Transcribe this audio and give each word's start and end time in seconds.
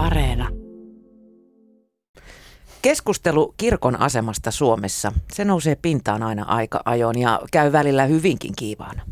Areena. 0.00 0.48
Keskustelu 2.82 3.54
kirkon 3.56 4.00
asemasta 4.00 4.50
Suomessa, 4.50 5.12
se 5.32 5.44
nousee 5.44 5.76
pintaan 5.82 6.22
aina 6.22 6.44
aika 6.44 6.82
ajoin 6.84 7.18
ja 7.18 7.40
käy 7.52 7.72
välillä 7.72 8.04
hyvinkin 8.04 8.52
kiivaana. 8.58 9.02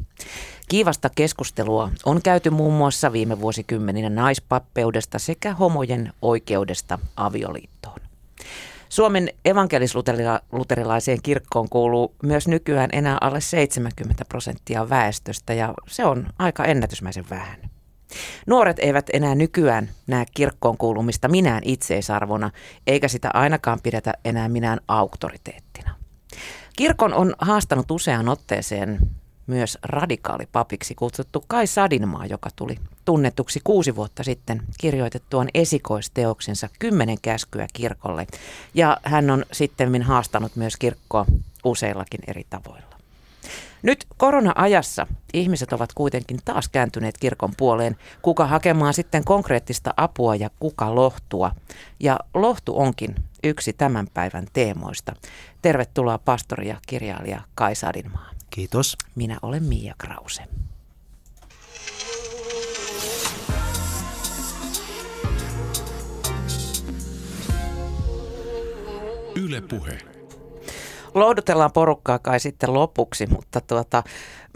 Kiivasta 0.68 1.10
keskustelua 1.14 1.90
on 2.06 2.22
käyty 2.22 2.50
muun 2.50 2.74
muassa 2.74 3.12
viime 3.12 3.40
vuosikymmeninä 3.40 4.10
naispappeudesta 4.10 5.18
sekä 5.18 5.54
homojen 5.54 6.12
oikeudesta 6.22 6.98
avioliittoon. 7.16 8.00
Suomen 8.88 9.28
evankelisluterilaiseen 9.44 11.22
kirkkoon 11.22 11.68
kuuluu 11.68 12.14
myös 12.22 12.48
nykyään 12.48 12.90
enää 12.92 13.18
alle 13.20 13.40
70 13.40 14.24
prosenttia 14.24 14.88
väestöstä 14.88 15.54
ja 15.54 15.74
se 15.88 16.04
on 16.04 16.26
aika 16.38 16.64
ennätysmäisen 16.64 17.24
vähän. 17.30 17.77
Nuoret 18.46 18.78
eivät 18.78 19.06
enää 19.12 19.34
nykyään 19.34 19.88
näe 20.06 20.26
kirkkoon 20.34 20.78
kuulumista 20.78 21.28
minään 21.28 21.62
itseisarvona, 21.64 22.50
eikä 22.86 23.08
sitä 23.08 23.30
ainakaan 23.34 23.80
pidetä 23.82 24.14
enää 24.24 24.48
minään 24.48 24.80
auktoriteettina. 24.88 25.94
Kirkon 26.76 27.14
on 27.14 27.34
haastanut 27.38 27.90
useaan 27.90 28.28
otteeseen 28.28 28.98
myös 29.46 29.78
radikaalipapiksi 29.82 30.94
kutsuttu 30.94 31.44
Kai 31.46 31.66
Sadinmaa, 31.66 32.26
joka 32.26 32.50
tuli 32.56 32.76
tunnetuksi 33.04 33.60
kuusi 33.64 33.96
vuotta 33.96 34.22
sitten 34.22 34.62
kirjoitettuaan 34.80 35.48
esikoisteoksensa 35.54 36.68
Kymmenen 36.78 37.20
käskyä 37.22 37.66
kirkolle. 37.72 38.26
Ja 38.74 38.96
hän 39.02 39.30
on 39.30 39.44
sitten 39.52 40.02
haastanut 40.02 40.56
myös 40.56 40.76
kirkkoa 40.76 41.26
useillakin 41.64 42.20
eri 42.26 42.46
tavoilla. 42.50 42.87
Nyt 43.82 44.06
korona-ajassa 44.16 45.06
ihmiset 45.34 45.72
ovat 45.72 45.92
kuitenkin 45.94 46.38
taas 46.44 46.68
kääntyneet 46.68 47.18
kirkon 47.18 47.52
puoleen, 47.56 47.96
kuka 48.22 48.46
hakemaan 48.46 48.94
sitten 48.94 49.24
konkreettista 49.24 49.94
apua 49.96 50.36
ja 50.36 50.50
kuka 50.60 50.94
lohtua. 50.94 51.52
Ja 52.00 52.20
lohtu 52.34 52.78
onkin 52.80 53.14
yksi 53.44 53.72
tämän 53.72 54.06
päivän 54.14 54.46
teemoista. 54.52 55.14
Tervetuloa 55.62 56.18
pastori 56.18 56.68
ja 56.68 56.76
kirjailija 56.86 57.40
Kai 57.54 57.74
Sadinmaa. 57.74 58.30
Kiitos. 58.50 58.96
Minä 59.14 59.38
olen 59.42 59.62
Mia 59.62 59.94
Krause. 59.98 60.42
Yle 69.36 69.60
Puhe. 69.60 70.17
Lohdutellaan 71.18 71.72
porukkaa 71.72 72.18
kai 72.18 72.40
sitten 72.40 72.74
lopuksi, 72.74 73.26
mutta 73.26 73.60
tuota, 73.60 74.02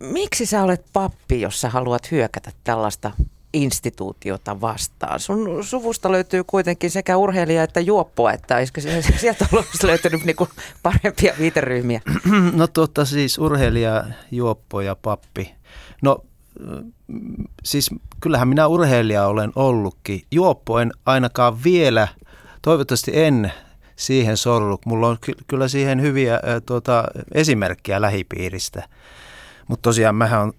miksi 0.00 0.46
sä 0.46 0.62
olet 0.62 0.84
pappi, 0.92 1.40
jos 1.40 1.60
sä 1.60 1.70
haluat 1.70 2.10
hyökätä 2.10 2.50
tällaista 2.64 3.10
instituutiota 3.52 4.60
vastaan. 4.60 5.20
Sun 5.20 5.64
suvusta 5.64 6.12
löytyy 6.12 6.44
kuitenkin 6.44 6.90
sekä 6.90 7.16
urheilija 7.16 7.62
että 7.62 7.80
juoppoa, 7.80 8.32
että 8.32 8.56
olisiko 8.56 8.80
sieltä 9.16 9.46
olisi 9.52 9.86
löytynyt 9.90 10.24
niinku 10.24 10.48
parempia 10.82 11.34
viiteryhmiä? 11.38 12.00
No 12.52 12.66
tuota 12.66 13.04
siis 13.04 13.38
urheilija, 13.38 14.04
juoppo 14.30 14.80
ja 14.80 14.96
pappi. 14.96 15.54
No 16.02 16.24
siis 17.64 17.90
kyllähän 18.20 18.48
minä 18.48 18.66
urheilija 18.66 19.26
olen 19.26 19.52
ollutkin. 19.56 20.22
Juoppo 20.30 20.78
en 20.78 20.92
ainakaan 21.06 21.64
vielä, 21.64 22.08
toivottavasti 22.62 23.10
en 23.14 23.52
siihen 24.02 24.36
sorru. 24.36 24.78
Mulla 24.86 25.08
on 25.08 25.16
ky- 25.20 25.36
kyllä 25.46 25.68
siihen 25.68 26.00
hyviä 26.02 26.40
tuota, 26.66 27.04
esimerkkejä 27.34 28.00
lähipiiristä. 28.00 28.88
Mutta 29.68 29.82
tosiaan 29.82 30.14
mähän 30.14 30.40
on 30.40 30.52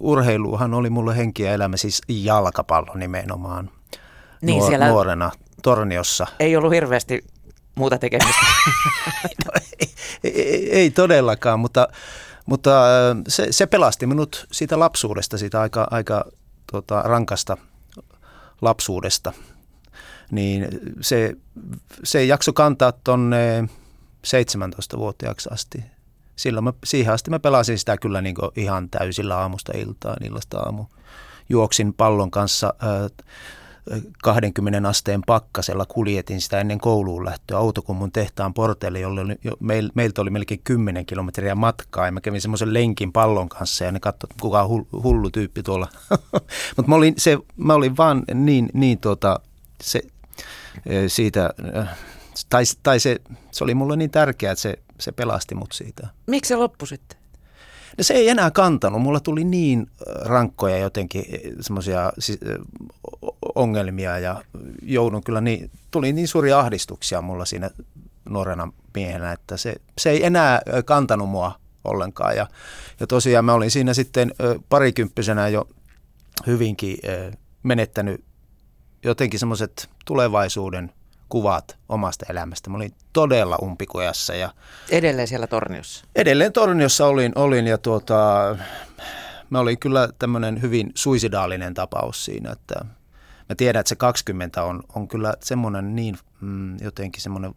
urheiluhan 0.00 0.74
oli 0.74 0.90
mulle 0.90 1.16
henkiä 1.16 1.52
elämä, 1.52 1.76
siis 1.76 2.02
jalkapallo 2.08 2.94
nimenomaan 2.94 3.70
niin, 4.42 4.58
nuor- 4.58 4.68
siellä 4.68 4.88
nuorena 4.88 5.30
Torniossa. 5.62 6.26
Ei 6.40 6.56
ollut 6.56 6.72
hirveästi 6.72 7.24
muuta 7.74 7.98
tekemistä. 7.98 8.40
no, 9.44 9.52
ei, 9.80 9.88
ei, 10.24 10.70
ei 10.72 10.90
todellakaan, 10.90 11.60
mutta, 11.60 11.88
mutta 12.46 12.70
se, 13.28 13.46
se 13.50 13.66
pelasti 13.66 14.06
minut 14.06 14.46
siitä 14.52 14.78
lapsuudesta, 14.78 15.38
siitä 15.38 15.60
aika, 15.60 15.86
aika 15.90 16.24
tota, 16.72 17.02
rankasta 17.02 17.56
lapsuudesta. 18.62 19.32
Niin 20.30 20.68
se, 21.00 21.36
se 22.04 22.24
jakso 22.24 22.52
kantaa 22.52 22.92
tuonne 22.92 23.68
17-vuotiaaksi 24.26 25.48
asti 25.52 25.84
silloin 26.36 26.64
mä, 26.64 26.72
siihen 26.84 27.14
asti 27.14 27.30
mä 27.30 27.38
pelasin 27.38 27.78
sitä 27.78 27.96
kyllä 27.96 28.22
niin 28.22 28.36
ihan 28.56 28.90
täysillä 28.90 29.38
aamusta 29.38 29.72
iltaan, 29.76 30.24
illasta 30.24 30.58
aamu. 30.58 30.84
Juoksin 31.48 31.94
pallon 31.94 32.30
kanssa 32.30 32.74
äh, 32.82 33.24
20 34.22 34.88
asteen 34.88 35.22
pakkasella 35.26 35.86
kuljetin 35.86 36.40
sitä 36.40 36.60
ennen 36.60 36.78
kouluun 36.78 37.24
lähtöä 37.24 37.58
autokummun 37.58 38.12
tehtaan 38.12 38.54
porteille, 38.54 39.00
jolle 39.00 39.20
oli, 39.20 39.36
jo, 39.44 39.52
meil, 39.60 39.90
meiltä 39.94 40.22
oli 40.22 40.30
melkein 40.30 40.60
10 40.64 41.06
kilometriä 41.06 41.54
matkaa 41.54 42.06
ja 42.06 42.12
mä 42.12 42.20
kävin 42.20 42.40
semmoisen 42.40 42.74
lenkin 42.74 43.12
pallon 43.12 43.48
kanssa 43.48 43.84
ja 43.84 43.92
ne 43.92 44.00
katsoivat, 44.00 44.36
kuka 44.40 44.62
on 44.62 44.68
hullu, 44.68 44.86
hullu 45.02 45.30
tyyppi 45.30 45.62
tuolla. 45.62 45.88
Mutta 46.76 46.88
mä 46.88 46.94
olin, 46.94 47.14
mä 47.56 47.74
olin 47.74 47.96
vaan 47.96 48.22
niin, 48.34 48.68
niin 48.72 48.98
tuota, 48.98 49.40
se, 49.82 50.02
siitä, 51.08 51.50
tai, 52.48 52.64
tai 52.82 53.00
se, 53.00 53.20
se 53.50 53.64
oli 53.64 53.74
mulle 53.74 53.96
niin 53.96 54.10
tärkeää, 54.10 54.52
että 54.52 54.62
se 54.62 54.78
se 55.00 55.12
pelasti 55.12 55.54
mut 55.54 55.72
siitä. 55.72 56.08
Miksi 56.26 56.48
se 56.48 56.56
loppui 56.56 56.88
sitten? 56.88 57.18
No 57.98 58.04
se 58.04 58.14
ei 58.14 58.28
enää 58.28 58.50
kantanut. 58.50 59.02
Mulla 59.02 59.20
tuli 59.20 59.44
niin 59.44 59.86
rankkoja 60.20 60.78
jotenkin 60.78 61.24
semmoisia 61.60 62.12
ongelmia 63.54 64.18
ja 64.18 64.44
joudun 64.82 65.24
kyllä 65.24 65.40
niin, 65.40 65.70
tuli 65.90 66.12
niin 66.12 66.28
suuria 66.28 66.58
ahdistuksia 66.58 67.22
mulla 67.22 67.44
siinä 67.44 67.70
nuorena 68.28 68.72
miehenä, 68.94 69.32
että 69.32 69.56
se, 69.56 69.74
se 69.98 70.10
ei 70.10 70.26
enää 70.26 70.60
kantanut 70.84 71.28
mua 71.28 71.52
ollenkaan. 71.84 72.36
Ja, 72.36 72.46
ja 73.00 73.06
tosiaan 73.06 73.44
mä 73.44 73.54
olin 73.54 73.70
siinä 73.70 73.94
sitten 73.94 74.34
parikymppisenä 74.68 75.48
jo 75.48 75.68
hyvinkin 76.46 76.98
menettänyt 77.62 78.24
jotenkin 79.04 79.40
semmoiset 79.40 79.90
tulevaisuuden– 80.04 80.90
kuvat 81.34 81.78
omasta 81.88 82.26
elämästä. 82.28 82.70
Mä 82.70 82.76
olin 82.76 82.94
todella 83.12 83.56
umpikujassa. 83.62 84.34
Ja 84.34 84.54
edelleen 84.90 85.28
siellä 85.28 85.46
Torniossa? 85.46 86.04
Edelleen 86.14 86.52
Torniossa 86.52 87.06
olin, 87.06 87.32
olin 87.34 87.66
ja 87.66 87.78
tuota, 87.78 88.56
mä 89.50 89.60
olin 89.60 89.78
kyllä 89.78 90.08
tämmöinen 90.18 90.62
hyvin 90.62 90.92
suisidaalinen 90.94 91.74
tapaus 91.74 92.24
siinä, 92.24 92.52
että 92.52 92.84
mä 93.48 93.54
tiedän, 93.56 93.80
että 93.80 93.88
se 93.88 93.96
20 93.96 94.64
on, 94.64 94.82
on 94.94 95.08
kyllä 95.08 95.34
semmoinen 95.42 95.96
niin 95.96 96.18
mm, 96.40 96.76
jotenkin 96.80 97.22
semmoinen 97.22 97.54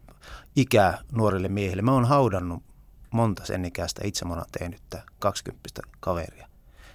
ikä 0.56 0.98
nuorille 1.12 1.48
miehille. 1.48 1.82
Mä 1.82 1.92
oon 1.92 2.04
haudannut 2.04 2.62
monta 3.10 3.44
sen 3.44 3.64
ikäistä 3.64 4.00
itse 4.04 4.24
mä 4.24 4.34
oon 4.34 4.44
tehnyttä 4.58 5.02
20 5.18 5.68
kaveria 6.00 6.48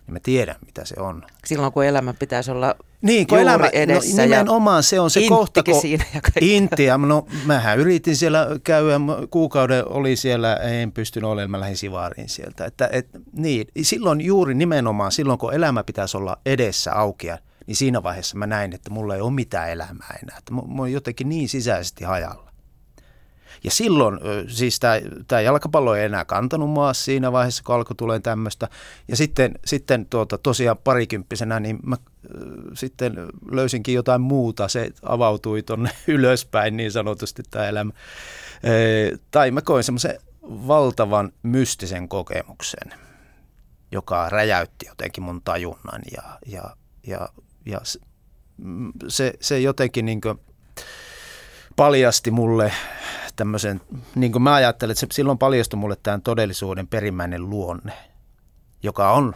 niin 0.07 0.13
mä 0.13 0.19
tiedän, 0.19 0.55
mitä 0.65 0.85
se 0.85 0.95
on. 0.99 1.23
Silloin, 1.45 1.73
kun 1.73 1.85
elämä 1.85 2.13
pitäisi 2.13 2.51
olla 2.51 2.75
niin, 3.01 3.27
kun 3.27 3.39
elämä, 3.39 3.63
no 3.63 3.69
edessä 3.73 4.21
no, 4.21 4.23
nimenomaan 4.23 4.83
se 4.83 4.99
on 4.99 5.09
se 5.09 5.27
kohta, 5.29 5.63
kun 5.63 5.81
siinä 5.81 6.05
ja 6.13 6.21
Intia, 6.41 6.97
no 6.97 7.27
mähän 7.45 7.79
yritin 7.79 8.15
siellä 8.15 8.47
käydä, 8.63 8.99
kuukauden 9.29 9.87
oli 9.87 10.15
siellä, 10.15 10.55
en 10.55 10.91
pystynyt 10.91 11.29
olemaan, 11.29 11.51
mä 11.51 11.59
lähdin 11.59 11.77
Sivaariin 11.77 12.29
sieltä. 12.29 12.65
Että, 12.65 12.89
et, 12.91 13.07
niin, 13.33 13.67
silloin 13.81 14.21
juuri 14.21 14.53
nimenomaan, 14.53 15.11
silloin 15.11 15.39
kun 15.39 15.53
elämä 15.53 15.83
pitäisi 15.83 16.17
olla 16.17 16.37
edessä 16.45 16.93
aukia, 16.93 17.37
niin 17.67 17.75
siinä 17.75 18.03
vaiheessa 18.03 18.37
mä 18.37 18.47
näin, 18.47 18.73
että 18.73 18.89
mulla 18.89 19.15
ei 19.15 19.21
ole 19.21 19.31
mitään 19.31 19.69
elämää 19.69 20.19
enää. 20.23 20.37
Että 20.37 20.53
mä, 20.53 20.61
mä 20.61 20.81
oon 20.81 20.91
jotenkin 20.91 21.29
niin 21.29 21.49
sisäisesti 21.49 22.03
hajalla. 22.03 22.52
Ja 23.63 23.71
silloin 23.71 24.19
siis 24.47 24.79
tämä 25.27 25.41
jalkapallo 25.41 25.95
ei 25.95 26.05
enää 26.05 26.25
kantanut 26.25 26.69
maa 26.69 26.93
siinä 26.93 27.31
vaiheessa, 27.31 27.63
kun 27.63 27.75
alkoi 27.75 27.95
tulee 27.95 28.19
tämmöistä. 28.19 28.69
Ja 29.07 29.15
sitten, 29.15 29.59
sitten 29.65 30.05
tuota, 30.05 30.37
tosiaan 30.37 30.77
parikymppisenä, 30.77 31.59
niin 31.59 31.79
mä 31.85 31.97
sitten 32.73 33.15
löysinkin 33.51 33.95
jotain 33.95 34.21
muuta. 34.21 34.67
Se 34.67 34.89
avautui 35.03 35.63
tuonne 35.63 35.89
ylöspäin 36.07 36.77
niin 36.77 36.91
sanotusti 36.91 37.43
tämä 37.49 37.67
elämä. 37.67 37.91
E, 38.63 38.71
tai 39.31 39.51
mä 39.51 39.61
koin 39.61 39.83
semmoisen 39.83 40.19
valtavan 40.43 41.31
mystisen 41.43 42.09
kokemuksen, 42.09 42.93
joka 43.91 44.29
räjäytti 44.29 44.85
jotenkin 44.87 45.23
mun 45.23 45.41
tajunnan 45.41 46.01
ja, 46.15 46.23
ja, 46.45 46.75
ja, 47.07 47.29
ja 47.65 47.81
se, 49.07 49.33
se 49.41 49.59
jotenkin 49.59 50.05
niin 50.05 50.21
paljasti 51.75 52.31
mulle 52.31 52.73
tämmöisen, 53.35 53.81
niin 54.15 54.31
kuin 54.31 54.41
mä 54.41 54.53
ajattelen, 54.53 54.91
että 54.91 54.99
se 54.99 55.07
silloin 55.11 55.37
paljastui 55.37 55.79
mulle 55.79 55.97
tämän 56.03 56.21
todellisuuden 56.21 56.87
perimmäinen 56.87 57.49
luonne, 57.49 57.93
joka 58.83 59.11
on 59.11 59.35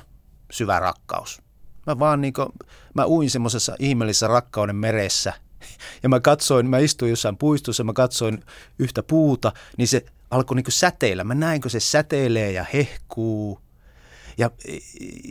syvä 0.52 0.80
rakkaus. 0.80 1.42
Mä 1.88 2.00
vaan 2.00 2.22
niin 2.22 2.34
kuin, 2.34 2.48
mä 2.94 3.06
uin 3.06 3.30
semmoisessa 3.30 3.76
ihmeellisessä 3.80 4.28
rakkauden 4.28 4.76
meressä 4.76 5.34
ja 6.04 6.10
mä 6.10 6.20
katsoin, 6.20 6.70
mä 6.70 6.78
istuin 6.78 7.10
jossain 7.10 7.38
puistossa, 7.38 7.84
mä 7.84 7.94
katsoin 7.94 8.44
yhtä 8.80 9.04
puuta, 9.04 9.52
niin 9.78 9.88
se 9.88 10.06
alkoi 10.32 10.56
niin 10.56 10.66
säteillä. 10.70 11.24
Mä 11.24 11.36
näin, 11.36 11.62
kun 11.62 11.72
se 11.72 11.80
säteilee 11.80 12.52
ja 12.52 12.66
hehkuu. 12.74 13.60
Ja, 14.38 14.52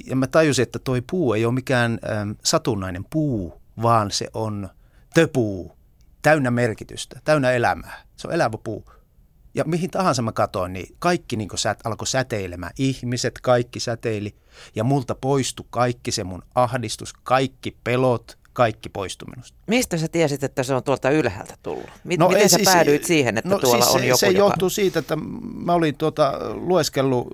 ja 0.06 0.17
mä 0.17 0.26
tajusin, 0.26 0.62
että 0.62 0.79
toi 0.79 1.02
puu 1.11 1.35
ei 1.35 1.44
ole 1.44 1.55
mikään 1.55 1.99
äm, 2.20 2.37
satunnainen 2.44 3.05
puu, 3.11 3.62
vaan 3.82 4.11
se 4.11 4.29
on 4.35 4.69
töpuu, 5.14 5.75
täynnä 6.26 6.50
merkitystä, 6.50 7.20
täynnä 7.25 7.50
elämää. 7.50 8.02
Se 8.17 8.28
on 8.28 8.34
elävä 8.34 8.58
puu. 8.64 8.84
Ja 9.55 9.64
mihin 9.64 9.90
tahansa 9.90 10.23
mä 10.23 10.32
katoin, 10.32 10.73
niin 10.73 10.96
kaikki 10.99 11.37
niin 11.37 11.49
sät, 11.55 11.78
alkoi 11.84 12.06
säteilemään. 12.06 12.73
Ihmiset, 12.78 13.38
kaikki 13.43 13.81
säteili. 13.81 14.37
Ja 14.75 14.84
multa 14.84 15.14
poistui 15.14 15.67
kaikki 15.70 16.12
se 16.12 16.25
mun 16.25 16.43
ahdistus, 16.55 17.12
kaikki 17.12 17.76
pelot, 17.84 18.38
kaikki 18.52 18.88
poistui 18.88 19.28
minusta. 19.31 19.58
Mistä 19.67 19.99
sä 19.99 20.08
tiesit, 20.08 20.44
että 20.44 20.62
se 20.62 20.75
on 20.75 20.82
tuolta 20.82 21.11
ylhäältä 21.11 21.55
tullut? 21.62 21.90
M- 22.05 22.11
no, 22.19 22.28
miten 22.28 22.49
sä 22.49 22.56
siis, 22.56 22.69
päädyit 22.69 23.05
siihen, 23.05 23.38
että 23.38 23.50
no, 23.50 23.58
tuolla 23.58 23.84
siis 23.84 23.94
on 23.94 24.00
se, 24.00 24.06
joku, 24.06 24.19
Se 24.19 24.26
joka... 24.26 24.38
johtuu 24.38 24.70
siitä, 24.70 24.99
että 24.99 25.17
mä 25.64 25.73
olin 25.73 25.96
tuota, 25.96 26.32
lueskellut, 26.55 27.28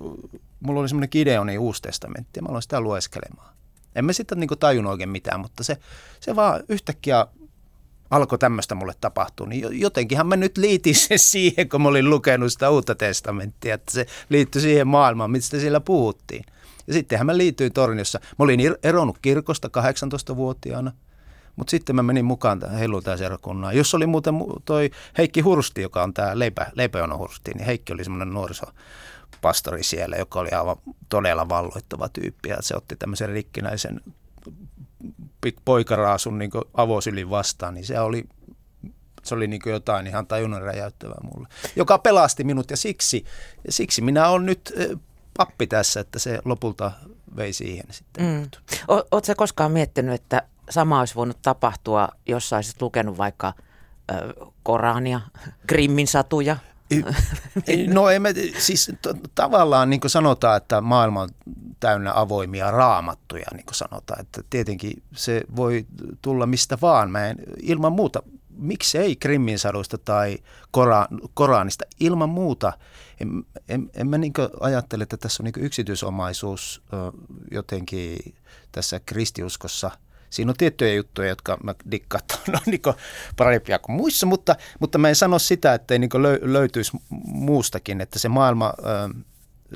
mulla 0.60 0.80
oli 0.80 0.88
semmoinen 0.88 1.08
Gideonin 1.12 1.58
uusi 1.58 1.82
testamentti 1.82 2.38
ja 2.38 2.42
mä 2.42 2.48
aloin 2.48 2.62
sitä 2.62 2.80
lueskelemaan. 2.80 3.56
En 3.94 4.04
mä 4.04 4.12
sitten 4.12 4.40
niin 4.40 4.50
tajunnut 4.60 4.90
oikein 4.90 5.10
mitään, 5.10 5.40
mutta 5.40 5.64
se, 5.64 5.76
se 6.20 6.36
vaan 6.36 6.64
yhtäkkiä 6.68 7.26
alkoi 8.12 8.38
tämmöistä 8.38 8.74
mulle 8.74 8.92
tapahtua, 9.00 9.46
niin 9.46 9.80
jotenkinhan 9.80 10.26
mä 10.26 10.36
nyt 10.36 10.58
liitin 10.58 10.94
se 10.94 11.18
siihen, 11.32 11.68
kun 11.68 11.82
mä 11.82 11.88
olin 11.88 12.10
lukenut 12.10 12.52
sitä 12.52 12.70
uutta 12.70 12.94
testamenttia, 12.94 13.74
että 13.74 13.92
se 13.92 14.06
liittyi 14.28 14.62
siihen 14.62 14.88
maailmaan, 14.88 15.30
mistä 15.30 15.58
siellä 15.58 15.80
puhuttiin. 15.80 16.44
Ja 16.86 16.92
sittenhän 16.92 17.26
mä 17.26 17.36
liityin 17.36 17.72
Torniossa. 17.72 18.20
Mä 18.38 18.44
olin 18.44 18.60
eronnut 18.82 19.18
kirkosta 19.22 19.68
18-vuotiaana, 19.68 20.92
mutta 21.56 21.70
sitten 21.70 21.96
mä 21.96 22.02
menin 22.02 22.24
mukaan 22.24 22.60
tähän 22.60 22.78
helluntaiserakunnaan. 22.78 23.76
Jos 23.76 23.94
oli 23.94 24.06
muuten 24.06 24.34
toi 24.64 24.90
Heikki 25.18 25.40
Hursti, 25.40 25.82
joka 25.82 26.02
on 26.02 26.14
tämä 26.14 26.38
leipä, 26.38 26.66
leipäjono 26.74 27.18
Hursti, 27.18 27.50
niin 27.50 27.66
Heikki 27.66 27.92
oli 27.92 28.04
semmoinen 28.04 28.34
nuorisopastori 28.34 29.82
siellä, 29.82 30.16
joka 30.16 30.40
oli 30.40 30.50
aivan 30.50 30.76
todella 31.08 31.48
valloittava 31.48 32.08
tyyppi. 32.08 32.48
Ja 32.48 32.56
se 32.60 32.76
otti 32.76 32.96
tämmöisen 32.96 33.28
rikkinäisen 33.28 34.00
poikaraasun 35.64 36.38
niin 36.38 36.50
avosylin 36.74 37.30
vastaan, 37.30 37.74
niin 37.74 37.84
se 37.86 38.00
oli, 38.00 38.24
se 39.22 39.34
oli 39.34 39.46
niin 39.46 39.62
jotain 39.66 40.06
ihan 40.06 40.26
tajunnan 40.26 40.62
räjäyttävää 40.62 41.20
mulle, 41.22 41.48
joka 41.76 41.98
pelasti 41.98 42.44
minut 42.44 42.70
ja 42.70 42.76
siksi, 42.76 43.24
siksi 43.68 44.02
minä 44.02 44.28
olen 44.28 44.46
nyt 44.46 44.72
pappi 45.36 45.66
tässä, 45.66 46.00
että 46.00 46.18
se 46.18 46.38
lopulta 46.44 46.92
vei 47.36 47.52
siihen 47.52 47.86
sitten. 47.90 48.24
Mm. 48.24 48.48
Oletko 48.88 49.32
koskaan 49.36 49.72
miettinyt, 49.72 50.14
että 50.14 50.42
sama 50.70 50.98
olisi 50.98 51.14
voinut 51.14 51.38
tapahtua, 51.42 52.08
jos 52.26 52.52
olisit 52.52 52.82
lukenut 52.82 53.18
vaikka 53.18 53.52
ö, 54.10 54.34
Korania, 54.62 55.20
Grimmin 55.68 56.06
satuja? 56.06 56.56
No 57.86 58.10
emme, 58.10 58.34
siis 58.58 58.92
t- 59.02 59.34
tavallaan 59.34 59.90
niin 59.90 60.00
kuin 60.00 60.10
sanotaan, 60.10 60.56
että 60.56 60.80
maailma 60.80 61.22
on 61.22 61.28
täynnä 61.82 62.12
avoimia 62.14 62.70
raamattuja, 62.70 63.46
niin 63.52 63.66
kuin 63.66 63.74
sanotaan. 63.74 64.20
Että 64.20 64.42
tietenkin 64.50 65.02
se 65.14 65.42
voi 65.56 65.86
tulla 66.22 66.46
mistä 66.46 66.78
vaan. 66.82 67.10
Mä 67.10 67.26
en, 67.26 67.36
ilman 67.62 67.92
muuta, 67.92 68.22
miksei 68.50 69.16
Krimmin 69.16 69.58
saduista 69.58 69.98
tai 69.98 70.38
Kora, 70.70 71.06
Koranista, 71.34 71.84
ilman 72.00 72.28
muuta. 72.28 72.72
En, 73.20 73.44
en, 73.68 73.90
en 73.94 74.06
mä 74.06 74.18
niin 74.18 74.32
ajattele, 74.60 75.02
että 75.02 75.16
tässä 75.16 75.42
on 75.42 75.44
niin 75.44 75.64
yksityisomaisuus 75.64 76.82
jotenkin 77.50 78.34
tässä 78.72 79.00
kristiuskossa– 79.06 79.90
Siinä 80.32 80.50
on 80.50 80.56
tiettyjä 80.56 80.94
juttuja, 80.94 81.28
jotka 81.28 81.58
mä 81.62 81.74
dikkaan, 81.90 82.24
on 82.48 82.60
niin 82.66 82.80
parempia 83.36 83.78
kuin 83.78 83.96
muissa, 83.96 84.26
mutta, 84.26 84.56
mutta 84.80 84.98
mä 84.98 85.08
en 85.08 85.16
sano 85.16 85.38
sitä, 85.38 85.74
että 85.74 85.94
ei 85.94 85.98
niin 85.98 86.10
löytyisi 86.42 86.92
muustakin, 87.24 88.00
että 88.00 88.18
se 88.18 88.28
maailma, 88.28 88.74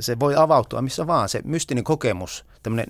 se 0.00 0.18
voi 0.20 0.36
avautua 0.36 0.82
missä 0.82 1.06
vaan. 1.06 1.28
Se 1.28 1.40
mystinen 1.44 1.84
kokemus, 1.84 2.44
tämmöinen 2.62 2.86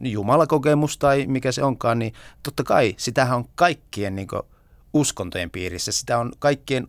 jumalakokemus 0.00 0.98
tai 0.98 1.26
mikä 1.26 1.52
se 1.52 1.62
onkaan, 1.62 1.98
niin 1.98 2.12
totta 2.42 2.64
kai 2.64 2.94
sitähän 2.96 3.38
on 3.38 3.44
kaikkien 3.54 4.16
niin 4.16 4.28
uskontojen 4.92 5.50
piirissä. 5.50 5.92
Sitä 5.92 6.18
on 6.18 6.32
kaikkien, 6.38 6.88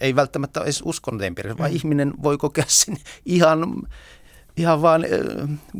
ei 0.00 0.16
välttämättä 0.16 0.60
edes 0.60 0.82
uskontojen 0.84 1.34
piirissä, 1.34 1.58
vaan 1.58 1.70
mm. 1.70 1.76
ihminen 1.76 2.12
voi 2.22 2.38
kokea 2.38 2.64
sen 2.68 2.96
ihan 3.24 3.82
ihan 4.56 4.82
vaan 4.82 5.04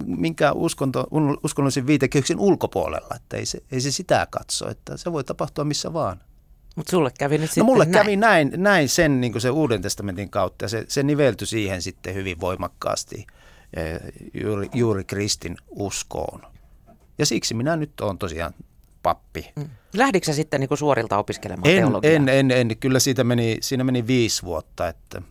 minkä 0.06 0.52
uskonto, 0.52 1.06
uskonnollisen 1.44 1.86
viitekehyksen 1.86 2.38
ulkopuolella, 2.38 3.16
että 3.16 3.36
ei 3.36 3.46
se, 3.46 3.62
ei 3.72 3.80
se 3.80 3.90
sitä 3.90 4.26
katso, 4.30 4.68
että 4.68 4.96
se 4.96 5.12
voi 5.12 5.24
tapahtua 5.24 5.64
missä 5.64 5.92
vaan. 5.92 6.20
Mutta 6.76 6.90
sulle 6.90 7.10
kävi 7.18 7.38
nyt 7.38 7.50
no 7.56 7.64
mulle 7.64 7.84
näin. 7.84 7.92
kävi 7.92 8.16
näin, 8.16 8.52
näin 8.56 8.88
sen 8.88 9.20
niin 9.20 9.40
se 9.40 9.50
Uuden 9.50 9.82
testamentin 9.82 10.30
kautta 10.30 10.64
ja 10.64 10.68
se, 10.68 10.84
se 10.88 11.02
niveltyi 11.02 11.46
siihen 11.46 11.82
sitten 11.82 12.14
hyvin 12.14 12.40
voimakkaasti 12.40 13.26
juuri, 14.34 14.68
juuri 14.74 15.04
kristin 15.04 15.56
uskoon. 15.70 16.40
Ja 17.18 17.26
siksi 17.26 17.54
minä 17.54 17.76
nyt 17.76 18.00
olen 18.00 18.18
tosiaan 18.18 18.54
pappi. 19.02 19.52
Mm. 19.56 19.68
Lähdikö 19.94 20.26
sä 20.26 20.32
sitten 20.32 20.60
niin 20.60 20.78
suorilta 20.78 21.18
opiskelemaan 21.18 21.70
en, 21.70 21.76
teologiaa? 21.76 22.12
En, 22.12 22.28
en, 22.28 22.50
en. 22.50 22.76
Kyllä 22.76 23.00
siitä 23.00 23.24
meni, 23.24 23.58
siinä 23.60 23.84
meni 23.84 24.06
viisi 24.06 24.42
vuotta, 24.42 24.88
että– 24.88 25.22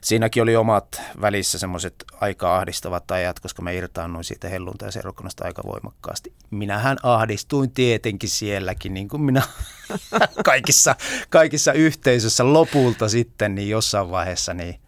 siinäkin 0.00 0.42
oli 0.42 0.56
omat 0.56 1.02
välissä 1.20 1.58
semmoiset 1.58 2.04
aika 2.20 2.56
ahdistavat 2.56 3.10
ajat, 3.10 3.40
koska 3.40 3.62
mä 3.62 3.70
irtaannuin 3.70 4.24
siitä 4.24 4.48
helluntai 4.48 4.92
seurakunnasta 4.92 5.44
aika 5.44 5.62
voimakkaasti. 5.66 6.32
Minähän 6.50 6.96
ahdistuin 7.02 7.70
tietenkin 7.70 8.28
sielläkin, 8.28 8.94
niin 8.94 9.08
kuin 9.08 9.22
minä 9.22 9.42
kaikissa, 10.44 10.96
kaikissa 11.30 11.72
yhteisöissä 11.72 12.52
lopulta 12.52 13.08
sitten, 13.08 13.54
niin 13.54 13.68
jossain 13.68 14.10
vaiheessa 14.10 14.54
niin 14.54 14.80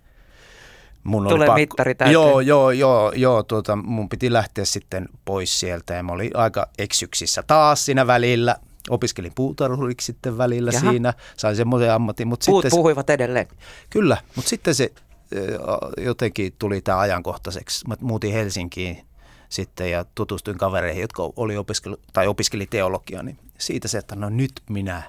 mun 1.04 1.22
Tulee 1.28 1.36
oli 1.36 1.46
pakko, 1.46 1.84
mittari. 1.84 2.12
Joo, 2.12 2.40
joo, 2.40 2.70
joo, 2.70 3.12
joo 3.16 3.42
tuota, 3.42 3.76
mun 3.76 4.08
piti 4.08 4.32
lähteä 4.32 4.64
sitten 4.64 5.08
pois 5.24 5.60
sieltä 5.60 5.94
ja 5.94 6.02
mä 6.02 6.12
olin 6.12 6.36
aika 6.36 6.68
eksyksissä 6.78 7.42
taas 7.42 7.84
siinä 7.84 8.06
välillä. 8.06 8.56
Opiskelin 8.90 9.32
puutarhuriksi 9.34 10.04
sitten 10.04 10.38
välillä 10.38 10.70
Jaha. 10.74 10.90
siinä, 10.90 11.14
sain 11.36 11.56
semmoisen 11.56 11.92
ammatin. 11.92 12.28
Mutta 12.28 12.46
Puut 12.46 12.62
sitten, 12.62 12.76
puhuivat 12.76 13.10
edelleen. 13.10 13.48
Kyllä, 13.90 14.16
mutta 14.36 14.48
sitten 14.48 14.74
se 14.74 14.92
jotenkin 15.96 16.54
tuli 16.58 16.80
tämä 16.80 16.98
ajankohtaiseksi. 16.98 17.88
Mä 17.88 17.94
muutin 18.00 18.32
Helsinkiin 18.32 19.06
sitten 19.48 19.90
ja 19.90 20.04
tutustuin 20.14 20.58
kavereihin, 20.58 21.00
jotka 21.00 21.22
oli 21.36 21.56
opiskelu, 21.56 21.96
tai 22.12 22.26
opiskeli 22.26 22.66
teologiaa, 22.66 23.22
niin 23.22 23.38
siitä 23.58 23.88
se, 23.88 23.98
että 23.98 24.16
no 24.16 24.28
nyt 24.28 24.52
minä, 24.70 25.02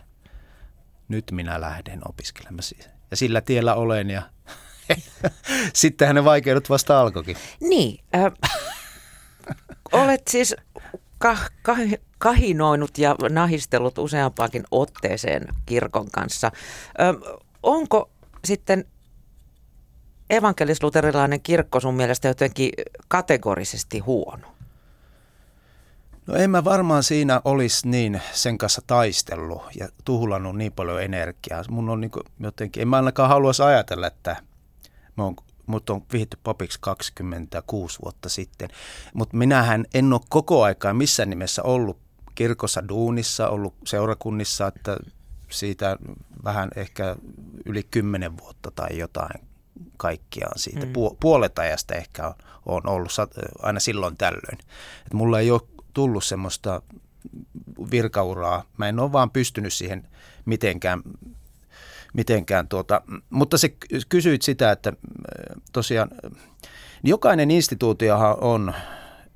nyt 1.08 1.32
minä 1.32 1.62
lähden 1.62 2.02
opiskelemaan. 2.10 2.64
Ja 3.12 3.18
sillä 3.18 3.42
tiellä 3.42 3.76
olen 3.76 4.10
ja 4.10 4.22
sittenhän 5.74 6.16
ne 6.16 6.24
vaikeudet 6.24 6.70
vasta 6.70 7.00
alkoikin. 7.00 7.38
Niin, 7.60 8.04
äh, 8.16 8.32
olet 9.92 10.22
siis 10.30 10.56
kah, 11.18 11.52
kah, 11.62 11.80
kahinoinut 12.24 12.98
ja 12.98 13.16
nahistellut 13.30 13.98
useampaakin 13.98 14.64
otteeseen 14.72 15.48
kirkon 15.66 16.12
kanssa. 16.12 16.52
Ö, 17.00 17.38
onko 17.64 18.10
sitten 18.46 18.86
evankelisluterilainen 20.30 21.42
kirkko 21.42 21.80
sun 21.80 21.96
mielestä 21.96 22.28
jotenkin 22.28 22.72
kategorisesti 23.08 24.00
huono? 24.00 24.48
No 26.28 26.36
en 26.36 26.50
mä 26.50 26.64
varmaan 26.64 27.04
siinä 27.04 27.42
olisi 27.46 27.88
niin 27.88 28.22
sen 28.32 28.58
kanssa 28.58 28.82
taistellut 28.88 29.64
ja 29.80 29.90
tuhlannut 30.06 30.56
niin 30.56 30.72
paljon 30.72 31.04
energiaa. 31.04 31.64
Mun 31.70 31.90
on 31.90 32.02
niin 32.02 32.12
jotenkin, 32.40 32.82
en 32.82 32.88
mä 32.88 32.96
ainakaan 32.96 33.30
haluaisi 33.30 33.64
ajatella, 33.64 34.08
että 34.08 34.36
mä 35.18 35.24
oon 35.24 35.36
mut 35.66 35.90
on 35.90 36.02
vihitty 36.14 36.38
papiksi 36.44 36.80
26 36.82 38.00
vuotta 38.04 38.30
sitten. 38.30 38.70
Mutta 39.14 39.38
minähän 39.38 39.86
en 39.94 40.14
ole 40.14 40.22
koko 40.30 40.64
aikaa 40.64 40.94
missään 40.94 41.30
nimessä 41.30 41.64
ollut 41.64 42.03
kirkossa 42.36 42.88
duunissa, 42.90 43.50
ollut 43.50 43.74
seurakunnissa, 43.86 44.68
että 44.68 44.98
siitä 45.50 45.98
vähän 46.44 46.70
ehkä 46.76 47.16
yli 47.66 47.84
10 47.84 48.38
vuotta 48.38 48.72
tai 48.72 48.98
jotain 48.98 49.48
kaikkiaan 49.98 50.60
siitä. 50.60 50.86
Mm. 50.86 50.94
Puolet 51.20 51.60
ajasta 51.60 51.96
ehkä 51.96 52.28
on, 52.28 52.34
on 52.66 52.88
ollut 52.88 53.12
aina 53.62 53.80
silloin 53.80 54.18
tällöin. 54.18 54.58
Et 55.06 55.14
mulla 55.14 55.40
ei 55.40 55.52
ole 55.52 55.62
tullut 55.94 56.24
semmoista 56.24 56.82
virkauraa. 57.92 58.64
Mä 58.78 58.90
en 58.90 59.00
ole 59.00 59.12
vaan 59.12 59.32
pystynyt 59.32 59.74
siihen 59.74 60.08
mitenkään 60.46 61.02
mitenkään 62.14 62.68
tuota, 62.68 63.02
mutta 63.30 63.58
se 63.58 63.76
kysyit 64.10 64.42
sitä, 64.42 64.72
että 64.72 64.94
tosiaan 65.72 66.10
niin 67.04 67.10
jokainen 67.10 67.52
instituutiohan 67.52 68.38
on, 68.42 68.74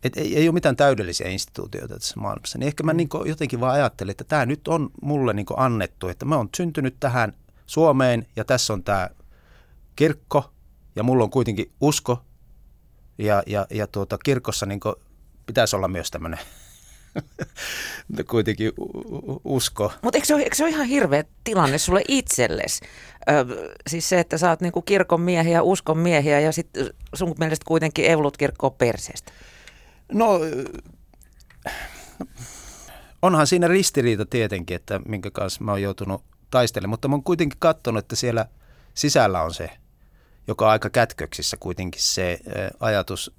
et 0.04 0.18
ei, 0.18 0.36
ei 0.36 0.48
ole 0.48 0.54
mitään 0.54 0.76
täydellisiä 0.76 1.30
instituutioita 1.30 1.94
tässä 1.94 2.20
maailmassa, 2.20 2.58
niin 2.58 2.68
ehkä 2.68 2.84
mä 2.84 2.94
niin 2.94 3.10
jotenkin 3.26 3.60
vaan 3.60 3.74
ajattelin, 3.74 4.12
että 4.12 4.24
tämä 4.24 4.46
nyt 4.46 4.68
on 4.68 4.90
mulle 5.02 5.34
niin 5.34 5.46
annettu, 5.58 6.08
että 6.08 6.26
mä 6.26 6.38
oon 6.38 6.50
syntynyt 6.58 6.96
tähän 7.00 7.34
Suomeen 7.66 8.28
ja 8.36 8.46
tässä 8.46 8.74
on 8.74 8.84
tämä 8.84 9.10
kirkko 9.96 10.52
ja 10.96 11.04
mulla 11.04 11.24
on 11.24 11.30
kuitenkin 11.30 11.72
usko 11.82 12.22
ja, 13.18 13.44
ja, 13.48 13.68
ja 13.70 13.88
tuota, 13.88 14.18
kirkossa 14.18 14.66
niin 14.66 14.80
pitäisi 15.46 15.76
olla 15.76 15.88
myös 15.88 16.12
tämmöinen 16.12 16.40
kuitenkin 18.30 18.72
usko. 19.44 19.92
Mutta 20.02 20.18
eikö, 20.18 20.36
eikö 20.44 20.56
se 20.56 20.64
ole 20.64 20.72
ihan 20.72 20.88
hirveä 20.88 21.24
tilanne 21.44 21.78
sulle 21.78 22.02
itsellesi? 22.08 22.86
Ö, 23.30 23.76
siis 23.88 24.10
se, 24.10 24.20
että 24.20 24.38
sä 24.38 24.50
oot 24.50 24.62
niinku 24.62 24.82
kirkon 24.82 25.22
miehiä 25.22 25.62
uskon 25.62 25.98
miehiä 25.98 26.40
ja 26.40 26.52
sitten 26.52 26.90
sun 27.16 27.36
mielestä 27.40 27.66
kuitenkin 27.68 28.06
evlut 28.06 28.38
kirkkoon 28.38 28.74
perseestä. 28.74 29.32
No, 30.12 30.40
onhan 33.22 33.48
siinä 33.48 33.68
ristiriita 33.68 34.26
tietenkin, 34.26 34.76
että 34.76 35.00
minkä 35.06 35.32
kanssa 35.32 35.64
mä 35.64 35.72
oon 35.72 35.82
joutunut 35.82 36.24
taistelemaan, 36.52 36.90
mutta 36.90 37.08
mä 37.08 37.16
oon 37.16 37.24
kuitenkin 37.24 37.60
katsonut, 37.60 38.00
että 38.00 38.16
siellä 38.16 38.46
sisällä 38.94 39.42
on 39.42 39.54
se, 39.54 39.70
joka 40.48 40.66
on 40.66 40.72
aika 40.72 40.90
kätköksissä 40.90 41.58
kuitenkin 41.60 42.02
se 42.02 42.40
ajatus 42.80 43.36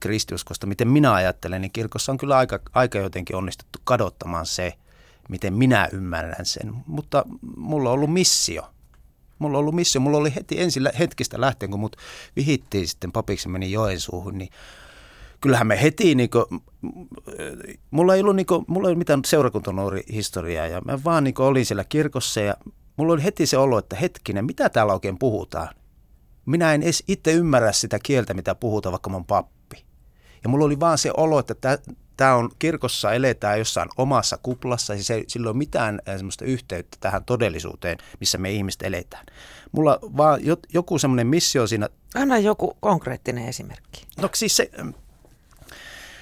kristiuskosta, 0.00 0.66
miten 0.66 0.88
minä 0.88 1.14
ajattelen, 1.14 1.60
niin 1.60 1.72
kirkossa 1.72 2.12
on 2.12 2.18
kyllä 2.18 2.36
aika, 2.36 2.60
aika 2.72 2.98
jotenkin 2.98 3.36
onnistuttu 3.36 3.78
kadottamaan 3.84 4.46
se, 4.46 4.74
miten 5.28 5.54
minä 5.54 5.88
ymmärrän 5.92 6.46
sen. 6.46 6.72
Mutta 6.86 7.24
mulla 7.56 7.88
on 7.88 7.94
ollut 7.94 8.12
missio. 8.12 8.70
Mulla 9.38 9.58
on 9.58 9.60
ollut 9.60 9.74
missio. 9.74 10.00
Mulla 10.00 10.18
oli 10.18 10.34
heti 10.34 10.60
ensin 10.60 10.90
hetkistä 10.98 11.40
lähtien, 11.40 11.70
kun 11.70 11.80
mut 11.80 11.96
vihittiin 12.36 12.88
sitten 12.88 13.12
papiksi 13.12 13.48
meni 13.48 13.72
Joensuuhun, 13.72 14.38
niin 14.38 14.50
kyllähän 15.40 15.66
me 15.66 15.82
heti, 15.82 16.14
niin 16.14 16.30
kuin, 16.30 16.44
mulla 17.90 18.14
ei 18.14 18.20
ollut, 18.20 18.36
niin 18.36 18.46
kuin, 18.46 18.64
mulla 18.68 18.88
ei 18.88 18.90
ollut 18.90 18.98
mitään 18.98 19.20
seurakuntanuori 19.26 20.02
historiaa 20.12 20.66
ja 20.66 20.80
mä 20.80 20.98
vaan 21.04 21.24
niin 21.24 21.34
kuin, 21.34 21.46
olin 21.46 21.66
siellä 21.66 21.84
kirkossa 21.84 22.40
ja 22.40 22.54
mulla 22.96 23.12
oli 23.12 23.24
heti 23.24 23.46
se 23.46 23.58
olo, 23.58 23.78
että 23.78 23.96
hetkinen, 23.96 24.44
mitä 24.44 24.68
täällä 24.68 24.92
oikein 24.92 25.18
puhutaan? 25.18 25.68
Minä 26.46 26.74
en 26.74 26.82
edes 26.82 27.04
itse 27.08 27.32
ymmärrä 27.32 27.72
sitä 27.72 27.98
kieltä, 28.02 28.34
mitä 28.34 28.54
puhutaan, 28.54 28.92
vaikka 28.92 29.10
mä 29.10 29.16
oon 29.16 29.24
pappi. 29.24 29.84
Ja 30.42 30.48
mulla 30.48 30.64
oli 30.64 30.80
vaan 30.80 30.98
se 30.98 31.10
olo, 31.16 31.38
että 31.38 31.78
tämä 32.16 32.34
on 32.34 32.50
kirkossa 32.58 33.12
eletään 33.12 33.58
jossain 33.58 33.88
omassa 33.96 34.38
kuplassa 34.42 34.94
ja 34.94 35.02
se, 35.02 35.24
sillä 35.28 35.46
ei 35.46 35.50
ole 35.50 35.56
mitään 35.56 36.00
semmoista 36.16 36.44
yhteyttä 36.44 36.96
tähän 37.00 37.24
todellisuuteen, 37.24 37.98
missä 38.20 38.38
me 38.38 38.50
ihmiset 38.50 38.82
eletään. 38.82 39.26
Mulla 39.72 39.98
vaan 40.02 40.40
joku 40.72 40.98
semmoinen 40.98 41.26
missio 41.26 41.66
siinä. 41.66 41.88
Anna 42.14 42.38
joku 42.38 42.76
konkreettinen 42.80 43.48
esimerkki. 43.48 44.06
No 44.20 44.30
siis 44.34 44.56
se, 44.56 44.70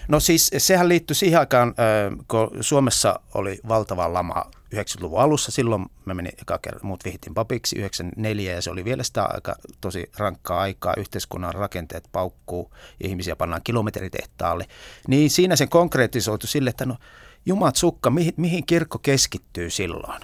No 0.08 0.20
siis 0.20 0.50
sehän 0.58 0.88
liittyi 0.88 1.14
siihen 1.14 1.40
aikaan, 1.40 1.74
kun 2.28 2.50
Suomessa 2.60 3.20
oli 3.34 3.60
valtava 3.68 4.12
lama 4.12 4.44
90-luvun 4.74 5.20
alussa. 5.20 5.52
Silloin 5.52 5.86
mä 6.04 6.14
menin 6.14 6.32
eka 6.42 6.58
kerran, 6.58 6.86
muut 6.86 7.04
vihittiin 7.04 7.34
papiksi 7.34 7.78
94 7.78 8.52
ja 8.52 8.62
se 8.62 8.70
oli 8.70 8.84
vielä 8.84 9.02
sitä 9.02 9.24
aika 9.24 9.56
tosi 9.80 10.10
rankkaa 10.16 10.60
aikaa. 10.60 10.94
Yhteiskunnan 10.96 11.54
rakenteet 11.54 12.08
paukkuu, 12.12 12.74
ihmisiä 13.00 13.36
pannaan 13.36 13.62
kilometritehtaalle. 13.64 14.66
Niin 15.08 15.30
siinä 15.30 15.56
se 15.56 15.66
konkretisoitu 15.66 16.46
sille, 16.46 16.70
että 16.70 16.86
no 16.86 16.96
jumat 17.46 17.76
sukka, 17.76 18.10
mihin, 18.10 18.32
mihin 18.36 18.66
kirkko 18.66 18.98
keskittyy 18.98 19.70
silloin? 19.70 20.22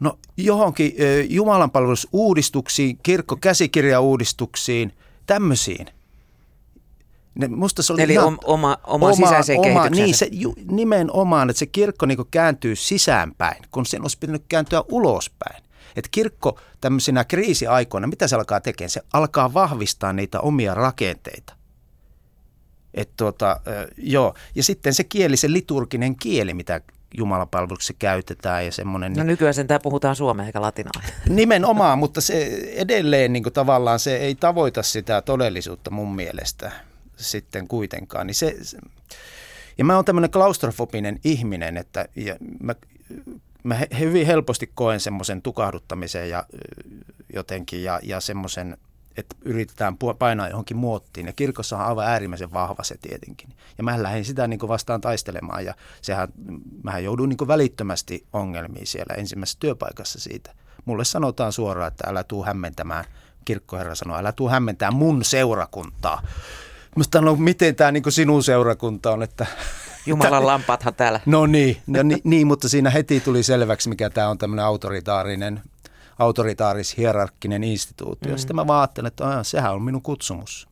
No 0.00 0.18
johonkin 0.36 0.94
jumalanpalvelusuudistuksiin, 1.28 2.98
kirkkokäsikirjauudistuksiin, 3.02 4.92
tämmöisiin. 5.26 5.86
Ne, 7.38 7.48
musta 7.48 7.82
se 7.82 7.92
oli 7.92 8.02
Eli 8.02 8.12
ihan, 8.12 8.26
oma, 8.26 8.38
oma, 8.44 8.76
oma 8.84 9.12
sisäiseen 9.12 9.58
oma, 9.60 9.88
Niin, 9.88 10.14
se 10.14 10.28
ju, 10.32 10.54
nimenomaan, 10.70 11.50
että 11.50 11.58
se 11.58 11.66
kirkko 11.66 12.06
niin 12.06 12.18
kääntyy 12.30 12.76
sisäänpäin, 12.76 13.62
kun 13.70 13.86
sen 13.86 14.02
olisi 14.02 14.18
pitänyt 14.18 14.44
kääntyä 14.48 14.82
ulospäin. 14.88 15.62
Että 15.96 16.08
kirkko 16.10 16.60
tämmöisenä 16.80 17.24
kriisiaikoina, 17.24 18.06
mitä 18.06 18.28
se 18.28 18.36
alkaa 18.36 18.60
tekemään? 18.60 18.90
Se 18.90 19.02
alkaa 19.12 19.54
vahvistaa 19.54 20.12
niitä 20.12 20.40
omia 20.40 20.74
rakenteita. 20.74 21.54
Et 22.94 23.10
tuota, 23.16 23.60
joo. 23.96 24.34
Ja 24.54 24.62
sitten 24.62 24.94
se 24.94 25.04
kieli, 25.04 25.36
se 25.36 25.52
liturginen 25.52 26.16
kieli, 26.16 26.54
mitä 26.54 26.80
jumalapalveluksessa 27.16 27.94
käytetään 27.98 28.64
ja 28.64 28.72
semmoinen. 28.72 29.12
No 29.12 29.22
nykyään 29.22 29.54
sen 29.54 29.66
tämä 29.66 29.80
puhutaan 29.80 30.16
suomea 30.16 30.46
eikä 30.46 30.60
latinaa. 30.60 31.02
Nimenomaan, 31.28 31.98
mutta 31.98 32.20
se 32.20 32.44
edelleen 32.74 33.32
niin 33.32 33.42
kuin 33.42 33.52
tavallaan 33.52 33.98
se 33.98 34.16
ei 34.16 34.34
tavoita 34.34 34.82
sitä 34.82 35.22
todellisuutta 35.22 35.90
mun 35.90 36.14
mielestä 36.14 36.72
sitten 37.18 37.68
kuitenkaan. 37.68 38.26
Niin 38.26 38.34
se, 38.34 38.56
ja 39.78 39.84
mä 39.84 39.96
oon 39.96 40.04
tämmöinen 40.04 40.30
klaustrofobinen 40.30 41.20
ihminen, 41.24 41.76
että 41.76 42.08
ja 42.16 42.36
mä, 42.60 42.74
mä 43.64 43.78
hyvin 43.98 44.26
helposti 44.26 44.70
koen 44.74 45.00
semmoisen 45.00 45.42
tukahduttamisen 45.42 46.30
ja 46.30 46.44
jotenkin 47.34 47.82
ja, 47.82 48.00
ja 48.02 48.20
semmoisen, 48.20 48.76
että 49.16 49.36
yritetään 49.44 49.96
painaa 50.18 50.48
johonkin 50.48 50.76
muottiin. 50.76 51.26
Ja 51.26 51.32
kirkossa 51.32 51.76
on 51.76 51.84
aivan 51.84 52.06
äärimmäisen 52.06 52.52
vahva 52.52 52.82
se 52.82 52.96
tietenkin. 53.02 53.48
Ja 53.78 53.84
mä 53.84 54.02
lähdin 54.02 54.24
sitä 54.24 54.48
niin 54.48 54.58
kuin 54.58 54.68
vastaan 54.68 55.00
taistelemaan 55.00 55.64
ja 55.64 55.74
sehän, 56.02 56.28
mähän 56.82 57.04
joudun 57.04 57.28
niin 57.28 57.36
kuin 57.36 57.48
välittömästi 57.48 58.26
ongelmiin 58.32 58.86
siellä 58.86 59.14
ensimmäisessä 59.14 59.58
työpaikassa 59.60 60.20
siitä. 60.20 60.54
Mulle 60.84 61.04
sanotaan 61.04 61.52
suoraan, 61.52 61.88
että 61.88 62.10
älä 62.10 62.24
tuu 62.24 62.44
hämmentämään, 62.44 63.04
kirkkoherra 63.44 63.94
sanoo, 63.94 64.18
älä 64.18 64.32
tuu 64.32 64.48
hämmentää 64.48 64.90
mun 64.90 65.24
seurakuntaa. 65.24 66.22
Musta 66.98 67.20
no, 67.20 67.36
miten 67.36 67.76
tämä 67.76 67.92
niin 67.92 68.12
sinun 68.12 68.42
seurakunta 68.42 69.12
on, 69.12 69.22
että 69.22 69.46
Jumalan 70.06 70.46
lampaathan 70.52 70.94
täällä. 70.94 71.20
No 71.26 71.46
niin, 71.46 71.76
no, 71.86 72.02
niin, 72.02 72.20
niin, 72.24 72.46
mutta 72.46 72.68
siinä 72.68 72.90
heti 72.90 73.20
tuli 73.20 73.42
selväksi, 73.42 73.88
mikä 73.88 74.10
tämä 74.10 74.28
on 74.28 74.38
tämmöinen 74.38 74.64
autoritaarinen, 74.64 75.62
autoritaaris, 76.18 76.96
hierarkkinen 76.96 77.64
instituutio. 77.64 78.32
Mm. 78.32 78.38
Sitten 78.38 78.56
mä 78.56 78.66
vaan 78.66 78.80
ajattelin, 78.80 79.06
että 79.06 79.28
aah, 79.28 79.46
sehän 79.46 79.72
on 79.72 79.82
minun 79.82 80.02
kutsumus. 80.02 80.68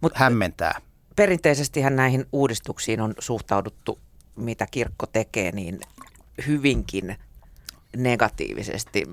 Mut 0.00 0.12
Hämmentää. 0.14 0.80
Perinteisesti 1.16 1.80
näihin 1.80 2.26
uudistuksiin 2.32 3.00
on 3.00 3.14
suhtauduttu, 3.18 3.98
mitä 4.36 4.66
kirkko 4.70 5.06
tekee, 5.06 5.52
niin 5.52 5.80
hyvinkin 6.46 7.16
negatiivisesti. 7.96 9.06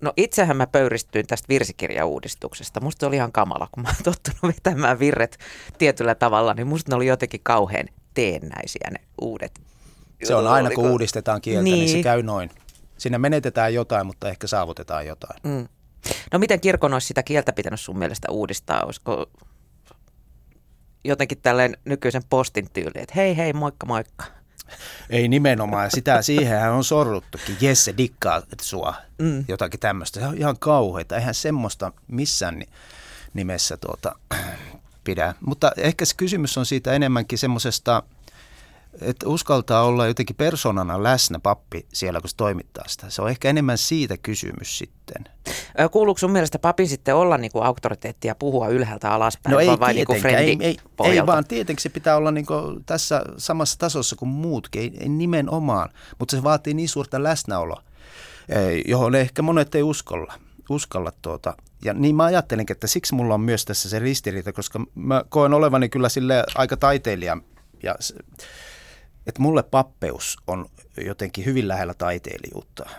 No 0.00 0.12
itsehän 0.16 0.56
mä 0.56 0.66
pöyristyin 0.66 1.26
tästä 1.26 1.48
virsikirjauudistuksesta. 1.48 2.80
Musta 2.80 3.06
oli 3.06 3.16
ihan 3.16 3.32
kamala, 3.32 3.68
kun 3.72 3.82
mä 3.82 3.88
oon 3.88 4.14
tottunut 4.14 4.56
vetämään 4.56 4.98
virret 4.98 5.38
tietyllä 5.78 6.14
tavalla, 6.14 6.54
niin 6.54 6.66
musta 6.66 6.92
ne 6.92 6.96
oli 6.96 7.06
jotenkin 7.06 7.40
kauhean 7.42 7.88
teennäisiä 8.14 8.88
ne 8.90 9.00
uudet. 9.20 9.60
Se 10.24 10.34
on 10.34 10.46
aina, 10.46 10.70
kun 10.70 10.90
uudistetaan 10.90 11.40
kieltä, 11.40 11.62
niin. 11.62 11.78
niin 11.78 11.88
se 11.88 12.02
käy 12.02 12.22
noin. 12.22 12.50
Siinä 12.98 13.18
menetetään 13.18 13.74
jotain, 13.74 14.06
mutta 14.06 14.28
ehkä 14.28 14.46
saavutetaan 14.46 15.06
jotain. 15.06 15.40
Mm. 15.44 15.68
No 16.32 16.38
miten 16.38 16.60
kirkon 16.60 16.92
olisi 16.92 17.06
sitä 17.06 17.22
kieltä 17.22 17.52
pitänyt 17.52 17.80
sun 17.80 17.98
mielestä 17.98 18.28
uudistaa? 18.30 18.84
Olisiko 18.84 19.26
jotenkin 21.04 21.38
tällainen 21.42 21.80
nykyisen 21.84 22.22
postin 22.30 22.70
tyyli, 22.72 22.92
että 22.94 23.14
hei 23.16 23.36
hei, 23.36 23.52
moikka 23.52 23.86
moikka. 23.86 24.24
Ei 25.10 25.28
nimenomaan. 25.28 25.90
Sitä 25.90 26.22
siihenhän 26.22 26.72
on 26.72 26.84
sorruttukin. 26.84 27.56
Jesse 27.60 27.94
dikkaa 27.96 28.42
sua. 28.60 28.94
Mm. 29.18 29.44
Jotakin 29.48 29.80
tämmöistä. 29.80 30.20
Se 30.20 30.26
on 30.26 30.38
ihan 30.38 30.58
kauheita. 30.58 31.16
Eihän 31.16 31.34
semmoista 31.34 31.92
missään 32.08 32.62
nimessä 33.34 33.76
tuota, 33.76 34.14
pidä. 35.04 35.34
Mutta 35.40 35.72
ehkä 35.76 36.04
se 36.04 36.16
kysymys 36.16 36.58
on 36.58 36.66
siitä 36.66 36.92
enemmänkin 36.92 37.38
semmoisesta– 37.38 38.02
että 39.00 39.28
uskaltaa 39.28 39.84
olla 39.84 40.06
jotenkin 40.06 40.36
persoonana 40.36 41.02
läsnä 41.02 41.38
pappi 41.42 41.86
siellä, 41.92 42.20
kun 42.20 42.30
se 42.30 42.36
toimittaa 42.36 42.84
sitä. 42.88 43.10
Se 43.10 43.22
on 43.22 43.30
ehkä 43.30 43.50
enemmän 43.50 43.78
siitä 43.78 44.16
kysymys 44.16 44.78
sitten. 44.78 45.24
Kuuluuko 45.90 46.18
sun 46.18 46.30
mielestä 46.30 46.58
papin 46.58 46.88
sitten 46.88 47.14
olla 47.14 47.38
niin 47.38 47.52
kuin 47.52 47.64
auktoriteetti 47.64 48.28
ja 48.28 48.34
puhua 48.34 48.68
ylhäältä 48.68 49.10
alaspäin? 49.10 49.52
No 49.52 49.60
ei 49.60 49.68
vai 49.80 49.94
niin 49.94 50.06
kuin 50.06 50.26
ei, 50.26 50.56
ei, 50.60 50.78
ei, 51.04 51.26
vaan 51.26 51.44
tietenkin 51.44 51.82
se 51.82 51.88
pitää 51.88 52.16
olla 52.16 52.30
niin 52.30 52.46
kuin 52.46 52.84
tässä 52.84 53.22
samassa 53.36 53.78
tasossa 53.78 54.16
kuin 54.16 54.28
muutkin, 54.28 54.82
ei, 54.82 54.92
ei 55.00 55.08
nimenomaan, 55.08 55.90
mutta 56.18 56.36
se 56.36 56.42
vaatii 56.42 56.74
niin 56.74 56.88
suurta 56.88 57.22
läsnäoloa, 57.22 57.82
johon 58.86 59.14
ehkä 59.14 59.42
monet 59.42 59.74
ei 59.74 59.82
uskalla. 59.82 60.34
uskalla 60.70 61.12
tuota. 61.22 61.54
Ja 61.84 61.94
niin 61.94 62.16
mä 62.16 62.24
ajattelin, 62.24 62.66
että 62.70 62.86
siksi 62.86 63.14
mulla 63.14 63.34
on 63.34 63.40
myös 63.40 63.64
tässä 63.64 63.88
se 63.88 63.98
ristiriita, 63.98 64.52
koska 64.52 64.80
mä 64.94 65.24
koen 65.28 65.54
olevani 65.54 65.88
kyllä 65.88 66.08
sille 66.08 66.44
aika 66.54 66.76
taiteilija 66.76 67.36
ja 67.82 67.94
että 69.26 69.42
mulle 69.42 69.62
pappeus 69.62 70.36
on 70.46 70.66
jotenkin 71.04 71.44
hyvin 71.44 71.68
lähellä 71.68 71.94
taiteilijuutta. 71.94 72.90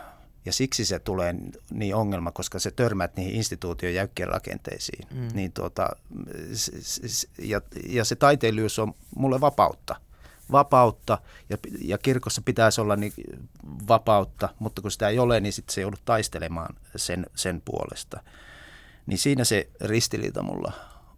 Ja 0.46 0.54
siksi 0.54 0.86
se 0.86 1.00
tulee 1.00 1.36
niin 1.72 1.96
ongelma, 1.96 2.32
koska 2.32 2.60
se 2.60 2.72
törmät 2.72 3.16
niihin 3.16 3.36
instituution 3.36 3.94
jäykkien 3.94 4.30
rakenteisiin. 4.30 5.08
Mm. 5.14 5.28
Niin 5.34 5.52
tuota, 5.52 5.90
ja, 7.38 7.62
ja 7.88 8.06
se 8.06 8.16
taiteilijuus 8.16 8.80
on 8.80 8.94
mulle 9.16 9.42
vapautta. 9.42 9.96
Vapautta 10.52 11.18
ja, 11.50 11.58
ja 11.82 11.98
kirkossa 11.98 12.42
pitäisi 12.46 12.82
olla 12.82 12.96
niin 12.96 13.14
vapautta, 13.88 14.50
mutta 14.60 14.82
kun 14.82 14.92
sitä 14.92 15.10
ei 15.10 15.20
ole, 15.20 15.40
niin 15.40 15.54
sitten 15.54 15.74
se 15.74 15.82
joudut 15.82 16.06
taistelemaan 16.06 16.76
sen, 16.96 17.26
sen 17.36 17.62
puolesta. 17.66 18.24
Niin 19.06 19.18
siinä 19.18 19.44
se 19.44 19.70
ristiriita 19.82 20.44
mulla 20.44 20.72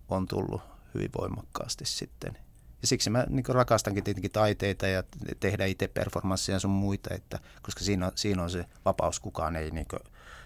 on 0.10 0.28
tullut 0.28 0.62
hyvin 0.94 1.10
voimakkaasti 1.18 1.86
sitten– 1.86 2.38
ja 2.82 2.88
siksi 2.88 3.10
mä 3.10 3.26
niin 3.30 3.44
rakastankin 3.50 4.04
tietenkin 4.04 4.32
taiteita 4.32 4.88
ja 4.88 5.04
tehdä 5.40 5.66
itse 5.66 5.88
performansseja 5.88 6.56
ja 6.56 6.60
sun 6.60 6.72
muita, 6.72 7.14
että, 7.14 7.40
koska 7.62 7.84
siinä 7.84 8.06
on, 8.06 8.12
siinä 8.16 8.44
on 8.44 8.50
se 8.50 8.66
vapaus, 8.86 9.20
kukaan 9.20 9.56
ei, 9.56 9.72
niin 9.72 9.88
kuin, 9.88 10.00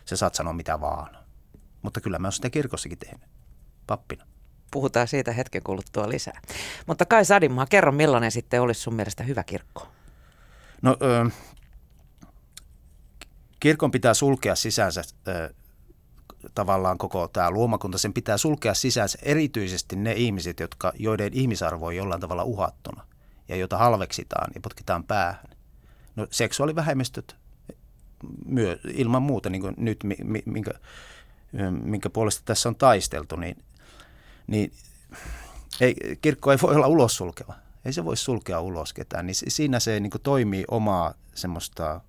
se 0.05 0.15
saat 0.15 0.35
sanoa 0.35 0.53
mitä 0.53 0.81
vaan. 0.81 1.17
Mutta 1.81 2.01
kyllä 2.01 2.19
mä 2.19 2.27
oon 2.27 2.33
sitä 2.33 2.49
kirkossakin 2.49 2.97
tehnyt, 2.97 3.29
pappina. 3.87 4.25
Puhutaan 4.71 5.07
siitä 5.07 5.31
hetken 5.31 5.63
kuluttua 5.63 6.09
lisää. 6.09 6.41
Mutta 6.87 7.05
Kai 7.05 7.25
Sadimaa, 7.25 7.65
kerro 7.65 7.91
millainen 7.91 8.31
sitten 8.31 8.61
olisi 8.61 8.81
sun 8.81 8.95
mielestä 8.95 9.23
hyvä 9.23 9.43
kirkko? 9.43 9.87
No, 10.81 10.97
ö, 11.01 11.29
kirkon 13.59 13.91
pitää 13.91 14.13
sulkea 14.13 14.55
sisänsä 14.55 15.01
ö, 15.27 15.53
tavallaan 16.55 16.97
koko 16.97 17.27
tämä 17.27 17.51
luomakunta, 17.51 17.97
sen 17.97 18.13
pitää 18.13 18.37
sulkea 18.37 18.73
sisäänsä 18.73 19.17
erityisesti 19.21 19.95
ne 19.95 20.13
ihmiset, 20.13 20.59
jotka, 20.59 20.93
joiden 20.99 21.33
ihmisarvo 21.33 21.85
on 21.85 21.95
jollain 21.95 22.21
tavalla 22.21 22.43
uhattuna. 22.43 23.05
ja 23.47 23.55
jota 23.55 23.77
halveksitaan 23.77 24.51
ja 24.55 24.61
potkitaan 24.61 25.03
päähän. 25.03 25.49
No 26.15 26.27
seksuaalivähemmistöt 26.29 27.35
myö, 28.45 28.79
ilman 28.93 29.21
muuta, 29.21 29.49
niin 29.49 29.61
kuin 29.61 29.73
nyt, 29.77 29.99
minkä, 30.45 30.71
minkä 31.69 32.09
puolesta 32.09 32.41
tässä 32.45 32.69
on 32.69 32.75
taisteltu, 32.75 33.35
niin, 33.35 33.57
niin 34.47 34.71
ei, 35.81 35.95
kirkko 36.21 36.51
ei 36.51 36.57
voi 36.61 36.75
olla 36.75 36.87
ulos 36.87 37.17
sulkeva. 37.17 37.55
Ei 37.85 37.93
se 37.93 38.05
voi 38.05 38.17
sulkea 38.17 38.61
ulos 38.61 38.93
ketään. 38.93 39.25
Niin 39.25 39.35
siinä 39.35 39.79
se 39.79 39.99
niin 39.99 40.11
kuin 40.11 40.21
toimii 40.21 40.65
omaa 40.67 41.13
semmoista 41.35 42.01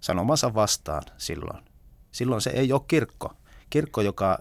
sanomansa 0.00 0.54
vastaan 0.54 1.02
silloin. 1.18 1.64
Silloin 2.12 2.40
se 2.40 2.50
ei 2.50 2.72
ole 2.72 2.82
kirkko. 2.88 3.32
Kirkko, 3.76 4.00
joka, 4.00 4.38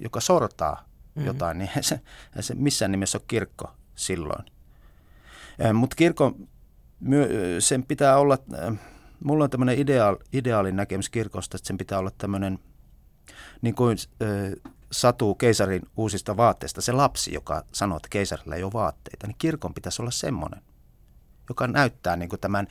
joka 0.00 0.20
sortaa 0.20 0.74
mm-hmm. 0.74 1.26
jotain, 1.26 1.58
niin 1.58 1.70
se, 1.80 2.00
se 2.40 2.54
missään 2.54 2.90
nimessä 2.90 3.18
ole 3.18 3.24
kirkko 3.28 3.70
silloin. 3.94 4.44
Mutta 5.74 5.96
kirkon, 5.96 6.48
sen 7.58 7.86
pitää 7.86 8.18
olla, 8.18 8.38
mulla 9.24 9.44
on 9.44 9.50
tämmöinen 9.50 9.78
ideaali, 9.78 10.18
ideaalin 10.32 10.76
näkemys 10.76 11.08
kirkosta, 11.08 11.56
että 11.56 11.66
sen 11.66 11.78
pitää 11.78 11.98
olla 11.98 12.10
tämmöinen, 12.18 12.58
niin 13.62 13.74
kuin 13.74 13.98
Satu 14.92 15.34
keisarin 15.34 15.82
uusista 15.96 16.36
vaatteista, 16.36 16.80
se 16.80 16.92
lapsi, 16.92 17.34
joka 17.34 17.64
sanoo, 17.72 17.96
että 17.96 18.08
keisarilla 18.10 18.54
ei 18.54 18.62
ole 18.62 18.72
vaatteita, 18.72 19.26
niin 19.26 19.36
kirkon 19.38 19.74
pitäisi 19.74 20.02
olla 20.02 20.10
semmoinen, 20.10 20.62
joka 21.48 21.66
näyttää 21.66 22.16
niin 22.16 22.28
kuin 22.28 22.40
tämän, 22.40 22.66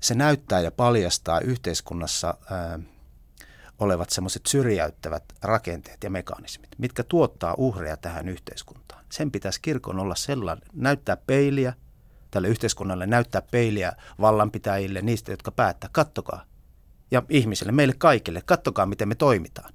se 0.00 0.14
näyttää 0.14 0.60
ja 0.60 0.70
paljastaa 0.70 1.40
yhteiskunnassa 1.40 2.34
ää, 2.50 2.78
olevat 3.78 4.10
semmoiset 4.10 4.46
syrjäyttävät 4.46 5.24
rakenteet 5.42 6.04
ja 6.04 6.10
mekanismit, 6.10 6.70
mitkä 6.78 7.02
tuottaa 7.04 7.54
uhreja 7.58 7.96
tähän 7.96 8.28
yhteiskuntaan. 8.28 9.04
Sen 9.12 9.30
pitäisi 9.30 9.62
kirkon 9.62 9.98
olla 9.98 10.14
sellainen, 10.14 10.68
näyttää 10.72 11.16
peiliä 11.16 11.72
tälle 12.30 12.48
yhteiskunnalle, 12.48 13.06
näyttää 13.06 13.42
peiliä 13.42 13.92
vallanpitäjille, 14.20 15.02
niistä, 15.02 15.32
jotka 15.32 15.50
päättää. 15.50 15.90
Kattokaa. 15.92 16.44
Ja 17.10 17.22
ihmisille, 17.28 17.72
meille 17.72 17.94
kaikille, 17.98 18.42
kattokaa, 18.44 18.86
miten 18.86 19.08
me 19.08 19.14
toimitaan. 19.14 19.72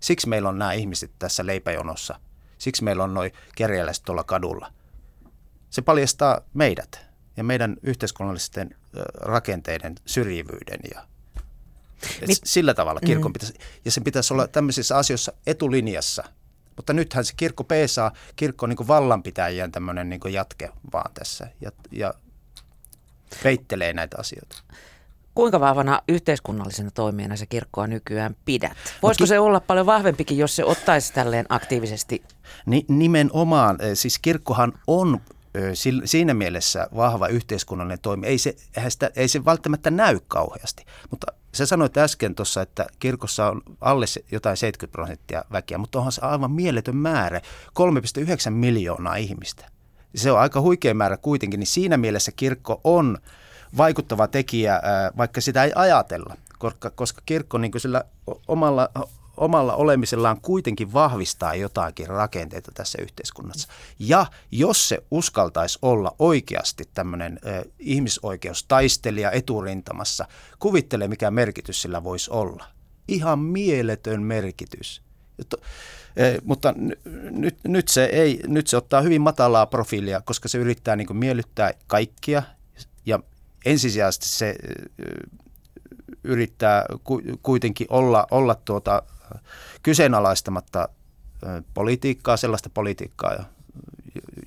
Siksi 0.00 0.28
meillä 0.28 0.48
on 0.48 0.58
nämä 0.58 0.72
ihmiset 0.72 1.12
tässä 1.18 1.46
leipäjonossa. 1.46 2.20
Siksi 2.58 2.84
meillä 2.84 3.04
on 3.04 3.14
noin 3.14 3.32
kerjäläiset 3.56 4.04
tuolla 4.04 4.24
kadulla. 4.24 4.72
Se 5.70 5.82
paljastaa 5.82 6.40
meidät 6.54 7.06
ja 7.36 7.44
meidän 7.44 7.76
yhteiskunnallisten 7.82 8.76
rakenteiden 9.14 9.94
syrjivyyden 10.06 10.80
ja 10.94 11.06
niin. 12.26 12.36
Sillä 12.44 12.74
tavalla 12.74 13.00
kirkon 13.00 13.30
mm. 13.30 13.32
pitäisi, 13.32 13.54
ja 13.84 13.90
sen 13.90 14.04
pitäisi 14.04 14.34
olla 14.34 14.48
tämmöisissä 14.48 14.96
asioissa 14.96 15.32
etulinjassa. 15.46 16.24
Mutta 16.76 16.92
nythän 16.92 17.24
se 17.24 17.32
kirkko 17.36 17.64
peesaa, 17.64 18.12
kirkko 18.36 18.66
on 18.66 18.70
niin 18.70 18.88
vallanpitäjien 18.88 19.72
tämmöinen 19.72 20.08
niin 20.08 20.20
jatke 20.30 20.70
vaan 20.92 21.10
tässä 21.14 21.48
ja, 21.60 21.70
ja 21.90 22.14
peittelee 23.42 23.92
näitä 23.92 24.16
asioita. 24.20 24.56
Kuinka 25.34 25.60
vahvana 25.60 26.02
yhteiskunnallisena 26.08 26.90
toimijana 26.90 27.36
se 27.36 27.46
kirkkoa 27.46 27.86
nykyään 27.86 28.36
pidät? 28.44 28.76
Voisiko 29.02 29.26
se 29.26 29.38
olla 29.38 29.60
paljon 29.60 29.86
vahvempikin, 29.86 30.38
jos 30.38 30.56
se 30.56 30.64
ottaisi 30.64 31.12
tälleen 31.12 31.46
aktiivisesti? 31.48 32.22
Ni, 32.66 32.84
nimenomaan. 32.88 33.78
Siis 33.94 34.18
kirkkohan 34.18 34.72
on 34.86 35.20
siinä 36.04 36.34
mielessä 36.34 36.88
vahva 36.96 37.28
yhteiskunnallinen 37.28 38.00
toimi. 38.00 38.26
Ei 38.26 38.38
se, 38.38 38.56
sitä, 38.88 39.10
ei 39.16 39.28
se 39.28 39.44
välttämättä 39.44 39.90
näy 39.90 40.20
kauheasti, 40.28 40.84
mutta 41.10 41.26
sä 41.54 41.66
sanoit 41.66 41.96
äsken 41.96 42.34
tuossa, 42.34 42.62
että 42.62 42.86
kirkossa 42.98 43.46
on 43.46 43.62
alle 43.80 44.06
jotain 44.32 44.56
70 44.56 44.92
prosenttia 44.92 45.44
väkeä, 45.52 45.78
mutta 45.78 45.98
onhan 45.98 46.12
se 46.12 46.20
aivan 46.20 46.50
mieletön 46.50 46.96
määrä, 46.96 47.40
3,9 48.48 48.50
miljoonaa 48.50 49.16
ihmistä. 49.16 49.70
Se 50.14 50.32
on 50.32 50.38
aika 50.38 50.60
huikea 50.60 50.94
määrä 50.94 51.16
kuitenkin, 51.16 51.60
niin 51.60 51.66
siinä 51.66 51.96
mielessä 51.96 52.32
kirkko 52.32 52.80
on 52.84 53.18
vaikuttava 53.76 54.28
tekijä, 54.28 54.80
vaikka 55.16 55.40
sitä 55.40 55.64
ei 55.64 55.72
ajatella, 55.74 56.36
koska, 56.94 57.22
kirkko 57.26 57.58
niin 57.58 57.72
sillä 57.76 58.04
omalla 58.48 58.90
omalla 59.40 59.74
olemisellaan 59.74 60.40
kuitenkin 60.40 60.92
vahvistaa 60.92 61.54
jotakin 61.54 62.06
rakenteita 62.06 62.72
tässä 62.74 62.98
yhteiskunnassa. 63.02 63.68
Ja 63.98 64.26
jos 64.50 64.88
se 64.88 64.98
uskaltaisi 65.10 65.78
olla 65.82 66.14
oikeasti 66.18 66.84
tämmöinen 66.94 67.40
ihmisoikeustaistelija 67.78 69.30
eturintamassa, 69.30 70.26
kuvittele 70.58 71.08
mikä 71.08 71.30
merkitys 71.30 71.82
sillä 71.82 72.04
voisi 72.04 72.30
olla. 72.30 72.64
Ihan 73.08 73.38
mieletön 73.38 74.22
merkitys. 74.22 75.02
Jotto, 75.38 75.56
e, 76.16 76.38
mutta 76.44 76.74
nyt, 77.30 77.58
nyt, 77.64 77.88
se 77.88 78.04
ei, 78.04 78.40
nyt 78.46 78.66
se 78.66 78.76
ottaa 78.76 79.00
hyvin 79.00 79.20
matalaa 79.20 79.66
profiilia, 79.66 80.20
koska 80.20 80.48
se 80.48 80.58
yrittää 80.58 80.96
niin 80.96 81.16
miellyttää 81.16 81.72
kaikkia 81.86 82.42
ja 83.06 83.20
ensisijaisesti 83.64 84.28
se 84.28 84.56
yrittää 86.24 86.84
kuitenkin 87.42 87.86
olla, 87.90 88.26
olla 88.30 88.54
tuota, 88.54 89.02
kyseenalaistamatta 89.82 90.88
politiikkaa, 91.74 92.36
sellaista 92.36 92.70
politiikkaa, 92.70 93.44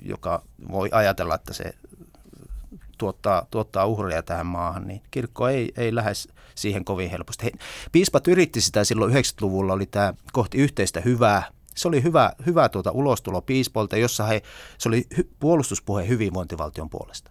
joka 0.02 0.42
voi 0.70 0.88
ajatella, 0.92 1.34
että 1.34 1.52
se 1.52 1.74
tuottaa, 2.98 3.46
tuottaa 3.50 3.86
uhreja 3.86 4.22
tähän 4.22 4.46
maahan, 4.46 4.86
niin 4.86 5.02
kirkko 5.10 5.48
ei, 5.48 5.72
ei 5.76 5.94
lähde 5.94 6.12
siihen 6.54 6.84
kovin 6.84 7.10
helposti. 7.10 7.44
He, 7.44 7.52
piispat 7.92 8.28
yritti 8.28 8.60
sitä 8.60 8.84
silloin 8.84 9.14
90-luvulla, 9.14 9.72
oli 9.72 9.86
tämä 9.86 10.14
kohti 10.32 10.58
yhteistä 10.58 11.00
hyvää. 11.00 11.42
Se 11.74 11.88
oli 11.88 12.02
hyvä, 12.02 12.32
hyvä 12.46 12.68
tuota 12.68 12.90
ulostulo 12.90 13.42
piispoilta, 13.42 13.96
jossa 13.96 14.24
he, 14.24 14.42
se 14.78 14.88
oli 14.88 15.06
hy, 15.16 15.30
puolustuspuhe 15.40 16.08
hyvinvointivaltion 16.08 16.90
puolesta. 16.90 17.30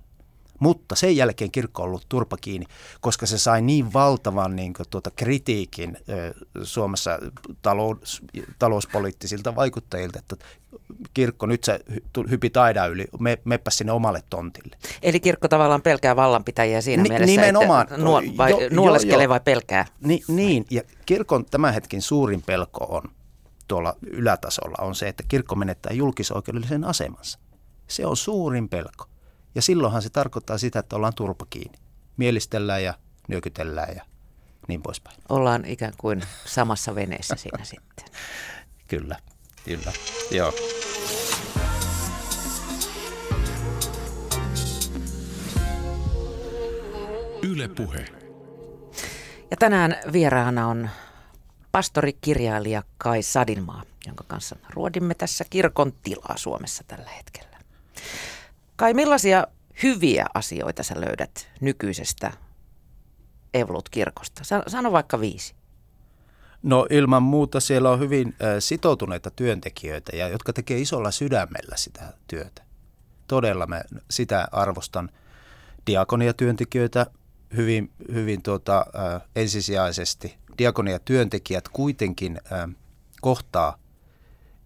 Mutta 0.64 0.96
sen 0.96 1.18
jälkeen 1.18 1.52
kirkko 1.52 1.82
on 1.84 1.88
ollut 1.88 2.06
turpa 2.10 2.38
kiinni, 2.38 2.66
koska 3.02 3.26
se 3.26 3.38
sai 3.38 3.62
niin 3.62 3.94
valtavan 3.94 4.56
niin 4.56 4.74
kuin, 4.74 4.86
tuota, 4.90 5.12
kritiikin 5.16 5.98
Suomessa 6.64 7.20
talous, 7.62 8.22
talouspoliittisilta 8.60 9.56
vaikuttajilta, 9.56 10.20
että 10.20 10.36
kirkko 11.14 11.46
nyt 11.46 11.64
se 11.64 11.80
hypi 12.30 12.50
taida 12.50 12.86
yli, 12.86 13.08
me, 13.20 13.38
meppä 13.46 13.72
sinne 13.72 13.92
omalle 13.92 14.24
tontille. 14.30 14.78
Eli 15.02 15.20
kirkko 15.20 15.48
tavallaan 15.48 15.82
pelkää 15.82 16.16
vallanpitäjiä 16.16 16.82
siinä 16.82 17.04
Ni, 17.04 17.10
mielessä, 17.10 17.32
nimenomaan. 17.32 17.84
että 17.84 17.98
nuo, 17.98 18.22
vai, 18.38 18.52
jo, 18.52 18.58
nuoleskelee 18.72 19.24
jo, 19.24 19.30
vai 19.30 19.40
pelkää? 19.40 19.86
Ni, 20.00 20.22
niin, 20.28 20.66
ja 20.70 20.82
kirkon 21.06 21.46
tämän 21.46 21.74
hetken 21.74 22.02
suurin 22.02 22.42
pelko 22.42 22.86
on 22.86 23.02
tuolla 23.68 23.96
ylätasolla 24.02 24.78
on 24.82 24.96
se, 24.96 25.08
että 25.08 25.24
kirkko 25.28 25.56
menettää 25.56 25.94
julkisoikeudellisen 25.94 26.84
asemansa. 26.84 27.40
Se 27.88 28.06
on 28.06 28.18
suurin 28.18 28.70
pelko. 28.70 29.13
Ja 29.56 29.62
silloinhan 29.62 30.02
se 30.02 30.10
tarkoittaa 30.10 30.58
sitä, 30.58 30.80
että 30.80 30.96
ollaan 30.96 31.14
turpa 31.16 31.46
kiinni. 31.50 31.78
Mielistellään 32.18 32.84
ja 32.84 32.94
nyökytellään 33.28 33.96
ja 33.96 34.06
niin 34.68 34.82
poispäin. 34.82 35.18
Ollaan 35.30 35.66
ikään 35.66 35.94
kuin 35.98 36.22
samassa 36.46 36.96
veneessä 36.96 37.36
siinä 37.36 37.66
sitten. 37.66 38.06
Kyllä, 38.88 39.20
kyllä. 39.66 39.92
Joo. 40.32 40.54
Yle 47.44 47.68
Puhe. 47.68 48.06
Ja 49.52 49.58
tänään 49.58 49.96
vieraana 50.14 50.68
on 50.68 50.90
pastori 51.72 52.18
kirjailija 52.22 52.84
Kai 52.98 53.24
Sadinmaa, 53.24 53.84
jonka 54.08 54.24
kanssa 54.28 54.56
ruodimme 54.70 55.16
tässä 55.16 55.46
kirkon 55.50 55.94
tilaa 56.04 56.38
Suomessa 56.38 56.84
tällä 56.88 57.10
hetkellä. 57.10 57.58
Kai 58.76 58.94
millaisia 58.94 59.48
hyviä 59.84 60.26
asioita 60.34 60.84
sä 60.84 61.02
löydät 61.02 61.50
nykyisestä 61.62 62.32
Evolut-kirkosta? 63.54 64.44
Sano 64.68 64.92
vaikka 64.92 65.20
viisi. 65.20 65.56
No 66.64 66.88
ilman 66.90 67.24
muuta 67.24 67.60
siellä 67.60 67.90
on 67.90 68.00
hyvin 68.00 68.36
sitoutuneita 68.60 69.32
työntekijöitä, 69.32 70.16
ja 70.16 70.28
jotka 70.28 70.54
tekee 70.54 70.80
isolla 70.80 71.12
sydämellä 71.12 71.76
sitä 71.76 72.14
työtä. 72.28 72.64
Todella 73.28 73.66
mä 73.66 73.82
sitä 74.10 74.48
arvostan. 74.52 75.10
Diakoniatyöntekijöitä 75.88 77.06
hyvin, 77.56 77.92
hyvin 78.14 78.44
tuota, 78.44 78.86
äh, 78.96 79.22
ensisijaisesti. 79.36 80.38
Diakoniatyöntekijät 80.58 81.68
kuitenkin 81.68 82.40
äh, 82.52 82.70
kohtaa 83.22 83.80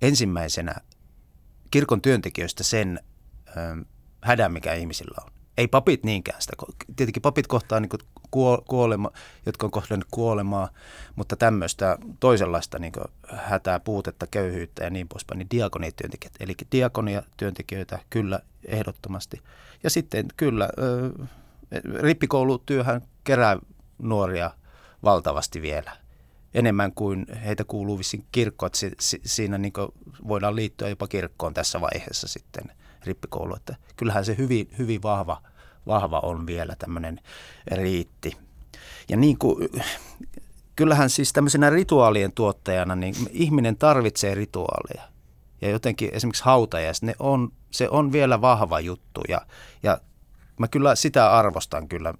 ensimmäisenä 0.01 0.75
kirkon 1.71 2.01
työntekijöistä 2.01 2.63
sen 2.63 2.99
äh, 3.47 3.85
hädän, 4.21 4.53
mikä 4.53 4.73
ihmisillä 4.73 5.17
on. 5.25 5.31
Ei 5.57 5.67
papit 5.67 6.03
niinkään 6.03 6.41
sitä. 6.41 6.53
Tietenkin 6.95 7.21
papit 7.21 7.47
kohtaa 7.47 7.79
niin 7.79 7.89
kuolema, 8.67 9.11
jotka 9.45 9.67
on 9.67 9.71
kohdannut 9.71 10.07
kuolemaa, 10.11 10.69
mutta 11.15 11.35
tämmöistä 11.35 11.97
toisenlaista 12.19 12.79
niin 12.79 12.93
hätää, 13.33 13.79
puutetta, 13.79 14.27
köyhyyttä 14.27 14.83
ja 14.83 14.89
niin 14.89 15.07
poispäin, 15.07 15.39
niin 15.39 15.49
diakoniatyöntekijät. 15.51 16.33
Eli 16.39 16.53
diakonia-työntekijöitä 16.71 17.99
kyllä 18.09 18.39
ehdottomasti. 18.65 19.41
Ja 19.83 19.89
sitten 19.89 20.25
kyllä 20.37 20.69
rippikoulutyöhän 22.01 23.01
kerää 23.23 23.57
nuoria 23.97 24.51
valtavasti 25.03 25.61
vielä. 25.61 25.91
Enemmän 26.53 26.93
kuin 26.93 27.25
heitä 27.45 27.63
kuuluu 27.63 27.97
vissiin 27.97 28.25
kirkko, 28.31 28.65
että 28.65 28.77
si, 28.77 28.91
si, 28.99 29.21
siinä 29.25 29.57
niin 29.57 29.73
voidaan 30.27 30.55
liittyä 30.55 30.89
jopa 30.89 31.07
kirkkoon 31.07 31.53
tässä 31.53 31.81
vaiheessa 31.81 32.27
sitten– 32.27 32.63
rippikoulu. 33.05 33.55
Että 33.55 33.75
kyllähän 33.95 34.25
se 34.25 34.37
hyvin, 34.37 34.69
hyvin 34.77 35.03
vahva, 35.03 35.41
vahva 35.87 36.19
on 36.19 36.47
vielä 36.47 36.75
tämmöinen 36.79 37.19
riitti. 37.71 38.37
Ja 39.09 39.17
niin 39.17 39.37
kuin, 39.37 39.69
kyllähän 40.75 41.09
siis 41.09 41.33
tämmöisenä 41.33 41.69
rituaalien 41.69 42.31
tuottajana, 42.31 42.95
niin 42.95 43.15
ihminen 43.31 43.77
tarvitsee 43.77 44.35
rituaaleja. 44.35 45.09
Ja 45.61 45.69
jotenkin 45.69 46.09
esimerkiksi 46.13 46.43
hautajaiset, 46.43 47.03
ne 47.03 47.15
on, 47.19 47.51
se 47.71 47.89
on 47.89 48.11
vielä 48.11 48.41
vahva 48.41 48.79
juttu 48.79 49.21
ja, 49.27 49.41
ja 49.83 50.01
mä 50.59 50.67
kyllä 50.67 50.95
sitä 50.95 51.31
arvostan 51.31 51.87
kyllä. 51.87 52.13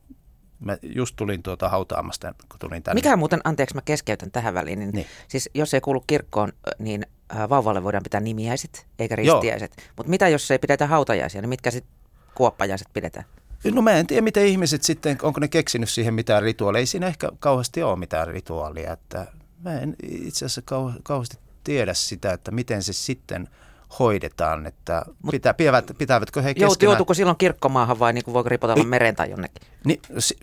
Mä 0.60 0.78
just 0.82 1.16
tulin 1.16 1.44
tuota 1.44 1.70
hautaamasta, 1.70 2.34
kun 2.50 2.60
tulin 2.60 2.84
tänne. 2.84 2.98
Mikä 2.98 3.16
muuten, 3.16 3.42
anteeksi 3.44 3.76
mä 3.76 3.82
keskeytän 3.82 4.32
tähän 4.32 4.54
väliin, 4.54 4.80
niin, 4.80 4.92
niin. 4.92 5.08
siis 5.28 5.50
jos 5.54 5.74
ei 5.74 5.82
kuulu 5.82 6.04
kirkkoon, 6.08 6.54
niin 6.80 7.06
vauvalle 7.50 7.84
voidaan 7.84 8.04
pitää 8.04 8.22
nimiäiset 8.22 8.88
eikä 9.00 9.16
ristiäiset. 9.16 9.92
Mutta 9.98 10.10
mitä 10.10 10.28
jos 10.28 10.52
ei 10.52 10.60
pidetä 10.60 10.88
hautajaisia, 10.88 11.42
niin 11.42 11.50
mitkä 11.50 11.72
sitten 11.72 11.94
kuoppajaiset 12.36 12.88
pidetään? 12.94 13.26
No 13.72 13.82
mä 13.82 13.92
en 13.92 14.08
tiedä, 14.08 14.22
miten 14.22 14.46
ihmiset 14.46 14.84
sitten, 14.84 15.18
onko 15.22 15.40
ne 15.40 15.48
keksinyt 15.48 15.90
siihen 15.90 16.14
mitään 16.14 16.44
rituaalia. 16.44 16.80
Ei 16.80 16.86
siinä 16.86 17.08
ehkä 17.08 17.30
kauheasti 17.40 17.84
ole 17.84 18.00
mitään 18.00 18.28
rituaalia. 18.28 18.94
Että 18.94 19.28
mä 19.64 19.80
en 19.80 19.96
itse 20.04 20.46
asiassa 20.46 20.62
kau- 20.62 21.00
kauheasti 21.04 21.38
tiedä 21.64 21.94
sitä, 21.94 22.34
että 22.34 22.52
miten 22.52 22.84
se 22.84 22.94
sitten– 22.94 23.48
hoidetaan, 24.00 24.68
että 24.68 25.06
pitää, 25.32 25.54
pitävät, 25.54 25.92
pitävätkö 25.98 26.42
he 26.42 26.54
keskenään... 26.54 26.78
Joutuuko 26.82 27.14
silloin 27.14 27.38
kirkkomaahan 27.38 28.00
vai 28.00 28.14
niin 28.14 28.24
kuin 28.24 28.34
voiko 28.34 28.50
ripotella 28.50 28.84
mereen 28.84 29.16
tai 29.16 29.30
jonnekin? 29.30 29.68
Ni, 29.86 30.00
se, 30.20 30.36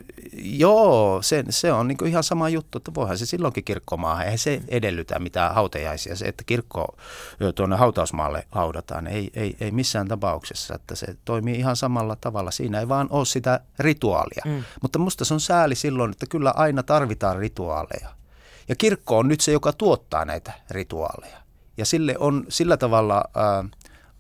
joo, 0.43 1.23
se, 1.23 1.45
se 1.51 1.73
on 1.73 1.89
niin 1.89 1.99
kuin 1.99 2.09
ihan 2.09 2.25
sama 2.25 2.49
juttu, 2.49 2.79
että 2.79 2.95
voihan 2.95 3.19
se 3.19 3.27
silloinkin 3.27 3.65
kirkkomaahan. 3.65 4.25
Eihän 4.25 4.39
se 4.39 4.63
edellytä 4.69 5.19
mitään 5.19 5.55
hautajaisia. 5.55 6.17
Se, 6.17 6.25
että 6.25 6.45
kirkko 6.47 6.97
tuonne 7.55 7.77
hautausmaalle 7.77 8.47
haudataan, 8.51 9.07
ei, 9.07 9.31
ei, 9.35 9.57
ei 9.61 9.71
missään 9.71 10.09
tapauksessa. 10.09 10.75
Että 10.75 10.95
se 10.95 11.07
toimii 11.25 11.59
ihan 11.59 11.77
samalla 11.77 12.17
tavalla. 12.21 12.51
Siinä 12.51 12.81
ei 12.81 12.89
vaan 12.89 13.07
ole 13.11 13.25
sitä 13.25 13.61
rituaalia. 13.79 14.43
Mm. 14.45 14.65
Mutta 14.83 14.99
musta 14.99 15.25
se 15.25 15.35
on 15.35 15.41
sääli 15.41 15.75
silloin, 15.75 16.11
että 16.11 16.27
kyllä 16.27 16.53
aina 16.57 16.83
tarvitaan 16.83 17.39
rituaaleja. 17.39 18.09
Ja 18.69 18.77
kirkko 18.77 19.19
on 19.19 19.29
nyt 19.29 19.41
se, 19.41 19.53
joka 19.53 19.73
tuottaa 19.73 20.25
näitä 20.25 20.53
rituaaleja. 20.71 21.44
Ja 21.77 21.85
sille 21.85 22.15
on 22.19 22.45
sillä 22.49 22.77
tavalla 22.77 23.25
äh, 23.37 23.71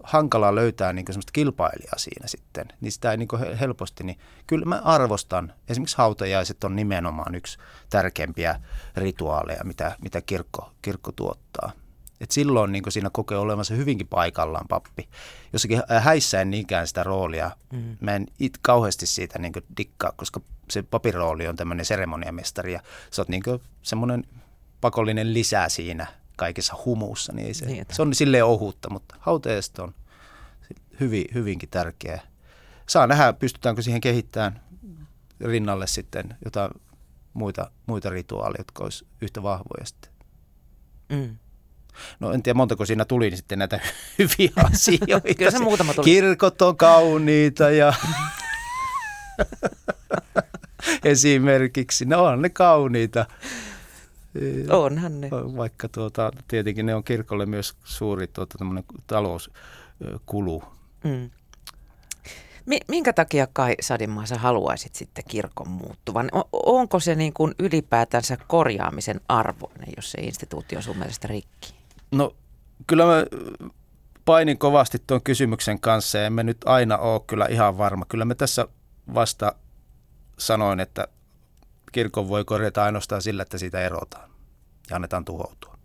hankala 0.05 0.55
löytää 0.55 0.93
niin 0.93 1.07
semmoista 1.09 1.33
kilpailijaa 1.33 1.99
siinä 1.99 2.27
sitten, 2.27 2.67
niin 2.81 2.93
sitä 2.93 3.11
ei 3.11 3.17
niin 3.17 3.29
helposti, 3.61 4.05
niin 4.05 4.19
kyllä 4.47 4.67
mä 4.67 4.81
arvostan, 4.85 5.53
esimerkiksi 5.69 5.99
hautajaiset 5.99 6.65
on 6.65 6.77
nimenomaan 6.77 7.35
yksi 7.35 7.59
tärkeimpiä 7.91 8.61
rituaaleja, 8.97 9.65
mitä, 9.65 9.97
mitä 10.03 10.21
kirkko, 10.21 10.73
kirkko 10.83 11.13
tuottaa. 11.13 11.73
Et 12.21 12.31
silloin 12.31 12.73
niin 12.73 12.83
siinä 12.89 13.11
kokee 13.13 13.39
olevansa 13.39 13.75
hyvinkin 13.75 14.07
paikallaan 14.07 14.69
pappi. 14.69 15.09
Jossakin 15.53 15.83
häissä 16.01 16.41
en 16.41 16.51
niinkään 16.51 16.87
sitä 16.87 17.03
roolia. 17.03 17.51
Mm. 17.73 17.97
Mä 18.01 18.15
en 18.15 18.27
it, 18.39 18.59
kauheasti 18.63 19.07
siitä 19.07 19.39
niin 19.39 19.53
dikkaa, 19.77 20.13
koska 20.17 20.41
se 20.71 20.83
papirooli 20.83 21.49
on 21.49 21.57
tämmöinen 21.57 21.87
seremoniamestari 21.87 22.73
ja 22.73 22.81
sä 23.11 23.23
oot 23.23 23.29
niin 23.29 23.43
semmoinen 23.83 24.25
pakollinen 24.81 25.35
lisää 25.35 25.69
siinä– 25.69 26.07
kaikessa 26.37 26.75
humussa, 26.85 27.33
niin, 27.33 27.47
ei 27.47 27.55
se, 27.55 27.67
niin 27.67 27.87
se 27.93 28.03
on 28.03 28.15
silleen 28.15 28.45
ohutta, 28.45 28.91
mutta 28.91 29.17
hautajaiset 29.19 29.79
on 29.79 29.95
hyvin, 31.01 31.25
hyvinkin 31.35 31.69
tärkeä. 31.69 32.21
Saa 32.89 33.07
nähdä, 33.07 33.33
pystytäänkö 33.33 33.83
siihen 33.83 34.01
kehittämään 34.01 34.61
rinnalle 35.41 35.87
sitten 35.87 36.37
jotain 36.45 36.71
muita, 37.35 37.71
muita 37.87 38.11
rituaaleja, 38.11 38.61
jotka 38.61 38.85
olisi 38.85 39.07
yhtä 39.21 39.43
vahvoja 39.43 39.85
sitten. 39.85 40.13
Mm. 41.09 41.37
No 42.21 42.33
en 42.33 42.43
tiedä 42.43 42.57
montako 42.57 42.87
siinä 42.87 43.05
tuli 43.05 43.31
niin 43.31 43.37
sitten 43.37 43.59
näitä 43.59 43.81
hyviä 44.19 44.51
asioita. 44.57 45.35
Kyllä 45.39 45.51
se 45.51 45.59
muutama 45.59 45.95
tuli. 45.95 46.05
Kirkot 46.05 46.63
on 46.63 46.77
kauniita 46.77 47.71
ja 47.71 47.95
esimerkiksi, 51.05 52.05
ne 52.05 52.17
on 52.17 52.43
ne 52.43 52.49
kauniita. 52.49 53.27
Onhan 54.71 55.21
ne. 55.21 55.31
Vaikka 55.31 55.89
tuota, 55.89 56.31
tietenkin 56.49 56.87
ne 56.87 56.95
on 56.95 57.05
kirkolle 57.05 57.47
myös 57.47 57.77
suuri 57.85 58.27
tuota, 58.27 58.59
talouskulu. 59.07 60.63
Mm. 61.05 61.31
Minkä 62.89 63.13
takia 63.13 63.47
Kai 63.53 63.75
Sadimaa 63.81 64.27
sä 64.27 64.39
haluaisit 64.39 64.95
sitten 64.95 65.25
kirkon 65.29 65.69
muuttuvan? 65.69 66.31
Onko 66.53 67.01
se 67.01 67.15
niin 67.15 67.33
kuin 67.33 67.55
ylipäätänsä 67.59 68.37
korjaamisen 68.47 69.21
arvoinen, 69.29 69.89
jos 69.97 70.11
se 70.11 70.21
instituutio 70.21 70.79
on 70.79 70.83
sun 70.83 70.99
mielestä 70.99 71.29
rikki? 71.29 71.75
No 72.11 72.35
kyllä 72.87 73.05
mä 73.05 73.25
painin 74.25 74.59
kovasti 74.59 75.03
tuon 75.07 75.23
kysymyksen 75.23 75.81
kanssa 75.81 76.19
ja 76.19 76.27
emme 76.27 76.43
nyt 76.43 76.59
aina 76.65 76.99
ole 76.99 77.21
kyllä 77.27 77.47
ihan 77.47 77.79
varma. 77.79 78.05
Kyllä 78.05 78.25
me 78.25 78.35
tässä 78.35 78.69
vasta 79.15 79.53
sanoin, 80.39 80.81
että 80.81 81.09
kirkon 81.95 82.29
voi 82.29 82.45
korjata 82.45 82.85
ainoastaan 82.85 83.23
sillä, 83.23 83.43
että 83.43 83.59
siitä 83.59 83.81
erotaan 83.81 84.31
ja 84.91 84.97
annetaan 84.97 85.25
tuhoutua. 85.25 85.79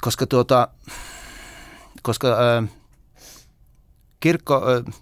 Koska 0.00 0.26
tuota, 0.26 0.68
koska 2.02 2.28
äh, 2.28 2.68
kirkko, 4.20 4.54
äh, 4.54 4.94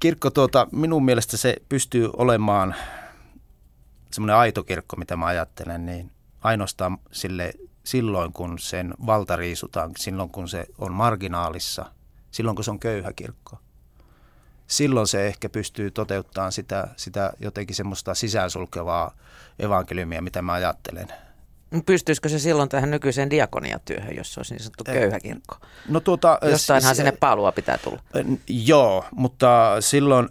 kirkko 0.00 0.30
tuota, 0.30 0.68
minun 0.72 1.04
mielestä 1.04 1.36
se 1.36 1.56
pystyy 1.68 2.10
olemaan 2.16 2.74
semmoinen 4.12 4.36
aito 4.36 4.64
kirkko, 4.64 4.96
mitä 4.96 5.16
mä 5.16 5.26
ajattelen, 5.26 5.86
niin 5.86 6.10
ainoastaan 6.40 6.98
sille, 7.12 7.52
silloin, 7.84 8.32
kun 8.32 8.58
sen 8.58 8.94
valta 9.06 9.36
riisutaan, 9.36 9.90
silloin 9.98 10.30
kun 10.30 10.48
se 10.48 10.66
on 10.78 10.92
marginaalissa, 10.92 11.92
silloin 12.30 12.54
kun 12.54 12.64
se 12.64 12.70
on 12.70 12.80
köyhä 12.80 13.12
kirkko– 13.12 13.58
silloin 14.68 15.06
se 15.06 15.26
ehkä 15.26 15.48
pystyy 15.48 15.90
toteuttamaan 15.90 16.52
sitä, 16.52 16.88
sitä 16.96 17.32
jotenkin 17.40 17.76
semmoista 17.76 18.14
sisäänsulkevaa 18.14 19.14
evankeliumia, 19.58 20.22
mitä 20.22 20.42
mä 20.42 20.52
ajattelen. 20.52 21.08
Pystyisikö 21.86 22.28
se 22.28 22.38
silloin 22.38 22.68
tähän 22.68 22.90
nykyiseen 22.90 23.30
diakoniatyöhön, 23.30 24.16
jos 24.16 24.34
se 24.34 24.40
olisi 24.40 24.54
niin 24.54 24.62
sanottu 24.62 24.84
köyhä 24.84 25.20
kirkko? 25.20 25.56
No 25.88 26.00
tuota, 26.00 26.38
Jostainhan 26.42 26.96
sinne 26.96 27.12
paalua 27.12 27.52
pitää 27.52 27.78
tulla. 27.78 28.02
Joo, 28.48 29.04
mutta 29.10 29.76
silloin 29.80 30.28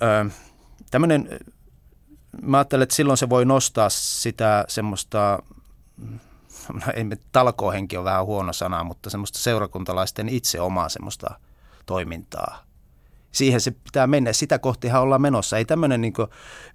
tämmöinen, 0.91 1.39
mä 2.41 2.57
ajattelen, 2.57 2.83
että 2.83 2.95
silloin 2.95 3.17
se 3.17 3.29
voi 3.29 3.45
nostaa 3.45 3.89
sitä 3.89 4.65
semmoista, 4.67 5.39
no 6.73 6.81
ei 6.95 7.03
talkohenki 7.31 7.97
on 7.97 8.03
vähän 8.03 8.25
huono 8.25 8.53
sana, 8.53 8.83
mutta 8.83 9.09
semmoista 9.09 9.39
seurakuntalaisten 9.39 10.29
itse 10.29 10.61
omaa 10.61 10.89
semmoista 10.89 11.39
toimintaa 11.85 12.66
siihen 13.37 13.61
se 13.61 13.71
pitää 13.71 14.07
mennä. 14.07 14.33
Sitä 14.33 14.59
kohtihan 14.59 15.01
ollaan 15.01 15.21
menossa. 15.21 15.57
Ei 15.57 15.65
tämmöinen 15.65 16.01
niin 16.01 16.13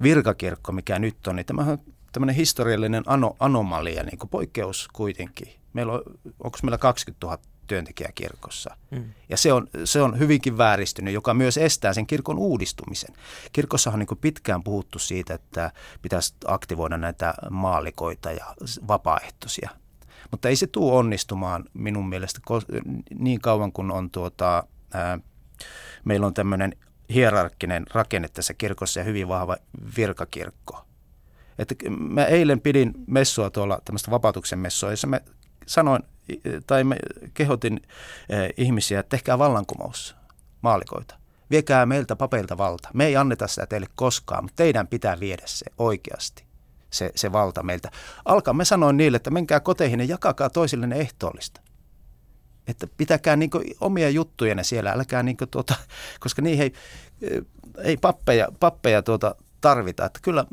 virkakirkko, 0.03 0.72
mikä 0.72 0.98
nyt 0.98 1.27
on, 1.27 1.37
niin 1.37 1.46
tämähän 1.46 1.72
on 1.72 1.79
tämmöinen 2.12 2.37
historiallinen 2.37 3.03
ano, 3.07 3.37
anomalia, 3.40 4.03
niin 4.03 4.29
poikkeus 4.31 4.88
kuitenkin. 4.92 5.48
Meillä 5.72 5.92
on, 5.92 6.03
onko 6.44 6.59
meillä 6.62 6.79
20 6.79 7.27
000 7.27 7.38
työntekijää 7.66 8.12
kirkossa. 8.14 8.77
Mm. 8.90 9.05
Ja 9.29 9.37
se 9.37 9.53
on, 9.53 9.68
se 9.85 10.03
on 10.03 10.18
hyvinkin 10.18 10.59
vääristynyt, 10.59 11.14
joka 11.14 11.35
myös 11.35 11.59
estää 11.59 11.92
sen 11.92 12.07
kirkon 12.07 12.38
uudistumisen. 12.38 13.14
Kirkossa 13.53 13.90
on 13.90 13.98
niin 13.98 14.18
pitkään 14.20 14.62
puhuttu 14.62 14.98
siitä, 14.98 15.35
että 15.35 15.72
pitäisi 16.03 16.35
aktivoida 16.46 16.98
näitä 16.98 17.35
maalikoita 17.51 18.33
ja 18.33 18.55
vapaaehtoisia. 18.88 19.70
Mutta 20.31 20.48
ei 20.48 20.57
se 20.57 20.66
tule 20.66 20.92
onnistumaan 20.92 21.64
minun 21.75 22.09
mielestä 22.09 22.40
niin 23.18 23.40
kauan 23.40 23.72
kuin 23.72 23.90
on 23.90 24.11
tuota, 24.11 24.64
ää, 24.94 25.18
meillä 26.05 26.27
on 26.27 26.35
tämmöinen 26.35 26.77
hierarkkinen 27.15 27.87
rakenne 27.95 28.29
tässä 28.29 28.55
kirkossa 28.55 29.01
ja 29.01 29.05
hyvin 29.05 29.29
vahva 29.29 29.57
virkakirkko. 29.97 30.85
Että 31.59 31.75
mä 31.91 32.25
eilen 32.25 32.61
pidin 32.61 32.95
messua 33.07 33.51
tuolla, 33.51 33.81
tämmöistä 33.85 34.11
vapautuksen 34.11 34.59
messua, 34.59 34.91
jossa 34.91 35.07
mä 35.07 35.21
sanoin, 35.67 36.03
tai 36.67 36.85
mä 36.85 36.97
kehotin 37.35 37.81
eh, 38.29 38.51
ihmisiä, 38.57 39.01
että 39.01 39.11
tehkää 39.11 39.38
vallankumous, 39.38 40.17
maalikoita. 40.62 41.15
Viekää 41.51 41.87
meiltä 41.87 42.17
papeilta 42.17 42.59
valta. 42.59 42.88
Me 42.95 43.07
ei 43.07 43.17
anneta 43.17 43.47
sitä 43.47 43.67
teille 43.67 43.87
koskaan, 43.95 44.45
mutta 44.45 44.57
teidän 44.57 44.87
pitää 44.87 45.21
viedä 45.21 45.43
se 45.47 45.67
oikeasti, 45.79 46.45
se, 46.91 47.11
se 47.15 47.33
valta 47.33 47.62
meiltä. 47.62 47.91
Alkaa 48.25 48.55
me 48.55 48.65
sanoin 48.65 48.97
niille, 48.97 49.17
että 49.17 49.31
menkää 49.31 49.61
koteihin 49.61 50.01
ja 50.01 50.07
jakakaa 50.07 50.51
toisillenne 50.51 50.97
ehtoollista 50.97 51.61
että 52.66 52.87
pitäkää 52.96 53.37
niin 53.37 53.51
omia 53.81 54.11
juttuja 54.11 54.64
siellä, 54.64 54.92
älkää 54.92 55.22
niin 55.22 55.37
tuota, 55.51 55.75
koska 56.20 56.42
niihin 56.42 56.62
ei, 57.20 57.42
ei 57.85 57.96
pappeja, 57.96 58.48
pappeja 58.61 59.03
tuota 59.03 59.35
tarvita. 59.61 60.05
Että 60.05 60.18
kyllä 60.22 60.44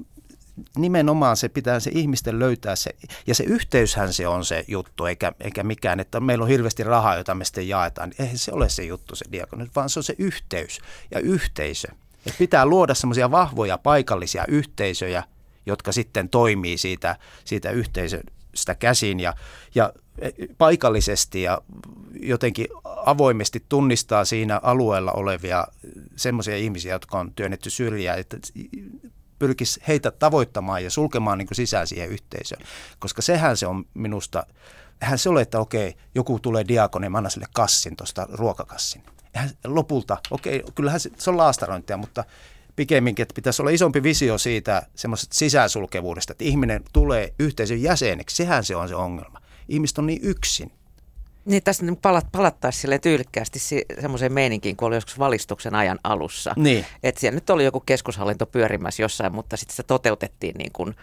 nimenomaan 0.77 1.37
se 1.37 1.49
pitää 1.49 1.79
se 1.79 1.91
ihmisten 1.93 2.39
löytää 2.39 2.75
se, 2.75 2.91
ja 3.27 3.35
se 3.35 3.43
yhteyshän 3.43 4.13
se 4.13 4.27
on 4.27 4.45
se 4.45 4.65
juttu, 4.67 5.05
eikä, 5.05 5.31
eikä 5.39 5.63
mikään, 5.63 5.99
että 5.99 6.19
meillä 6.19 6.43
on 6.43 6.49
hirveästi 6.49 6.83
rahaa, 6.83 7.17
jota 7.17 7.35
me 7.35 7.45
sitten 7.45 7.67
jaetaan. 7.67 8.11
Eihän 8.19 8.37
se 8.37 8.51
ole 8.51 8.69
se 8.69 8.83
juttu 8.83 9.15
se 9.15 9.25
diakoni, 9.31 9.71
vaan 9.75 9.89
se 9.89 9.99
on 9.99 10.03
se 10.03 10.15
yhteys 10.17 10.79
ja 11.11 11.19
yhteisö. 11.19 11.87
Et 12.25 12.35
pitää 12.37 12.65
luoda 12.65 12.93
semmoisia 12.93 13.31
vahvoja 13.31 13.77
paikallisia 13.77 14.45
yhteisöjä, 14.47 15.23
jotka 15.65 15.91
sitten 15.91 16.29
toimii 16.29 16.77
siitä, 16.77 17.15
siitä 17.45 17.71
yhteisöstä 17.71 18.75
käsin 18.79 19.19
ja, 19.19 19.33
ja 19.75 19.93
paikallisesti 20.57 21.41
ja 21.41 21.61
jotenkin 22.21 22.67
avoimesti 22.83 23.65
tunnistaa 23.69 24.25
siinä 24.25 24.59
alueella 24.63 25.11
olevia 25.11 25.67
semmoisia 26.15 26.57
ihmisiä, 26.57 26.93
jotka 26.93 27.19
on 27.19 27.33
työnnetty 27.33 27.69
syrjään, 27.69 28.19
että 28.19 28.37
pyrkisi 29.39 29.81
heitä 29.87 30.11
tavoittamaan 30.11 30.83
ja 30.83 30.91
sulkemaan 30.91 31.37
niin 31.37 31.47
sisään 31.51 31.87
siihen 31.87 32.09
yhteisöön. 32.09 32.61
Koska 32.99 33.21
sehän 33.21 33.57
se 33.57 33.67
on 33.67 33.85
minusta, 33.93 34.43
eihän 35.01 35.17
se 35.17 35.29
ole, 35.29 35.41
että 35.41 35.59
okei, 35.59 35.95
joku 36.15 36.39
tulee 36.39 36.67
diakoni, 36.67 37.09
mä 37.09 37.17
annan 37.17 37.31
sille 37.31 37.47
kassin 37.53 37.95
tuosta 37.95 38.27
ruokakassin. 38.31 39.03
Eihän 39.35 39.49
lopulta, 39.65 40.17
okei, 40.31 40.63
kyllähän 40.75 40.99
se, 40.99 41.09
se 41.17 41.29
on 41.29 41.37
laastarointia, 41.37 41.97
mutta 41.97 42.23
pikemminkin, 42.75 43.23
että 43.23 43.33
pitäisi 43.33 43.61
olla 43.61 43.71
isompi 43.71 44.03
visio 44.03 44.37
siitä 44.37 44.87
semmoisesta 44.95 45.35
sisäsulkevuudesta, 45.35 46.31
että 46.31 46.43
ihminen 46.43 46.83
tulee 46.93 47.33
yhteisön 47.39 47.81
jäseneksi. 47.81 48.35
Sehän 48.35 48.63
se 48.63 48.75
on 48.75 48.89
se 48.89 48.95
ongelma. 48.95 49.39
Ihmiset 49.69 49.97
on 49.97 50.07
niin 50.07 50.19
yksin. 50.23 50.71
Niin 51.45 51.63
tässä 51.63 51.85
niin 51.85 51.97
palat, 51.97 52.25
palattaisiin 52.31 52.81
sille 52.81 52.99
tyylikkäästi 52.99 53.59
semmoiseen 54.01 54.33
meininkiin, 54.33 54.75
kun 54.75 54.87
oli 54.87 54.95
joskus 54.95 55.19
valistuksen 55.19 55.75
ajan 55.75 55.99
alussa. 56.03 56.53
Niin. 56.55 56.85
Että 57.03 57.21
siellä 57.21 57.35
nyt 57.35 57.49
oli 57.49 57.63
joku 57.63 57.79
keskushallinto 57.79 58.45
pyörimässä 58.45 59.03
jossain, 59.03 59.33
mutta 59.33 59.57
sitten 59.57 59.75
se 59.75 59.83
toteutettiin 59.83 60.55
niin 60.57 60.71
kuin 60.73 60.95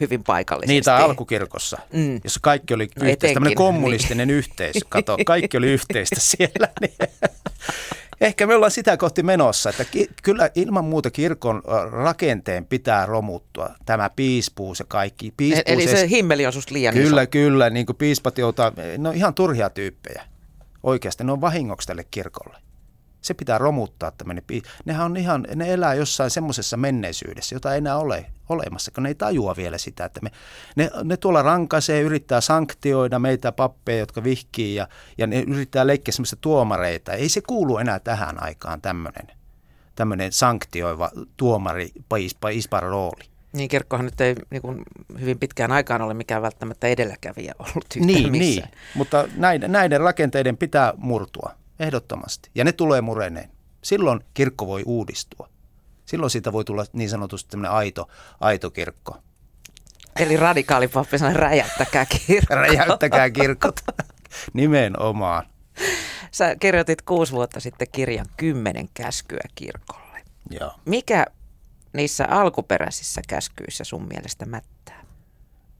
hyvin 0.00 0.24
paikallisesti. 0.24 0.72
Niitä 0.72 0.96
alkukirkossa, 0.96 1.78
mm. 1.92 2.20
jossa 2.24 2.40
kaikki 2.42 2.74
oli 2.74 2.88
no 3.00 3.08
yhteistä, 3.08 3.34
tämmöinen 3.34 3.56
kommunistinen 3.56 4.28
niin. 4.28 4.38
yhteisö. 4.38 4.80
Kato, 4.88 5.16
kaikki 5.26 5.56
oli 5.56 5.66
yhteistä 5.70 6.20
siellä. 6.20 6.68
Niin. 6.80 6.94
Ehkä 8.20 8.46
me 8.46 8.54
ollaan 8.54 8.70
sitä 8.70 8.96
kohti 8.96 9.22
menossa, 9.22 9.70
että 9.70 9.84
ki- 9.84 10.08
kyllä 10.22 10.50
ilman 10.54 10.84
muuta 10.84 11.10
kirkon 11.10 11.62
rakenteen 11.92 12.66
pitää 12.66 13.06
romuttua. 13.06 13.70
Tämä 13.86 14.10
piispuus 14.16 14.78
ja 14.78 14.84
kaikki. 14.88 15.34
Piispuus 15.36 15.62
Eli 15.66 15.88
se 15.88 16.08
himmeli 16.08 16.46
on 16.46 16.52
susta 16.52 16.74
liian 16.74 16.94
Kyllä, 16.94 17.22
iso. 17.22 17.30
kyllä. 17.30 17.70
Niin 17.70 17.86
kuin 17.86 17.96
piispat 17.96 18.38
joutaa, 18.38 18.72
ne 18.98 19.08
on 19.08 19.14
ihan 19.14 19.34
turhia 19.34 19.70
tyyppejä. 19.70 20.22
Oikeasti 20.82 21.24
ne 21.24 21.32
on 21.32 21.40
vahingoksi 21.40 21.86
tälle 21.88 22.04
kirkolle. 22.10 22.56
Se 23.22 23.34
pitää 23.34 23.58
romuttaa 23.58 24.10
tämmöinen. 24.10 24.44
Nehän 24.84 25.06
on 25.06 25.16
ihan, 25.16 25.46
ne 25.54 25.72
elää 25.72 25.94
jossain 25.94 26.30
semmoisessa 26.30 26.76
menneisyydessä, 26.76 27.54
jota 27.54 27.72
ei 27.72 27.78
enää 27.78 27.96
ole 27.96 28.26
olemassa, 28.48 28.90
kun 28.90 29.02
ne 29.02 29.08
ei 29.08 29.14
tajua 29.14 29.56
vielä 29.56 29.78
sitä, 29.78 30.04
että 30.04 30.20
me, 30.22 30.30
ne, 30.76 30.90
ne 31.04 31.16
tuolla 31.16 31.42
rankaisee, 31.42 32.00
yrittää 32.00 32.40
sanktioida 32.40 33.18
meitä 33.18 33.52
pappeja, 33.52 33.98
jotka 33.98 34.24
vihkii 34.24 34.74
ja, 34.74 34.88
ja 35.18 35.26
ne 35.26 35.40
yrittää 35.40 35.86
leikkiä 35.86 36.12
semmoista 36.12 36.36
tuomareita. 36.40 37.12
Ei 37.12 37.28
se 37.28 37.40
kuulu 37.40 37.78
enää 37.78 37.98
tähän 37.98 38.42
aikaan 38.42 38.80
tämmöinen, 38.80 39.26
tämmöinen 39.94 40.32
sanktioiva 40.32 41.10
tuomari, 41.36 41.90
ispar 42.50 42.82
rooli. 42.82 43.24
Niin, 43.52 43.68
kirkkohan 43.68 44.04
nyt 44.04 44.20
ei 44.20 44.34
niin 44.50 44.62
kuin, 44.62 44.82
hyvin 45.20 45.38
pitkään 45.38 45.72
aikaan 45.72 46.02
ole 46.02 46.14
mikään 46.14 46.42
välttämättä 46.42 46.86
edelläkävijä 46.86 47.54
ollut 47.58 47.86
Niin, 47.94 48.32
niin, 48.32 48.64
mutta 48.94 49.28
näiden, 49.36 49.72
näiden 49.72 50.00
rakenteiden 50.00 50.56
pitää 50.56 50.92
murtua 50.96 51.59
ehdottomasti. 51.80 52.50
Ja 52.54 52.64
ne 52.64 52.72
tulee 52.72 53.00
mureneen. 53.00 53.50
Silloin 53.84 54.20
kirkko 54.34 54.66
voi 54.66 54.82
uudistua. 54.86 55.48
Silloin 56.06 56.30
siitä 56.30 56.52
voi 56.52 56.64
tulla 56.64 56.84
niin 56.92 57.10
sanotusti 57.10 57.50
tämmöinen 57.50 57.72
aito, 57.72 58.08
aito 58.40 58.70
kirkko. 58.70 59.18
Eli 60.16 60.36
radikaalipappi 60.36 61.18
sanoi, 61.18 61.34
räjäyttäkää 61.34 62.06
kirkko. 62.06 62.54
räjäyttäkää 62.54 63.30
kirkot. 63.30 63.80
Nimenomaan. 64.52 65.46
Sä 66.30 66.56
kirjoitit 66.56 67.02
kuusi 67.02 67.32
vuotta 67.32 67.60
sitten 67.60 67.88
kirjan 67.92 68.26
Kymmenen 68.36 68.88
käskyä 68.94 69.44
kirkolle. 69.54 70.22
Joo. 70.50 70.74
Mikä 70.84 71.26
niissä 71.92 72.26
alkuperäisissä 72.28 73.20
käskyissä 73.28 73.84
sun 73.84 74.08
mielestä 74.08 74.46
mättää? 74.46 75.04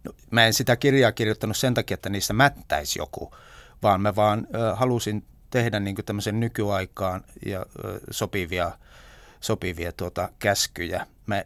No, 0.05 0.13
mä 0.31 0.47
en 0.47 0.55
sitä 0.55 0.77
kirjaa 0.77 1.13
kirjoittanut 1.13 1.57
sen 1.57 1.75
takia, 1.75 1.95
että 1.95 2.09
niissä 2.09 2.35
mättäisi 2.35 2.99
joku, 2.99 3.35
vaan 3.83 4.01
mä 4.01 4.17
vaan 4.17 4.47
ö, 4.55 4.75
halusin 4.77 5.25
tehdä 5.51 5.81
niin 5.81 5.97
tämmöisen 6.07 6.41
nykyaikaan 6.41 7.25
ja 7.47 7.67
sopivia, 8.11 8.73
sopivia 9.41 9.93
tuota, 9.93 10.29
käskyjä. 10.39 11.07
Mä 11.27 11.43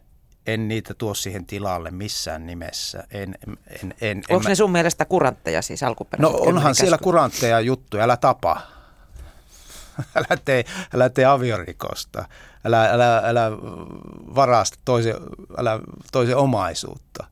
en 0.47 0.67
niitä 0.67 0.93
tuo 0.93 1.13
siihen 1.13 1.45
tilalle 1.45 1.91
missään 1.91 2.45
nimessä. 2.45 3.03
En, 3.11 3.35
en, 3.81 3.93
en, 4.01 4.23
Onko 4.29 4.47
en 4.47 4.49
ne 4.49 4.55
sun 4.55 4.71
mielestä 4.71 5.05
kurantteja 5.05 5.61
siis 5.61 5.83
alkuperäiset? 5.83 6.39
No 6.39 6.49
onhan 6.49 6.75
siellä 6.75 6.97
kurantteja 6.97 7.59
juttuja, 7.59 8.03
älä 8.03 8.17
tapa. 8.17 8.61
älä, 10.15 10.37
tee, 10.45 10.65
älä 10.93 11.09
tee 11.09 11.25
aviorikosta, 11.25 12.25
älä, 12.65 12.91
älä, 12.91 13.17
älä 13.17 13.51
varasta 14.35 14.79
toisen, 14.85 15.15
älä 15.57 15.79
toisen 16.11 16.37
omaisuutta. 16.37 17.27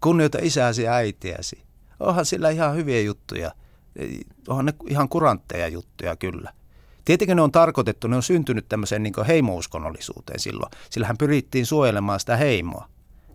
Kunnioita 0.00 0.38
isäsi 0.42 0.82
ja 0.82 0.92
äitiäsi. 0.92 1.62
Onhan 2.00 2.26
sillä 2.26 2.50
ihan 2.50 2.74
hyviä 2.76 3.00
juttuja– 3.00 3.52
onhan 4.48 4.66
ne 4.66 4.72
ihan 4.88 5.08
kurantteja 5.08 5.68
juttuja 5.68 6.16
kyllä. 6.16 6.52
Tietenkin 7.04 7.36
ne 7.36 7.42
on 7.42 7.52
tarkoitettu, 7.52 8.08
ne 8.08 8.16
on 8.16 8.22
syntynyt 8.22 8.68
tämmöiseen 8.68 9.02
niin 9.02 9.14
heimouskonnollisuuteen 9.28 10.40
silloin. 10.40 10.72
Sillä 10.90 11.06
hän 11.06 11.18
pyrittiin 11.18 11.66
suojelemaan 11.66 12.20
sitä 12.20 12.36
heimoa, 12.36 12.88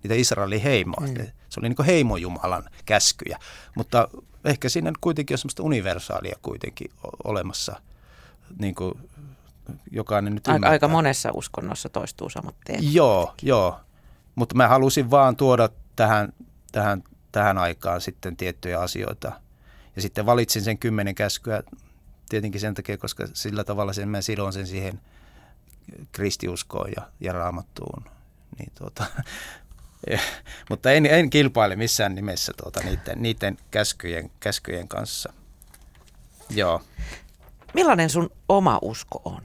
niitä 0.04 0.16
Israelin 0.16 0.62
heimoa. 0.62 1.08
Mm. 1.08 1.26
Se 1.50 1.60
oli 1.60 1.70
niin 1.70 1.86
heimojumalan 1.86 2.64
käskyjä. 2.86 3.40
Mutta 3.76 4.08
ehkä 4.46 4.70
siinä 4.70 4.92
kuitenkin 5.02 5.34
on 5.34 5.38
semmoista 5.38 5.64
universaalia 5.64 6.36
kuitenkin 6.42 6.92
olemassa, 7.24 7.82
niin 8.60 8.76
kuin 8.76 8.94
jokainen 9.92 10.36
nyt 10.36 10.48
aika, 10.48 10.70
aika 10.70 10.88
monessa 10.88 11.30
uskonnossa 11.34 11.90
toistuu 11.90 12.30
samat 12.30 12.56
teemat. 12.66 12.86
Joo, 12.92 13.34
joo. 13.42 13.80
Mutta 14.36 14.56
mä 14.56 14.68
halusin 14.68 15.12
vaan 15.12 15.36
tuoda 15.36 15.70
tähän, 15.96 16.34
tähän, 16.72 17.04
tähän 17.32 17.58
aikaan 17.58 18.02
sitten 18.02 18.38
tiettyjä 18.38 18.80
asioita– 18.80 19.32
ja 19.96 20.02
sitten 20.02 20.26
valitsin 20.26 20.62
sen 20.62 20.78
kymmenen 20.78 21.16
käskyä 21.16 21.64
tietenkin 22.30 22.62
sen 22.62 22.74
takia, 22.74 22.98
koska 22.98 23.28
sillä 23.34 23.64
tavalla 23.64 23.94
sen 23.94 24.10
mä 24.10 24.22
sidon 24.22 24.54
sen 24.54 24.68
siihen 24.68 25.00
kristiuskoon 26.12 26.92
ja, 26.96 27.12
ja 27.20 27.34
raamattuun. 27.34 28.04
Niin 28.60 28.72
tuota, 28.78 29.06
ja, 30.10 30.20
mutta 30.70 30.92
en, 30.92 31.06
en 31.06 31.30
kilpaile 31.30 31.76
missään 31.76 32.16
nimessä 32.16 32.54
tuota, 32.58 32.80
niiden, 32.80 33.22
niiden 33.22 33.58
käskyjen, 33.72 34.32
käskyjen 34.40 34.88
kanssa. 34.88 35.34
Joo. 36.50 36.82
Millainen 37.74 38.10
sun 38.10 38.30
oma 38.50 38.80
usko 38.82 39.22
on? 39.26 39.42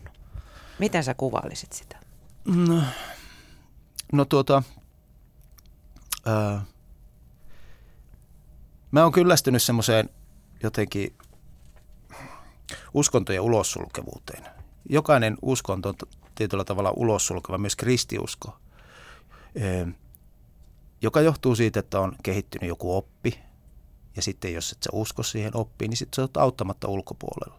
Miten 0.78 1.04
sä 1.04 1.14
kuvailisit 1.14 1.72
sitä? 1.72 1.98
No, 2.44 2.82
no 4.12 4.24
tuota, 4.24 4.62
ää, 6.26 6.64
mä 8.90 9.02
oon 9.02 9.12
kyllästynyt 9.12 9.62
semmoiseen 9.62 10.10
jotenkin 10.62 11.14
uskontojen 12.94 13.40
ulossulkevuuteen. 13.40 14.44
Jokainen 14.88 15.36
uskonto 15.42 15.88
on 15.88 15.94
tietyllä 16.34 16.64
tavalla 16.64 16.92
ulossulkeva, 16.96 17.58
myös 17.58 17.76
kristiusko, 17.76 18.56
joka 21.02 21.20
johtuu 21.20 21.54
siitä, 21.54 21.80
että 21.80 22.00
on 22.00 22.16
kehittynyt 22.22 22.68
joku 22.68 22.96
oppi. 22.96 23.38
Ja 24.16 24.22
sitten 24.22 24.54
jos 24.54 24.72
et 24.72 24.82
sä 24.82 24.90
usko 24.92 25.22
siihen 25.22 25.56
oppiin, 25.56 25.88
niin 25.88 25.96
sitten 25.96 26.16
sä 26.16 26.22
oot 26.22 26.36
auttamatta 26.36 26.88
ulkopuolella. 26.88 27.58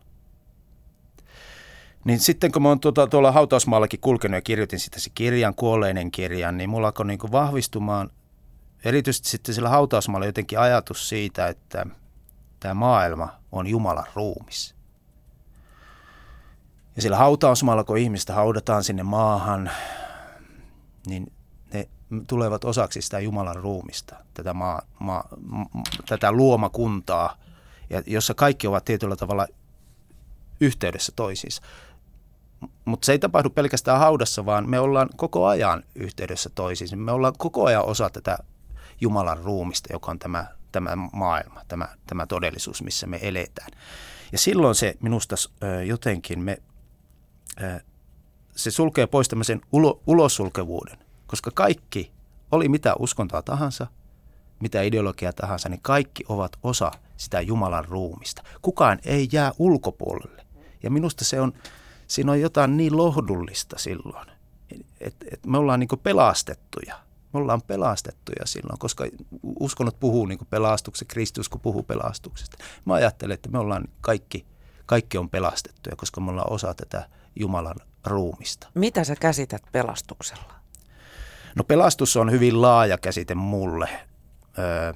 Niin 2.06 2.20
sitten 2.20 2.52
kun 2.52 2.62
mä 2.62 2.70
oon 2.70 2.80
tuota, 2.80 3.08
tuolla 3.08 3.32
hautausmaallakin 3.32 4.00
kulkenut 4.00 4.38
ja 4.38 4.42
kirjoitin 4.42 4.80
sitä 4.80 5.00
se 5.00 5.10
kirjan, 5.16 5.56
kuolleinen 5.56 6.12
kirjan, 6.12 6.58
niin 6.58 6.70
mulla 6.70 6.88
alkoi 6.88 7.08
niin 7.08 7.20
vahvistumaan 7.32 8.10
erityisesti 8.84 9.30
sitten 9.30 9.56
sillä 9.56 9.70
hautausmaalla 9.70 10.26
jotenkin 10.26 10.60
ajatus 10.60 11.10
siitä, 11.10 11.48
että– 11.48 11.86
tämä 12.60 12.74
maailma 12.74 13.30
on 13.52 13.68
Jumalan 13.68 14.08
ruumis. 14.16 14.76
Ja 16.96 17.02
sillä 17.02 17.18
hautausmaalla, 17.18 17.84
kun 17.84 17.98
ihmistä 17.98 18.34
haudataan 18.34 18.84
sinne 18.84 19.04
maahan, 19.04 19.72
niin 21.08 21.32
ne 21.74 21.90
tulevat 22.28 22.66
osaksi 22.66 23.02
sitä 23.02 23.20
Jumalan 23.20 23.56
ruumista, 23.56 24.16
tätä, 24.34 24.54
maa, 24.54 24.82
maa, 25.00 25.30
tätä 26.08 26.32
luomakuntaa, 26.32 27.38
ja 27.90 28.04
jossa 28.06 28.34
kaikki 28.34 28.68
ovat 28.68 28.86
tietyllä 28.86 29.16
tavalla 29.16 29.48
yhteydessä 30.62 31.12
toisiinsa. 31.16 31.62
Mutta 32.86 33.06
se 33.06 33.12
ei 33.12 33.20
tapahdu 33.20 33.50
pelkästään 33.50 34.00
haudassa, 34.00 34.46
vaan 34.46 34.70
me 34.70 34.80
ollaan 34.80 35.10
koko 35.16 35.46
ajan 35.46 35.84
yhteydessä 35.96 36.50
toisiinsa. 36.56 36.96
Me 36.96 37.12
ollaan 37.12 37.34
koko 37.38 37.66
ajan 37.66 37.86
osa 37.86 38.10
tätä 38.10 38.38
Jumalan 39.02 39.38
ruumista, 39.38 39.94
joka 39.94 40.12
on 40.12 40.20
tämä 40.20 40.46
tämä 40.72 40.96
maailma, 40.96 41.62
tämä, 41.68 41.88
tämä 42.08 42.26
todellisuus, 42.26 42.82
missä 42.82 43.08
me 43.08 43.20
eletään. 43.22 43.72
Ja 44.32 44.38
silloin 44.38 44.76
se 44.76 44.96
minusta 45.00 45.36
jotenkin 45.86 46.40
me, 46.40 46.62
se 48.56 48.72
sulkee 48.72 49.08
pois 49.08 49.28
tämmöisen 49.28 49.62
ulo, 49.72 50.02
ulossulkevuuden, 50.08 50.98
koska 51.28 51.52
kaikki, 51.54 52.12
oli 52.52 52.70
mitä 52.70 52.96
uskontoa 53.00 53.42
tahansa, 53.42 53.88
mitä 54.60 54.82
ideologiaa 54.82 55.34
tahansa, 55.34 55.70
niin 55.70 55.82
kaikki 55.82 56.24
ovat 56.30 56.52
osa 56.64 56.92
sitä 57.18 57.42
Jumalan 57.42 57.86
ruumista. 57.86 58.44
Kukaan 58.62 59.00
ei 59.06 59.30
jää 59.32 59.52
ulkopuolelle. 59.58 60.46
Ja 60.84 60.92
minusta 60.92 61.26
se 61.26 61.42
on, 61.42 61.54
siinä 62.08 62.32
on 62.32 62.42
jotain 62.42 62.78
niin 62.78 62.98
lohdullista 62.98 63.78
silloin, 63.78 64.28
että 65.00 65.26
et 65.32 65.46
me 65.46 65.58
ollaan 65.58 65.80
niin 65.80 65.90
pelastettuja 66.04 67.09
Me 67.34 67.40
ollaan 67.40 67.62
pelastettuja 67.62 68.46
silloin, 68.46 68.80
koska 68.80 69.06
uskonnot 69.60 70.00
puhuu 70.00 70.26
niin 70.26 70.40
pelastuksesta, 70.50 71.14
Kristus 71.14 71.50
kun 71.50 71.62
puhuu 71.62 71.84
pelastuksesta. 71.84 72.58
Mä 72.86 72.94
ajattelen, 72.94 73.34
että 73.34 73.50
me 73.50 73.60
ollaan 73.60 73.88
kaikki, 74.02 74.46
kaikki 74.86 75.18
on 75.18 75.30
pelastettuja, 75.30 75.96
koska 75.96 76.22
me 76.22 76.32
ollaan 76.32 76.52
osa 76.52 76.74
tätä 76.74 77.10
Jumalan 77.36 77.76
ruumista. 78.06 78.68
Mitä 78.74 79.04
sä 79.04 79.16
käsität 79.16 79.62
pelastuksella? 79.72 80.54
No 81.56 81.64
pelastus 81.64 82.18
on 82.18 82.32
hyvin 82.32 82.62
laaja 82.62 82.98
käsite 82.98 83.36
mulle. 83.36 83.90
Öö, 84.60 84.94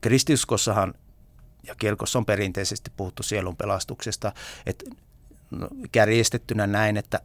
kristiuskossahan 0.00 0.94
ja 1.66 1.74
kirkossa 1.74 2.18
on 2.18 2.26
perinteisesti 2.26 2.90
puhuttu 2.96 3.22
sielun 3.22 3.56
pelastuksesta, 3.56 4.32
että 4.66 4.84
no, 5.50 5.68
kärjestettynä 5.92 6.66
näin, 6.66 6.96
että 6.96 7.20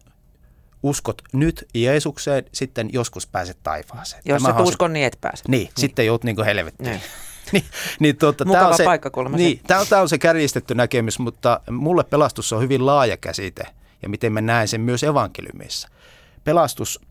uskot 0.84 1.22
nyt 1.34 1.68
Jeesukseen, 1.74 2.46
sitten 2.54 2.90
joskus 2.94 3.28
pääset 3.28 3.58
taivaaseen. 3.64 4.22
Jos 4.26 4.44
et 4.46 4.60
uskon, 4.60 4.94
niin 4.94 5.06
et 5.06 5.18
pääse. 5.22 5.44
Niin, 5.48 5.62
niin. 5.62 5.72
sitten 5.78 6.06
jout 6.06 6.24
niin 6.24 6.46
helvettiin. 6.46 6.90
Niin. 6.90 7.02
niin, 7.52 7.66
niin, 8.00 8.18
tuota, 8.18 8.46
Mukava 8.46 8.62
tämä 8.62 8.72
on 8.72 8.78
se, 8.78 8.84
paikkakulma. 8.84 9.38
Niin, 9.38 9.62
tämä 9.68 9.80
on, 9.80 9.88
tämä 9.88 10.02
on 10.02 10.10
se 10.10 10.18
kärjistetty 10.18 10.76
näkemys, 10.76 11.20
mutta 11.20 11.60
mulle 11.72 12.04
pelastus 12.04 12.54
on 12.54 12.62
hyvin 12.62 12.86
laaja 12.86 13.18
käsite 13.18 13.64
ja 14.02 14.10
miten 14.10 14.34
mä 14.34 14.42
näen 14.42 14.68
sen 14.68 14.82
myös 14.82 15.04
evankeliumissa. 15.04 15.90
Pelastus 16.44 17.02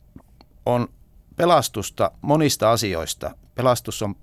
on 0.67 0.89
pelastusta 1.37 2.11
monista 2.21 2.73
asioista. 2.73 3.31
Pelastus 3.55 4.03
on 4.03 4.15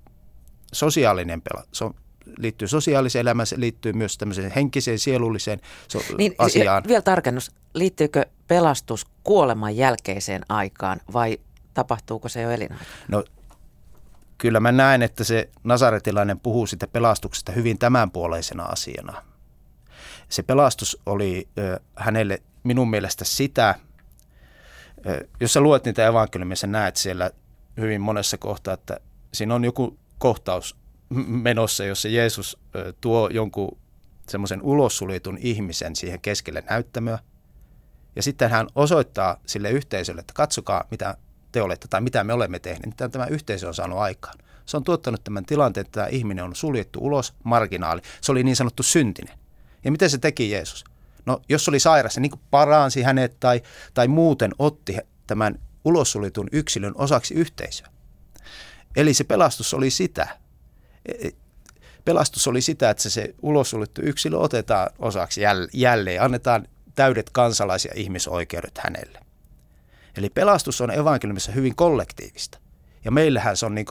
sosiaalinen 0.72 1.42
pelastus. 1.42 1.78
Se 1.78 1.84
on 1.84 1.94
liittyy 2.38 2.68
sosiaaliseen 2.68 3.20
elämään, 3.20 3.46
se 3.46 3.60
liittyy 3.60 3.92
myös 3.92 4.18
tämmöiseen 4.18 4.52
henkiseen, 4.56 4.98
sielulliseen 4.98 5.60
so- 5.88 6.00
niin, 6.18 6.34
asiaan. 6.38 6.82
Vielä 6.88 7.02
tarkennus, 7.02 7.50
liittyykö 7.74 8.26
pelastus 8.48 9.06
kuoleman 9.24 9.76
jälkeiseen 9.76 10.42
aikaan 10.48 11.00
vai 11.12 11.38
tapahtuuko 11.74 12.28
se 12.28 12.42
jo 12.42 12.50
elinaikana? 12.50 12.90
No 13.08 13.24
kyllä 14.38 14.60
mä 14.60 14.72
näen, 14.72 15.02
että 15.02 15.24
se 15.24 15.50
nasaretilainen 15.64 16.40
puhuu 16.40 16.66
sitä 16.66 16.86
pelastuksesta 16.86 17.52
hyvin 17.52 17.78
tämänpuoleisena 17.78 18.64
asiana. 18.64 19.22
Se 20.28 20.42
pelastus 20.42 20.98
oli 21.06 21.48
ö, 21.58 21.80
hänelle 21.96 22.42
minun 22.62 22.90
mielestä 22.90 23.24
sitä, 23.24 23.74
ö, 25.06 25.28
jos 25.40 25.52
sä 25.52 25.60
luet 25.60 25.84
niitä 25.84 26.06
evankeliumia, 26.06 26.56
sä 26.56 26.66
näet 26.66 26.96
siellä 26.96 27.30
hyvin 27.76 28.00
monessa 28.00 28.38
kohtaa, 28.38 28.74
että 28.74 29.00
siinä 29.34 29.54
on 29.54 29.64
joku 29.64 29.98
kohtaus 30.18 30.76
menossa, 31.26 31.84
jossa 31.84 32.08
Jeesus 32.08 32.58
tuo 33.00 33.28
jonkun 33.32 33.78
semmoisen 34.28 34.62
ulossuljetun 34.62 35.38
ihmisen 35.40 35.96
siihen 35.96 36.20
keskelle 36.20 36.64
näyttämöä. 36.70 37.18
Ja 38.16 38.22
sitten 38.22 38.50
hän 38.50 38.66
osoittaa 38.74 39.40
sille 39.46 39.70
yhteisölle, 39.70 40.20
että 40.20 40.34
katsokaa 40.34 40.84
mitä 40.90 41.16
te 41.52 41.62
olette 41.62 41.88
tai 41.88 42.00
mitä 42.00 42.24
me 42.24 42.32
olemme 42.32 42.58
tehneet, 42.58 42.86
mitä 42.86 43.08
tämä 43.08 43.26
yhteisö 43.26 43.68
on 43.68 43.74
saanut 43.74 43.98
aikaan. 43.98 44.38
Se 44.66 44.76
on 44.76 44.84
tuottanut 44.84 45.24
tämän 45.24 45.44
tilanteen, 45.44 45.86
että 45.86 46.00
tämä 46.00 46.06
ihminen 46.06 46.44
on 46.44 46.56
suljettu 46.56 46.98
ulos, 47.02 47.34
marginaali. 47.44 48.02
Se 48.20 48.32
oli 48.32 48.44
niin 48.44 48.56
sanottu 48.56 48.82
syntinen. 48.82 49.38
Ja 49.84 49.90
miten 49.90 50.10
se 50.10 50.18
teki 50.18 50.50
Jeesus? 50.50 50.84
No 51.26 51.42
jos 51.48 51.68
oli 51.68 51.80
sairas, 51.80 52.14
se 52.14 52.20
niin 52.20 52.40
paransi 52.50 53.02
hänet 53.02 53.40
tai, 53.40 53.62
tai 53.94 54.08
muuten 54.08 54.50
otti 54.58 54.96
tämän 55.26 55.58
ulossuljetun 55.84 56.48
yksilön 56.52 56.92
osaksi 56.96 57.34
yhteisöä. 57.34 57.88
Eli 58.96 59.14
se 59.14 59.24
pelastus 59.24 59.74
oli 59.74 59.90
sitä. 59.90 60.28
Pelastus 62.04 62.48
oli 62.48 62.60
sitä, 62.60 62.90
että 62.90 63.10
se 63.10 63.34
ulossuljettu 63.42 64.00
yksilö 64.04 64.38
otetaan 64.38 64.90
osaksi 64.98 65.40
jälleen, 65.72 66.22
annetaan 66.22 66.68
täydet 66.94 67.30
kansalais- 67.30 67.84
ja 67.84 67.90
ihmisoikeudet 67.94 68.78
hänelle. 68.78 69.20
Eli 70.16 70.30
pelastus 70.30 70.80
on 70.80 70.90
evankeliumissa 70.90 71.52
hyvin 71.52 71.76
kollektiivista. 71.76 72.58
Ja 73.04 73.10
meillähän 73.10 73.56
se 73.56 73.66
on 73.66 73.74
niin 73.74 73.86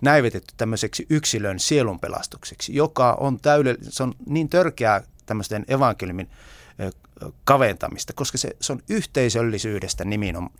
näivetetty 0.00 0.54
tämmöiseksi 0.56 1.06
yksilön 1.10 1.58
sielun 1.58 2.00
pelastukseksi, 2.00 2.74
joka 2.74 3.12
on 3.20 3.40
täydellinen, 3.40 3.92
se 3.92 4.02
on 4.02 4.14
niin 4.26 4.48
törkeää 4.48 5.02
tämmöisten 5.26 5.64
evankeliumin 5.68 6.30
kaventamista, 7.44 8.12
koska 8.12 8.38
se, 8.38 8.56
se 8.60 8.72
on 8.72 8.82
yhteisöllisyydestä 8.88 10.04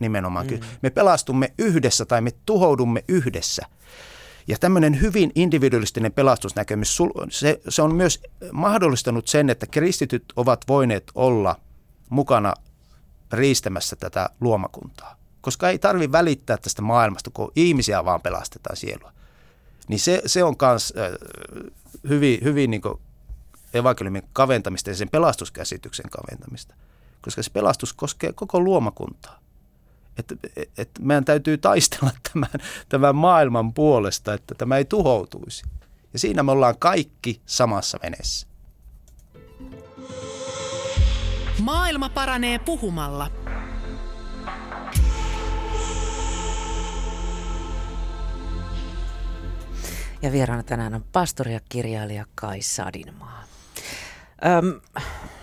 nimenomaan. 0.00 0.46
Mm. 0.46 0.60
Me 0.82 0.90
pelastumme 0.90 1.52
yhdessä 1.58 2.04
tai 2.04 2.20
me 2.20 2.30
tuhoudumme 2.46 3.04
yhdessä. 3.08 3.66
Ja 4.48 4.58
tämmöinen 4.58 5.00
hyvin 5.00 5.32
individualistinen 5.34 6.12
pelastusnäkemys, 6.12 6.98
se, 7.30 7.60
se 7.68 7.82
on 7.82 7.94
myös 7.94 8.22
mahdollistanut 8.52 9.28
sen, 9.28 9.50
että 9.50 9.66
kristityt 9.66 10.24
ovat 10.36 10.64
voineet 10.68 11.12
olla 11.14 11.56
mukana 12.10 12.54
riistämässä 13.32 13.96
tätä 13.96 14.30
luomakuntaa. 14.40 15.16
Koska 15.40 15.68
ei 15.68 15.78
tarvi 15.78 16.12
välittää 16.12 16.56
tästä 16.56 16.82
maailmasta, 16.82 17.30
kun 17.34 17.52
ihmisiä 17.56 18.04
vaan 18.04 18.22
pelastetaan 18.22 18.76
sielua. 18.76 19.12
Niin 19.88 20.00
se, 20.00 20.22
se 20.26 20.44
on 20.44 20.56
myös 20.62 20.94
hyvin, 22.08 22.38
hyvin 22.44 22.70
niin 22.70 22.82
evankeliumin 23.74 24.22
kaventamista 24.32 24.90
ja 24.90 24.96
sen 24.96 25.08
pelastuskäsityksen 25.08 26.10
kaventamista. 26.10 26.74
Koska 27.22 27.42
se 27.42 27.50
pelastus 27.50 27.92
koskee 27.92 28.32
koko 28.32 28.60
luomakuntaa. 28.60 29.40
Että 30.18 30.34
et 30.78 30.90
meidän 31.00 31.24
täytyy 31.24 31.58
taistella 31.58 32.10
tämän, 32.32 32.50
tämän 32.88 33.16
maailman 33.16 33.74
puolesta, 33.74 34.34
että 34.34 34.54
tämä 34.54 34.76
ei 34.76 34.84
tuhoutuisi. 34.84 35.62
Ja 36.12 36.18
siinä 36.18 36.42
me 36.42 36.52
ollaan 36.52 36.78
kaikki 36.78 37.40
samassa 37.46 37.98
veneessä. 38.02 38.46
Maailma 41.62 42.08
paranee 42.08 42.58
puhumalla. 42.58 43.30
Ja 50.22 50.32
vieraana 50.32 50.62
tänään 50.62 50.94
on 50.94 51.04
pastori 51.12 51.52
ja 51.52 51.60
kirjailija 51.68 52.24
Kai 52.34 52.62
Sadinmaa. 52.62 53.44
Öm, 54.46 54.80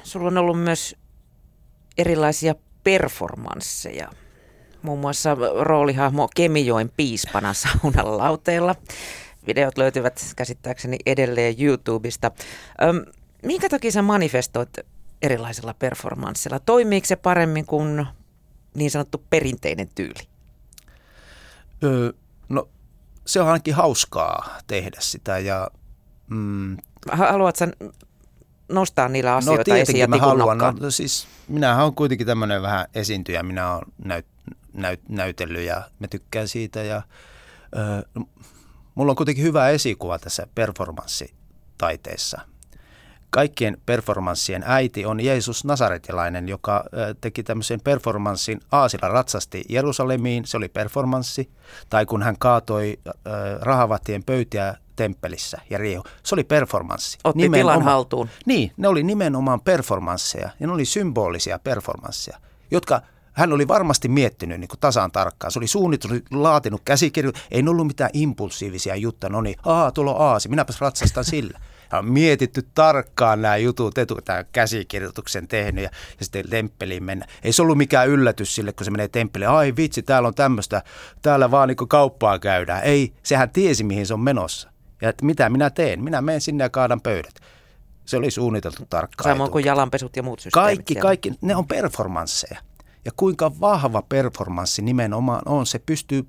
sulla 0.04 0.28
on 0.28 0.38
ollut 0.38 0.60
myös 0.60 0.96
erilaisia 1.98 2.56
performansseja. 2.84 4.12
Muun 4.86 5.00
muassa 5.00 5.38
roolihahmo 5.60 6.30
Kemijoen 6.36 6.92
piispana 6.98 7.54
saunan 7.54 8.18
lauteella. 8.18 8.76
Videot 9.48 9.78
löytyvät 9.78 10.34
käsittääkseni 10.36 10.98
edelleen 11.06 11.56
YouTubesta. 11.60 12.32
Öm, 12.84 13.06
minkä 13.44 13.70
takia 13.70 13.92
sä 13.92 14.02
manifestoit 14.02 14.70
erilaisella 15.22 15.74
performanssilla? 15.74 16.60
Toimiiko 16.60 17.06
se 17.06 17.16
paremmin 17.16 17.66
kuin 17.66 18.08
niin 18.76 18.92
sanottu 18.92 19.24
perinteinen 19.30 19.90
tyyli? 19.96 20.28
Öö, 21.84 22.14
no 22.50 22.68
se 23.26 23.42
on 23.42 23.48
ainakin 23.48 23.74
hauskaa 23.76 24.58
tehdä 24.68 24.98
sitä 25.00 25.40
ja... 25.40 25.72
Mm, 26.28 26.78
Haluatko 27.12 27.66
nostaa 28.70 29.10
niillä 29.10 29.32
no, 29.32 29.38
asioita 29.38 29.72
no, 29.72 29.78
esiin 29.78 30.00
ja 30.00 30.08
mä 30.08 30.18
haluan. 30.18 30.58
No, 30.58 30.92
siis 30.92 31.28
minähän 31.48 31.84
olen 31.84 31.96
kuitenkin 31.96 32.28
tämmöinen 32.28 32.62
vähän 32.62 32.86
esiintyjä. 32.96 33.44
Minä 33.44 33.74
olen 33.74 33.86
näyt, 34.04 34.26
näyt, 34.76 35.10
näytellyt 35.10 35.66
ja 35.66 35.82
mä 36.00 36.08
tykkään 36.08 36.48
siitä. 36.48 36.84
Ja, 36.84 37.02
ö, 37.76 38.22
mulla 38.96 39.12
on 39.12 39.16
kuitenkin 39.16 39.44
hyvä 39.44 39.70
esikuva 39.70 40.20
tässä 40.20 40.48
performanssitaiteessa– 40.56 42.42
kaikkien 43.36 43.78
performanssien 43.86 44.64
äiti 44.66 45.06
on 45.06 45.20
Jeesus 45.20 45.66
Nasaretilainen, 45.66 46.50
joka 46.50 46.84
teki 47.22 47.44
tämmöisen 47.44 47.82
performanssin 47.82 48.62
Aasilla 48.72 49.08
ratsasti 49.08 49.64
Jerusalemiin, 49.70 50.46
se 50.46 50.58
oli 50.58 50.70
performanssi, 50.70 51.50
tai 51.90 52.06
kun 52.06 52.24
hän 52.24 52.36
kaatoi 52.40 53.00
rahavatien 53.62 54.24
pöytiä 54.24 54.76
temppelissä 54.96 55.58
ja 55.70 55.78
Rio. 55.78 56.04
Se 56.24 56.36
oli 56.36 56.44
performanssi. 56.44 57.18
Otti 57.24 57.42
nimenomaan, 57.42 57.78
tilan 57.80 57.92
haltuun. 57.94 58.30
Niin, 58.46 58.72
ne 58.78 58.88
oli 58.88 59.04
nimenomaan 59.04 59.62
performansseja 59.62 60.50
ja 60.60 60.68
ne 60.68 60.74
oli 60.74 60.86
symbolisia 60.86 61.60
performansseja, 61.60 62.38
jotka 62.72 63.02
hän 63.36 63.54
oli 63.54 63.68
varmasti 63.68 64.08
miettinyt 64.08 64.60
niin 64.60 64.70
tasan 64.80 65.12
tarkkaan. 65.12 65.52
Se 65.52 65.60
oli 65.60 65.68
suunnitellut, 65.68 66.24
laatinut 66.32 66.82
käsikirjoja, 66.86 67.40
ei 67.52 67.64
ollut 67.68 67.88
mitään 67.88 68.10
impulsiivisia 68.14 68.96
juttuja. 68.96 69.30
No 69.30 69.42
niin, 69.42 69.56
aah, 69.66 69.94
tuolla 69.94 70.14
on 70.14 70.22
aasi, 70.22 70.50
minäpäs 70.50 70.82
ratsastan 70.82 71.26
sillä 71.26 71.60
on 71.94 72.12
mietitty 72.12 72.68
tarkkaan 72.76 73.42
nämä 73.42 73.58
jutut 73.58 73.98
etukäteen 73.98 74.46
käsikirjoituksen 74.52 75.48
tehnyt 75.48 75.84
ja, 75.84 75.90
ja 76.20 76.26
sitten 76.26 76.50
temppeliin 76.50 77.04
mennä. 77.04 77.26
Ei 77.44 77.52
se 77.52 77.62
ollut 77.62 77.78
mikään 77.78 78.10
yllätys 78.10 78.56
sille, 78.56 78.74
kun 78.74 78.86
se 78.86 78.92
menee 78.92 79.08
temppeliin. 79.08 79.50
Ai 79.50 79.74
vitsi, 79.78 80.04
täällä 80.04 80.28
on 80.28 80.36
tämmöistä, 80.36 80.84
täällä 81.22 81.52
vaan 81.52 81.68
niin 81.68 81.88
kauppaa 81.88 82.40
käydään. 82.40 82.84
Ei, 82.84 83.14
sehän 83.24 83.50
tiesi 83.50 83.84
mihin 83.84 84.08
se 84.08 84.14
on 84.14 84.20
menossa. 84.20 84.70
Ja 85.02 85.10
että 85.10 85.26
mitä 85.26 85.50
minä 85.50 85.70
teen? 85.70 86.04
Minä 86.04 86.22
menen 86.22 86.42
sinne 86.42 86.64
ja 86.64 86.70
kaadan 86.70 87.02
pöydät. 87.02 87.36
Se 88.06 88.18
oli 88.18 88.32
suunniteltu 88.32 88.86
tarkkaan. 88.90 89.32
Samoin 89.32 89.52
kuin 89.52 89.66
jalanpesut 89.66 90.16
ja 90.16 90.24
muut 90.24 90.40
systeemit. 90.40 90.68
Kaikki, 90.68 90.94
siellä. 90.94 91.08
kaikki, 91.08 91.32
ne 91.42 91.56
on 91.56 91.68
performansseja. 91.68 92.60
Ja 93.06 93.12
kuinka 93.18 93.60
vahva 93.60 94.02
performanssi 94.02 94.82
nimenomaan 94.82 95.42
on, 95.46 95.66
se 95.66 95.80
pystyy 95.80 96.28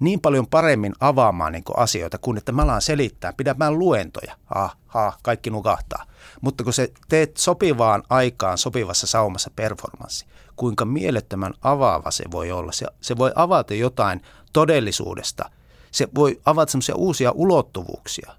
niin 0.00 0.20
paljon 0.20 0.46
paremmin 0.46 0.94
avaamaan 1.00 1.52
niin 1.52 1.64
asioita 1.76 2.18
kuin 2.18 2.38
että 2.38 2.52
mä 2.52 2.62
alan 2.62 2.82
selittää, 2.82 3.32
pidämään 3.32 3.78
luentoja. 3.78 4.36
Ah, 4.54 4.76
ha, 4.86 5.12
kaikki 5.22 5.50
nukahtaa. 5.50 6.04
Mutta 6.40 6.64
kun 6.64 6.72
se 6.72 6.92
teet 7.08 7.36
sopivaan 7.36 8.02
aikaan 8.10 8.58
sopivassa 8.58 9.06
saumassa 9.06 9.50
performanssi, 9.56 10.26
kuinka 10.56 10.84
mielettömän 10.84 11.54
avaava 11.62 12.10
se 12.10 12.24
voi 12.30 12.50
olla. 12.50 12.72
Se, 12.72 12.86
se 13.00 13.18
voi 13.18 13.32
avata 13.34 13.74
jotain 13.74 14.22
todellisuudesta. 14.52 15.50
Se 15.90 16.08
voi 16.14 16.40
avata 16.44 16.70
semmoisia 16.72 16.94
uusia 16.94 17.32
ulottuvuuksia. 17.34 18.32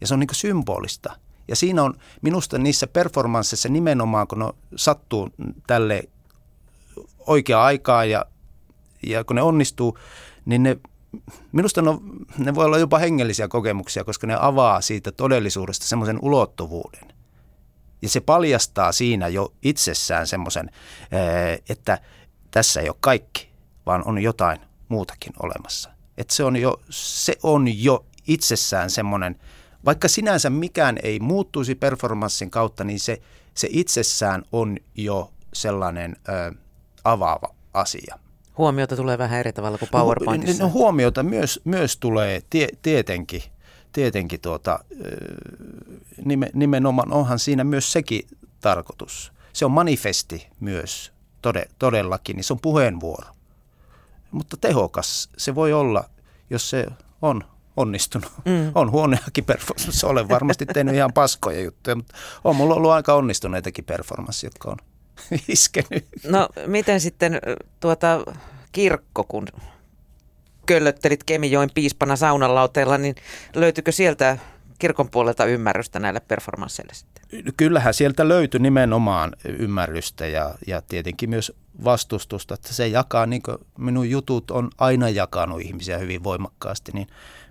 Ja 0.00 0.06
se 0.06 0.14
on 0.14 0.20
niin 0.20 0.28
symbolista. 0.32 1.16
Ja 1.48 1.56
siinä 1.56 1.82
on 1.82 1.94
minusta 2.22 2.58
niissä 2.58 2.86
performansseissa 2.86 3.68
nimenomaan, 3.68 4.26
kun 4.26 4.38
ne 4.38 4.52
sattuu 4.76 5.30
tälle 5.66 6.08
oikea 7.26 7.64
aikaa 7.64 8.04
ja, 8.04 8.26
ja 9.06 9.24
kun 9.24 9.36
ne 9.36 9.42
onnistuu, 9.42 9.98
niin 10.44 10.62
ne, 10.62 10.76
minusta 11.52 11.82
ne, 11.82 11.90
ne 12.38 12.54
voi 12.54 12.64
olla 12.64 12.78
jopa 12.78 12.98
hengellisiä 12.98 13.48
kokemuksia, 13.48 14.04
koska 14.04 14.26
ne 14.26 14.36
avaa 14.40 14.80
siitä 14.80 15.12
todellisuudesta 15.12 15.86
semmoisen 15.86 16.18
ulottuvuuden. 16.22 17.16
Ja 18.02 18.08
se 18.08 18.20
paljastaa 18.20 18.92
siinä 18.92 19.28
jo 19.28 19.52
itsessään 19.62 20.26
semmoisen, 20.26 20.70
että 21.68 21.98
tässä 22.50 22.80
ei 22.80 22.88
ole 22.88 22.96
kaikki, 23.00 23.48
vaan 23.86 24.02
on 24.06 24.22
jotain 24.22 24.60
muutakin 24.88 25.32
olemassa. 25.42 25.90
Että 26.18 26.34
se 26.34 26.44
on 26.44 26.56
jo, 26.56 26.80
se 26.90 27.34
on 27.42 27.82
jo 27.82 28.06
itsessään 28.26 28.90
semmoinen, 28.90 29.40
vaikka 29.84 30.08
sinänsä 30.08 30.50
mikään 30.50 30.98
ei 31.02 31.20
muuttuisi 31.20 31.74
performanssin 31.74 32.50
kautta, 32.50 32.84
niin 32.84 33.00
se, 33.00 33.22
se 33.54 33.68
itsessään 33.70 34.42
on 34.52 34.76
jo 34.94 35.32
sellainen 35.52 36.16
ö, 36.28 36.52
avaava 37.10 37.54
asia. 37.74 38.18
Huomiota 38.58 38.96
tulee 38.96 39.18
vähän 39.18 39.40
eri 39.40 39.52
tavalla 39.52 39.78
kuin 39.78 39.88
PowerPointissa. 39.92 40.62
No, 40.64 40.70
huomiota 40.70 41.22
myös, 41.22 41.60
myös 41.64 41.96
tulee 41.96 42.42
tie, 42.50 42.68
tietenkin, 42.82 43.42
tietenkin 43.92 44.40
tuota, 44.40 44.78
nimenomaan 46.54 47.12
onhan 47.12 47.38
siinä 47.38 47.64
myös 47.64 47.92
sekin 47.92 48.22
tarkoitus. 48.60 49.32
Se 49.52 49.64
on 49.64 49.70
manifesti 49.70 50.48
myös 50.60 51.12
tode, 51.42 51.66
todellakin, 51.78 52.36
niin 52.36 52.44
se 52.44 52.52
on 52.52 52.60
puheenvuoro. 52.60 53.28
Mutta 54.30 54.56
tehokas 54.56 55.28
se 55.36 55.54
voi 55.54 55.72
olla, 55.72 56.04
jos 56.50 56.70
se 56.70 56.86
on 57.22 57.44
onnistunut. 57.76 58.32
Mm. 58.44 58.72
On 58.74 58.90
huoneakin 58.90 59.44
performance. 59.44 60.06
Olen 60.06 60.28
varmasti 60.28 60.66
tehnyt 60.66 60.94
ihan 60.94 61.12
paskoja 61.12 61.60
juttuja, 61.60 61.96
mutta 61.96 62.14
on 62.44 62.56
mulla 62.56 62.74
ollut 62.74 62.90
aika 62.90 63.14
onnistuneitakin 63.14 63.84
performansseja, 63.84 64.48
jotka 64.48 64.70
on 64.70 64.76
iskenyt. 65.48 66.06
No 66.24 66.48
miten 66.66 67.00
sitten 67.00 67.40
tuota 67.80 68.24
kirkko, 68.72 69.24
kun 69.24 69.46
köllöttelit 70.66 71.24
Kemijoen 71.24 71.70
piispana 71.74 72.16
saunalauteella, 72.16 72.98
niin 72.98 73.14
löytyykö 73.54 73.92
sieltä 73.92 74.38
kirkon 74.78 75.10
puolelta 75.10 75.44
ymmärrystä 75.44 75.98
näille 75.98 76.20
performansseille 76.20 76.94
sitten? 76.94 77.44
Kyllähän 77.56 77.94
sieltä 77.94 78.28
löytyi 78.28 78.60
nimenomaan 78.60 79.32
ymmärrystä 79.44 80.26
ja, 80.26 80.54
ja 80.66 80.82
tietenkin 80.82 81.30
myös 81.30 81.52
vastustusta, 81.84 82.54
että 82.54 82.74
se 82.74 82.88
jakaa, 82.88 83.26
niin 83.26 83.42
kuin 83.42 83.58
minun 83.78 84.10
jutut 84.10 84.50
on 84.50 84.70
aina 84.78 85.08
jakanut 85.08 85.60
ihmisiä 85.60 85.98
hyvin 85.98 86.24
voimakkaasti, 86.24 86.92
niin 86.92 87.06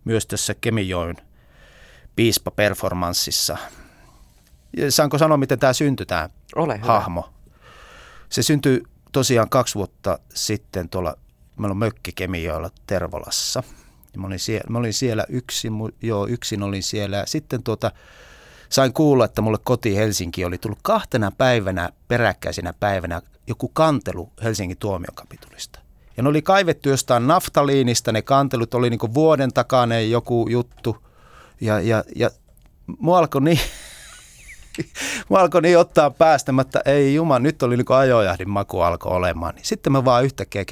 myös 0.05 0.27
tässä 0.27 0.55
Kemijoen 0.61 1.15
piispa-performanssissa. 2.15 3.57
Saanko 4.89 5.17
sanoa, 5.17 5.37
miten 5.37 5.59
tämä 5.59 5.73
syntyi, 5.73 6.05
tämä 6.05 6.29
Ole 6.55 6.77
hahmo? 6.77 7.34
Se 8.35 8.43
syntyi 8.43 8.83
tosiaan 9.11 9.49
kaksi 9.49 9.75
vuotta 9.75 10.19
sitten 10.33 10.89
tuolla, 10.89 11.15
meillä 11.57 11.71
on 11.71 11.77
mökki 11.77 12.11
Kemijoella 12.15 12.69
Tervolassa. 12.87 13.63
Mä 14.17 14.27
olin 14.27 14.39
siellä, 14.39 14.65
mä 14.69 14.77
olin 14.77 14.93
siellä 14.93 15.25
yksin, 15.29 15.73
joo 16.01 16.27
yksin 16.27 16.63
olin 16.63 16.83
siellä. 16.83 17.23
Sitten 17.27 17.63
tuota, 17.63 17.91
sain 18.69 18.93
kuulla, 18.93 19.25
että 19.25 19.41
mulle 19.41 19.57
koti 19.63 19.95
Helsinki 19.95 20.45
oli 20.45 20.57
tullut 20.57 20.79
kahtena 20.81 21.31
päivänä 21.31 21.89
peräkkäisenä 22.07 22.73
päivänä 22.73 23.21
joku 23.47 23.67
kantelu 23.67 24.31
Helsingin 24.43 24.77
tuomiokapitulista. 24.77 25.79
Ja 26.17 26.23
ne 26.23 26.29
oli 26.29 26.41
kaivettu 26.41 26.89
jostain 26.89 27.27
naftaliinista, 27.27 28.11
ne 28.11 28.21
kantelut 28.21 28.73
oli 28.73 28.89
niin 28.89 29.13
vuoden 29.13 29.53
takainen 29.53 30.11
joku 30.11 30.47
juttu. 30.49 30.97
Ja, 31.61 31.79
ja, 31.79 32.03
ja 32.15 32.29
mua 32.99 33.17
alkoi 33.17 33.41
niin, 33.41 33.59
mä 35.29 35.37
alkoi 35.37 35.61
niin 35.61 35.77
ottaa 35.77 36.11
päästämättä, 36.11 36.81
ei 36.85 37.15
jumala, 37.15 37.39
nyt 37.39 37.63
oli 37.63 37.77
niin 37.77 37.85
ajojahdin 37.89 38.49
maku 38.49 38.81
alkoi 38.81 39.11
olemaan. 39.11 39.55
Niin 39.55 39.65
sitten 39.65 39.91
mä 39.91 40.05
vaan 40.05 40.25
yhtäkkiä, 40.25 40.65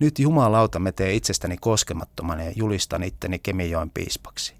nyt 0.00 0.18
jumalauta, 0.18 0.78
mä 0.78 0.92
teen 0.92 1.14
itsestäni 1.14 1.56
koskemattoman 1.56 2.40
ja 2.40 2.52
julistan 2.56 3.02
itteni 3.02 3.38
Kemijoen 3.38 3.90
piispaksi. 3.90 4.54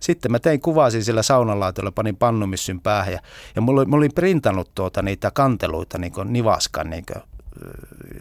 Sitten 0.00 0.32
mä 0.32 0.38
tein 0.38 0.60
kuvasin 0.60 1.04
sillä 1.04 1.22
saunalaitolla, 1.22 1.92
panin 1.92 2.16
pannumissyn 2.16 2.80
päähän 2.80 3.12
ja, 3.12 3.20
ja 3.54 3.62
mulla, 3.62 3.84
mä 3.84 3.96
olin 3.96 4.14
printannut 4.14 4.70
tuota 4.74 5.02
niitä 5.02 5.30
kanteluita 5.30 5.98
niin 5.98 6.12
nivaskan 6.24 6.90
niin 6.90 7.04
kuin, 7.12 7.22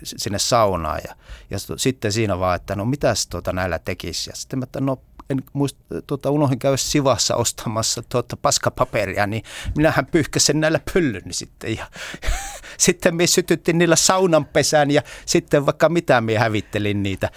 sinne 0.04 0.40
saunaan 0.40 1.02
ja, 1.08 1.16
ja 1.50 1.58
sitten 1.78 2.12
siinä 2.12 2.40
vaan, 2.40 2.56
että 2.56 2.76
no 2.76 2.86
mitäs 2.86 3.28
tuota 3.28 3.54
näillä 3.54 3.80
tekisi. 3.80 4.30
Ja 4.30 4.36
sitten 4.36 4.60
mä, 4.60 4.64
että 4.64 4.82
no 4.82 5.02
en 5.32 5.44
muist, 5.54 5.78
tuota, 6.08 6.32
unohdin 6.32 6.60
käydä 6.60 6.78
Sivassa 6.78 7.36
ostamassa 7.36 8.04
tuota 8.10 8.38
paskapaperia, 8.38 9.28
niin 9.28 9.44
minähän 9.78 10.06
pyyhkäsin 10.06 10.60
näillä 10.60 10.80
pyllyni 10.94 11.34
sitten. 11.34 11.78
Ja, 11.78 11.88
sitten 12.78 13.16
me 13.16 13.28
sytyttiin 13.28 13.78
niillä 13.78 13.96
saunanpesään 13.96 14.92
ja 14.92 15.02
sitten 15.26 15.66
vaikka 15.66 15.90
mitä 15.90 16.22
me 16.22 16.38
hävittelin 16.38 17.04
niitä. 17.04 17.30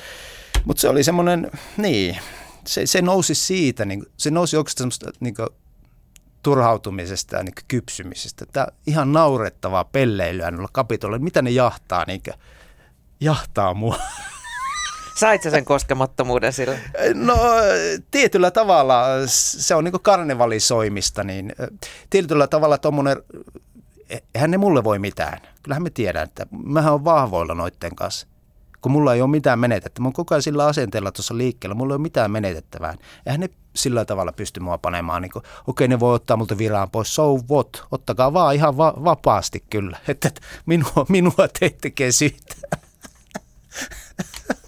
Mutta 0.65 0.81
se 0.81 0.89
oli 0.89 1.05
semmoinen, 1.05 1.51
niin, 1.77 2.17
se, 2.67 2.87
se 2.87 3.03
nousi 3.03 3.35
siitä, 3.35 3.85
niin, 3.85 4.07
se 4.17 4.31
nousi 4.31 4.57
oikeastaan 4.57 4.93
semmoista 4.93 5.19
niin 5.21 5.35
kuin, 5.35 5.49
turhautumisesta 6.43 7.37
ja 7.37 7.43
niin 7.43 7.55
kypsymisestä. 7.69 8.47
Tämä 8.53 8.67
ihan 8.87 9.13
naurettavaa 9.13 9.85
pelleilyä 9.85 10.51
noilla 10.51 10.69
kapitolla. 10.73 11.19
Mitä 11.19 11.43
ne 11.43 11.51
jahtaa, 11.51 12.05
niin 12.07 12.23
kuin, 12.23 12.35
jahtaa 13.21 13.75
mua. 13.75 13.99
Sait 15.15 15.43
sä 15.43 15.51
sen 15.51 15.65
koskemattomuuden 15.65 16.53
sillä? 16.53 16.79
No 17.15 17.37
tietyllä 18.11 18.51
tavalla 18.51 19.05
se 19.27 19.75
on 19.75 19.85
niin 19.85 20.01
karnevalisoimista, 20.03 21.25
niin 21.25 21.53
tietyllä 22.11 22.47
tavalla 22.47 22.79
tuommoinen, 22.79 23.17
eihän 24.35 24.51
ne 24.51 24.59
mulle 24.59 24.85
voi 24.85 24.99
mitään. 24.99 25.41
Kyllähän 25.63 25.83
me 25.83 25.91
tiedän, 25.91 26.25
että 26.25 26.47
mähän 26.65 26.95
on 26.95 27.05
vahvoilla 27.05 27.55
noitten 27.55 27.97
kanssa. 27.97 28.27
Kun 28.81 28.93
mulla 28.93 29.15
ei 29.15 29.23
ole 29.23 29.31
mitään 29.31 29.59
menetettä. 29.59 30.01
Mä 30.01 30.07
oon 30.07 30.13
koko 30.13 30.35
ajan 30.35 30.43
sillä 30.43 30.67
asenteella 30.67 31.13
tuossa 31.13 31.37
liikkeellä. 31.37 31.75
Mulla 31.75 31.93
ei 31.93 31.97
ole 31.97 32.03
mitään 32.03 32.31
menetettävää. 32.31 32.95
Eihän 33.27 33.41
ne 33.41 33.49
sillä 33.77 34.05
tavalla 34.05 34.33
pysty 34.33 34.61
mua 34.61 34.79
panemaan. 34.79 35.23
Niin 35.23 35.33
okei, 35.37 35.51
okay, 35.67 35.89
ne 35.89 36.01
voi 36.01 36.15
ottaa 36.15 36.37
multa 36.37 36.59
viraan 36.59 36.91
pois. 36.91 37.15
So 37.15 37.39
what? 37.51 37.85
Ottakaa 37.91 38.33
vaan 38.33 38.55
ihan 38.55 38.77
va- 38.77 38.95
vapaasti 39.05 39.65
kyllä. 39.71 39.99
Että 40.09 40.31
minua, 40.67 41.07
minua 41.09 41.49
te 41.61 41.71
tekee. 41.81 42.11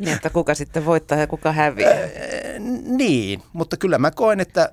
Niin, 0.00 0.16
että 0.16 0.30
kuka 0.30 0.54
sitten 0.54 0.84
voittaa 0.84 1.18
ja 1.18 1.26
kuka 1.26 1.52
häviää. 1.52 1.92
Äh, 1.92 2.10
niin, 2.84 3.42
mutta 3.52 3.76
kyllä 3.76 3.98
mä 3.98 4.10
koen, 4.10 4.40
että 4.40 4.72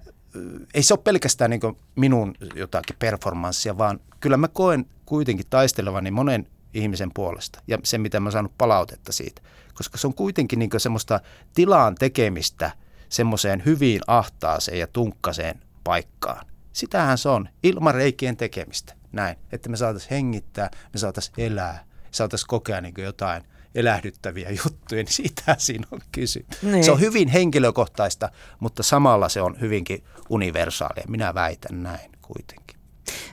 ei 0.73 0.83
se 0.83 0.93
ole 0.93 0.99
pelkästään 1.03 1.49
niin 1.49 1.61
minun 1.95 2.35
jotakin 2.55 2.95
performanssia, 2.99 3.77
vaan 3.77 3.99
kyllä 4.19 4.37
mä 4.37 4.47
koen 4.47 4.85
kuitenkin 5.05 5.45
taistelevani 5.49 6.11
monen 6.11 6.47
ihmisen 6.73 7.11
puolesta 7.13 7.61
ja 7.67 7.77
se, 7.83 7.97
mitä 7.97 8.19
mä 8.19 8.31
saanut 8.31 8.57
palautetta 8.57 9.11
siitä. 9.11 9.41
Koska 9.73 9.97
se 9.97 10.07
on 10.07 10.13
kuitenkin 10.13 10.59
niin 10.59 10.69
semmoista 10.77 11.19
tilaan 11.53 11.95
tekemistä 11.95 12.71
semmoiseen 13.09 13.65
hyvin 13.65 14.01
ahtaaseen 14.07 14.79
ja 14.79 14.87
tunkkaseen 14.87 15.61
paikkaan. 15.83 16.45
Sitähän 16.73 17.17
se 17.17 17.29
on, 17.29 17.49
ilman 17.63 17.95
reikien 17.95 18.37
tekemistä. 18.37 18.93
Näin, 19.11 19.37
että 19.51 19.69
me 19.69 19.77
saataisiin 19.77 20.09
hengittää, 20.09 20.69
me 20.93 20.99
saataisiin 20.99 21.35
elää, 21.37 21.83
saataisiin 22.11 22.47
kokea 22.47 22.81
niin 22.81 22.93
jotain– 22.97 23.43
elähdyttäviä 23.75 24.49
juttuja, 24.49 25.03
niin 25.03 25.13
siitä 25.13 25.55
siinä 25.57 25.87
on 25.91 25.99
kysymys. 26.11 26.61
Niin. 26.61 26.83
Se 26.83 26.91
on 26.91 26.99
hyvin 26.99 27.27
henkilökohtaista, 27.27 28.29
mutta 28.59 28.83
samalla 28.83 29.29
se 29.29 29.41
on 29.41 29.61
hyvinkin 29.61 30.03
universaalia. 30.29 31.03
Minä 31.07 31.33
väitän 31.33 31.83
näin 31.83 32.11
kuitenkin. 32.21 32.77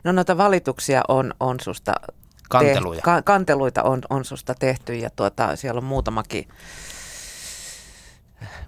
No 0.05 0.13
noita 0.13 0.37
valituksia 0.37 1.03
on, 1.09 1.35
on 1.41 1.61
susta 1.61 1.93
Kanteluja. 2.49 3.01
Te, 3.01 3.03
ka, 3.03 3.23
kanteluita 3.23 3.83
on, 3.83 4.03
on 4.11 4.25
susta 4.25 4.55
tehty 4.55 4.95
ja 4.95 5.11
tuota, 5.11 5.57
siellä 5.57 5.79
on 5.79 5.85
muutamakin 5.85 6.49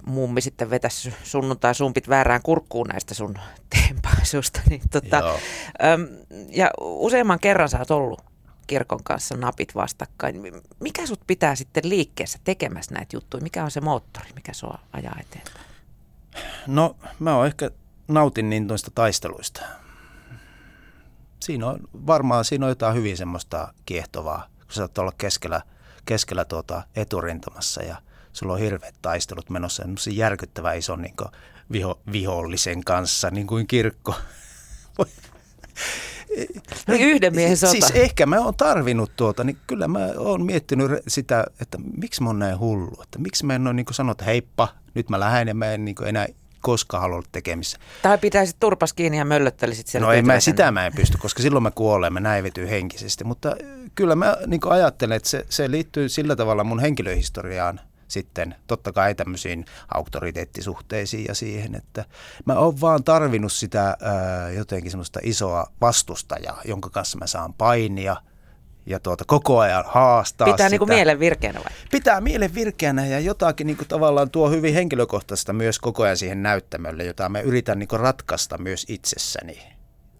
mummi 0.06 0.40
sitten 0.40 0.70
vetäisi 0.70 1.14
sunnuntai 1.22 1.74
sumpit 1.74 2.08
väärään 2.08 2.42
kurkkuun 2.42 2.86
näistä 2.86 3.14
sun 3.14 3.34
teempaisusta. 3.74 4.60
Niin 4.70 4.82
tota, 4.90 5.38
ja 6.48 6.70
useamman 6.80 7.40
kerran 7.40 7.68
sä 7.68 7.78
oot 7.78 7.90
ollut 7.90 8.22
kirkon 8.66 9.04
kanssa 9.04 9.36
napit 9.36 9.74
vastakkain. 9.74 10.42
Mikä 10.80 11.06
sut 11.06 11.20
pitää 11.26 11.54
sitten 11.54 11.88
liikkeessä 11.88 12.38
tekemässä 12.44 12.94
näitä 12.94 13.16
juttuja? 13.16 13.42
Mikä 13.42 13.64
on 13.64 13.70
se 13.70 13.80
moottori, 13.80 14.28
mikä 14.34 14.52
sua 14.52 14.78
ajaa 14.92 15.16
eteenpäin? 15.20 15.66
No 16.66 16.96
mä 17.18 17.36
oon 17.36 17.46
ehkä 17.46 17.70
nautin 18.08 18.50
niin 18.50 18.66
noista 18.66 18.90
taisteluista. 18.94 19.62
Siinä 21.40 21.66
on 21.66 21.80
varmaan 22.06 22.44
siinä 22.44 22.66
on 22.66 22.70
jotain 22.70 22.96
hyvin 22.96 23.16
semmoista 23.16 23.74
kiehtovaa, 23.86 24.46
kun 24.58 24.72
sä 24.72 24.88
olla 24.98 25.12
keskellä, 25.18 25.62
keskellä 26.04 26.44
tuota 26.44 26.82
eturintamassa 26.96 27.82
ja 27.82 27.96
sulla 28.32 28.52
on 28.52 28.58
hirveät 28.58 28.94
taistelut 29.02 29.50
menossa 29.50 29.82
ja 29.82 30.12
järkyttävä 30.12 30.72
iso 30.72 30.96
niin 30.96 31.14
viho, 31.72 32.00
vihollisen 32.12 32.84
kanssa, 32.84 33.30
niin 33.30 33.46
kuin 33.46 33.66
kirkko. 33.66 34.14
Yhden 36.88 37.34
miehen 37.34 37.56
sota. 37.56 37.72
Siis 37.72 37.90
ehkä 37.90 38.26
mä 38.26 38.40
oon 38.40 38.54
tarvinnut 38.54 39.12
tuota, 39.16 39.44
niin 39.44 39.56
kyllä 39.66 39.88
mä 39.88 40.08
oon 40.18 40.46
miettinyt 40.46 40.90
sitä, 41.08 41.44
että 41.60 41.78
miksi 41.96 42.22
mä 42.22 42.28
oon 42.28 42.38
näin 42.38 42.58
hullu. 42.58 43.02
Että 43.02 43.18
miksi 43.18 43.46
mä 43.46 43.54
en 43.54 43.66
ole 43.66 43.74
niin 43.74 43.86
sanonut, 43.90 44.20
että 44.20 44.24
heippa, 44.24 44.68
nyt 44.94 45.08
mä 45.08 45.20
lähden 45.20 45.48
ja 45.48 45.54
mä 45.54 45.72
en 45.72 45.84
niin 45.84 45.96
enää 46.06 46.26
koskaan 46.60 47.00
halua 47.00 47.16
olla 47.16 47.28
tekemissä. 47.32 47.78
Tai 48.02 48.18
pitäisit 48.18 48.56
turpas 48.60 48.92
kiinni 48.92 49.18
ja 49.18 49.24
möllöttelisit 49.24 49.86
siellä. 49.86 50.06
No 50.06 50.12
ei 50.12 50.22
mä, 50.22 50.40
sitä 50.40 50.70
mä 50.70 50.86
en 50.86 50.92
pysty, 50.96 51.18
koska 51.18 51.42
silloin 51.42 51.62
mä 51.62 51.70
kuolen, 51.70 52.12
mä 52.12 52.20
näivetyy 52.20 52.70
henkisesti. 52.70 53.24
Mutta 53.24 53.56
kyllä 53.94 54.14
mä 54.14 54.36
niin 54.46 54.60
ajattelen, 54.64 55.16
että 55.16 55.28
se, 55.28 55.46
se 55.48 55.70
liittyy 55.70 56.08
sillä 56.08 56.36
tavalla 56.36 56.64
mun 56.64 56.80
henkilöhistoriaan 56.80 57.80
sitten 58.08 58.54
totta 58.66 58.92
kai 58.92 59.14
tämmöisiin 59.14 59.64
auktoriteettisuhteisiin 59.94 61.24
ja 61.28 61.34
siihen, 61.34 61.74
että 61.74 62.04
mä 62.44 62.54
oon 62.54 62.80
vaan 62.80 63.04
tarvinnut 63.04 63.52
sitä 63.52 63.96
ää, 64.00 64.50
jotenkin 64.50 64.90
semmoista 64.90 65.20
isoa 65.22 65.66
vastustajaa, 65.80 66.60
jonka 66.64 66.90
kanssa 66.90 67.18
mä 67.18 67.26
saan 67.26 67.54
painia 67.54 68.16
ja 68.86 69.00
tuota, 69.00 69.24
koko 69.26 69.58
ajan 69.58 69.84
haastaa 69.86 70.44
Pitää 70.44 70.56
sitä. 70.56 70.68
niinku 70.68 70.86
mielen 70.86 71.18
virkeänä 71.18 71.58
vai? 71.64 71.72
Pitää 71.90 72.20
mielen 72.20 72.54
virkeänä 72.54 73.06
ja 73.06 73.20
jotakin 73.20 73.66
niinku 73.66 73.84
tavallaan 73.88 74.30
tuo 74.30 74.50
hyvin 74.50 74.74
henkilökohtaista 74.74 75.52
myös 75.52 75.78
koko 75.78 76.02
ajan 76.02 76.16
siihen 76.16 76.42
näyttämölle, 76.42 77.04
jota 77.04 77.28
mä 77.28 77.40
yritän 77.40 77.78
niinku 77.78 77.96
ratkaista 77.96 78.58
myös 78.58 78.86
itsessäni 78.88 79.58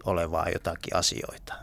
olevaa 0.04 0.48
jotakin 0.48 0.96
asioita. 0.96 1.54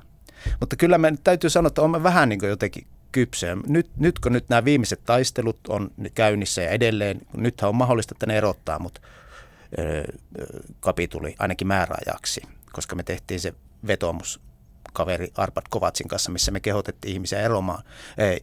Mutta 0.59 0.75
kyllä 0.75 0.97
mä 0.97 1.11
täytyy 1.23 1.49
sanoa, 1.49 1.67
että 1.67 1.81
olen 1.81 2.03
vähän 2.03 2.29
niin 2.29 2.39
jotenkin 2.43 2.87
kypsä. 3.13 3.57
Nyt, 3.67 3.89
nyt 3.97 4.19
kun 4.19 4.33
nyt 4.33 4.49
nämä 4.49 4.65
viimeiset 4.65 5.01
taistelut 5.05 5.59
on 5.67 5.91
käynnissä 6.13 6.61
ja 6.61 6.69
edelleen, 6.69 7.21
nythän 7.37 7.69
on 7.69 7.75
mahdollista, 7.75 8.15
että 8.15 8.25
ne 8.25 8.37
erottaa 8.37 8.79
mut 8.79 9.01
kapituli 10.79 11.35
ainakin 11.39 11.67
määräajaksi, 11.67 12.41
koska 12.71 12.95
me 12.95 13.03
tehtiin 13.03 13.39
se 13.39 13.53
vetomus 13.87 14.39
kaveri 14.93 15.31
Arpad 15.35 15.63
Kovatsin 15.69 16.07
kanssa, 16.07 16.31
missä 16.31 16.51
me 16.51 16.59
kehotettiin 16.59 17.13
ihmisiä 17.13 17.41
eromaan, 17.41 17.83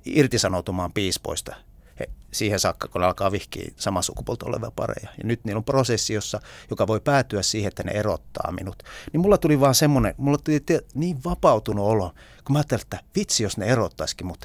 irtisanoutumaan 0.04 0.92
piispoista 0.92 1.56
he, 2.00 2.10
siihen 2.32 2.60
saakka, 2.60 2.88
kun 2.88 3.02
alkaa 3.02 3.32
vihkiä 3.32 3.70
samaa 3.76 4.02
sukupuolta 4.02 4.46
olevia 4.46 4.70
pareja. 4.76 5.08
Ja 5.18 5.24
nyt 5.24 5.44
niillä 5.44 5.58
on 5.58 5.64
prosessi, 5.64 6.14
jossa, 6.14 6.40
joka 6.70 6.86
voi 6.86 7.00
päätyä 7.00 7.42
siihen, 7.42 7.68
että 7.68 7.82
ne 7.82 7.92
erottaa 7.92 8.52
minut. 8.52 8.82
Niin 9.12 9.20
mulla 9.20 9.38
tuli 9.38 9.60
vaan 9.60 9.74
semmoinen, 9.74 10.14
mulla 10.18 10.38
tuli 10.38 10.60
niin 10.94 11.24
vapautunut 11.24 11.86
olo, 11.86 12.14
kun 12.44 12.52
mä 12.52 12.58
ajattelin, 12.58 12.82
että 12.82 12.98
vitsi, 13.16 13.42
jos 13.42 13.56
ne 13.56 13.66
erottaisikin 13.66 14.26
mut. 14.26 14.44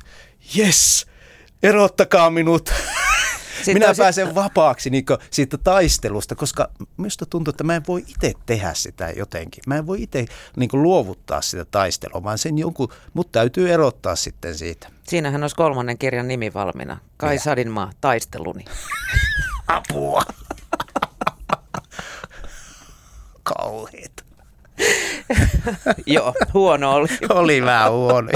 Yes, 0.58 1.06
erottakaa 1.64 2.30
minut. 2.30 2.70
Sitten 3.56 3.74
Minä 3.74 3.88
tosi... 3.88 4.01
pääsen 4.01 4.36
vapaaksi 4.36 4.89
niin 4.89 5.06
siitä 5.32 5.58
taistelusta, 5.58 6.36
koska 6.36 6.70
minusta 6.97 7.26
tuntuu, 7.26 7.49
että 7.49 7.64
mä 7.64 7.76
en 7.76 7.84
voi 7.88 8.01
itse 8.08 8.34
tehdä 8.45 8.74
sitä 8.74 9.10
jotenkin. 9.10 9.64
Mä 9.68 9.78
en 9.78 9.88
voi 9.88 10.03
itse 10.03 10.26
niin 10.56 10.70
luovuttaa 10.74 11.41
sitä 11.41 11.66
taistelua, 11.66 12.24
vaan 12.24 12.38
sen 12.38 12.58
jonkun, 12.58 12.89
mutta 13.14 13.39
täytyy 13.39 13.74
erottaa 13.74 14.16
sitten 14.16 14.58
siitä. 14.58 14.88
Siinähän 15.03 15.43
olisi 15.43 15.56
kolmannen 15.56 15.97
kirjan 15.97 16.28
nimi 16.28 16.53
valmiina. 16.53 16.97
Kai 17.18 17.38
Sadinmaa, 17.38 17.91
taisteluni. 18.01 18.66
Apua. 19.68 20.22
Kauheet. 23.43 24.26
Joo, 26.06 26.34
huono 26.53 26.93
oli. 26.93 27.08
oli 27.30 27.62
vähän 27.62 27.91
huono, 27.91 28.30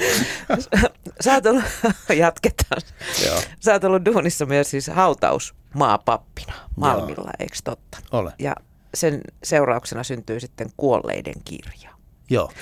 Sä 1.20 1.34
oot 1.34 1.46
ollut, 1.46 1.64
jatketaan. 2.16 2.82
Joo. 3.26 3.42
Sä 3.60 3.72
oot 3.72 3.84
ollut 3.84 4.04
duunissa 4.04 4.46
myös 4.46 4.70
siis 4.70 4.86
hautausmaapappina 4.86 6.52
Malmilla, 6.76 7.24
Joo. 7.24 7.32
eikö 7.38 7.56
totta? 7.64 7.98
Ole. 8.12 8.32
Ja 8.38 8.56
sen 8.94 9.20
seurauksena 9.44 10.02
syntyy 10.04 10.40
sitten 10.40 10.70
kuolleiden 10.76 11.34
kirja. 11.44 11.90
Joo. 12.30 12.52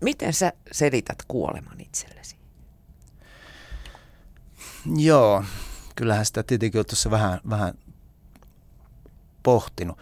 Miten 0.00 0.32
sä 0.32 0.52
selität 0.72 1.18
kuoleman 1.28 1.80
itsellesi? 1.80 2.36
Joo, 4.96 5.44
kyllähän 5.96 6.26
sitä 6.26 6.42
tietenkin 6.42 6.86
tuossa 6.86 7.10
vähän, 7.10 7.40
vähän 7.50 7.74
pohtinut. 9.42 9.98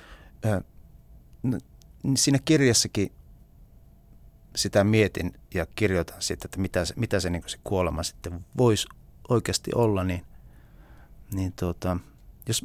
Siinä 2.17 2.39
kirjassakin 2.45 3.13
sitä 4.57 4.85
mietin 4.85 5.35
ja 5.55 5.67
kirjoitan 5.75 6.23
sitten, 6.23 6.49
että 6.49 6.61
mitä 6.61 6.85
se, 6.85 6.95
mitä 6.97 7.21
se, 7.21 7.31
niin 7.31 7.43
se 7.47 7.59
kuolema 7.65 8.03
sitten 8.03 8.45
voisi 8.59 8.89
oikeasti 9.29 9.71
olla, 9.75 10.05
niin, 10.05 10.25
niin 11.33 11.53
tuota, 11.53 11.97
jos, 12.49 12.65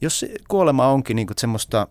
jos 0.00 0.20
se 0.20 0.34
kuolema 0.48 0.88
onkin 0.88 1.16
niin 1.16 1.28
semmoista, 1.38 1.88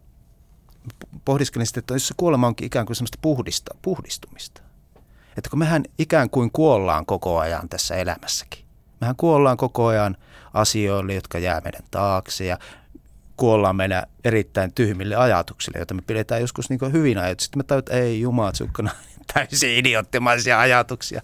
pohdiskelin 1.26 1.68
sitten, 1.68 1.82
että 1.82 1.94
jos 1.94 2.08
se 2.08 2.14
kuolema 2.18 2.48
onkin 2.48 2.66
ikään 2.66 2.86
kuin 2.86 2.96
semmoista 2.96 3.18
puhdista, 3.22 3.76
puhdistumista. 3.82 4.62
Että 5.38 5.50
kun 5.50 5.60
mehän 5.60 5.84
ikään 6.00 6.30
kuin 6.30 6.52
kuollaan 6.52 7.06
koko 7.06 7.40
ajan 7.40 7.70
tässä 7.70 7.96
elämässäkin. 7.96 8.66
Mehän 9.02 9.16
kuollaan 9.16 9.58
koko 9.58 9.86
ajan 9.86 10.18
asioille, 10.54 11.14
jotka 11.14 11.40
jää 11.40 11.62
meidän 11.62 11.84
taakse 11.92 12.46
ja 12.46 12.58
kuollaan 13.38 13.76
meidän 13.76 14.04
erittäin 14.24 14.74
tyhmille 14.74 15.16
ajatuksille, 15.16 15.78
joita 15.78 15.94
me 15.94 16.02
pidetään 16.08 16.42
joskus 16.42 16.70
niin 16.70 16.94
hyvin 16.94 17.18
ajatuksia. 17.18 17.46
Sitten 17.46 17.60
me 17.60 17.64
tajutaan, 17.64 17.98
että 17.98 18.06
ei 18.06 18.22
jumatsukkana, 18.22 18.92
täysin 19.34 19.78
idioottimaisia 19.78 20.60
ajatuksia 20.60 21.22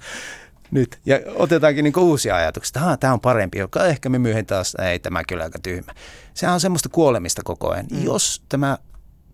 nyt. 0.71 0.99
Ja 1.05 1.19
otetaankin 1.35 1.83
niin 1.83 1.99
uusia 1.99 2.35
ajatuksia, 2.35 2.81
että 2.81 2.97
tämä 2.97 3.13
on 3.13 3.21
parempi, 3.21 3.57
joka 3.57 3.85
ehkä 3.85 4.09
me 4.09 4.19
myöhemmin 4.19 4.45
taas, 4.45 4.75
ei 4.75 4.99
tämä 4.99 5.23
kyllä 5.23 5.43
aika 5.43 5.59
tyhmä. 5.59 5.93
Sehän 6.33 6.53
on 6.53 6.59
semmoista 6.59 6.89
kuolemista 6.89 7.41
koko 7.45 7.71
ajan. 7.71 7.85
Mm. 7.91 8.03
Jos 8.03 8.43
tämä, 8.49 8.77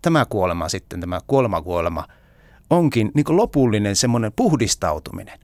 tämä 0.02 0.24
kuolema 0.24 0.68
sitten, 0.68 1.00
tämä 1.00 1.20
kuolema-kuolema, 1.26 2.06
onkin 2.70 3.10
niin 3.14 3.24
lopullinen 3.28 3.96
semmoinen 3.96 4.32
puhdistautuminen. 4.36 5.38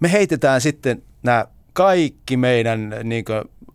Me 0.00 0.12
heitetään 0.12 0.60
sitten 0.60 1.02
nämä 1.22 1.46
kaikki 1.72 2.36
meidän 2.36 2.94
niin 3.04 3.24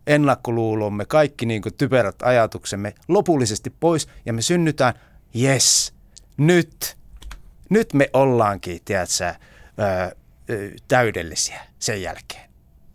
ennakkoluulomme, 0.06 1.04
kaikki 1.04 1.46
niin 1.46 1.62
kuin 1.62 1.74
typerät 1.74 2.22
ajatuksemme 2.22 2.94
lopullisesti 3.08 3.70
pois 3.80 4.08
ja 4.26 4.32
me 4.32 4.42
synnytään, 4.42 4.94
yes, 5.40 5.94
nyt, 6.36 6.96
nyt 7.68 7.94
me 7.94 8.10
ollaankin, 8.12 8.80
tiedätkö, 8.84 9.24
ää, 9.24 10.12
täydellisiä 10.88 11.60
sen 11.78 12.02
jälkeen. 12.02 12.50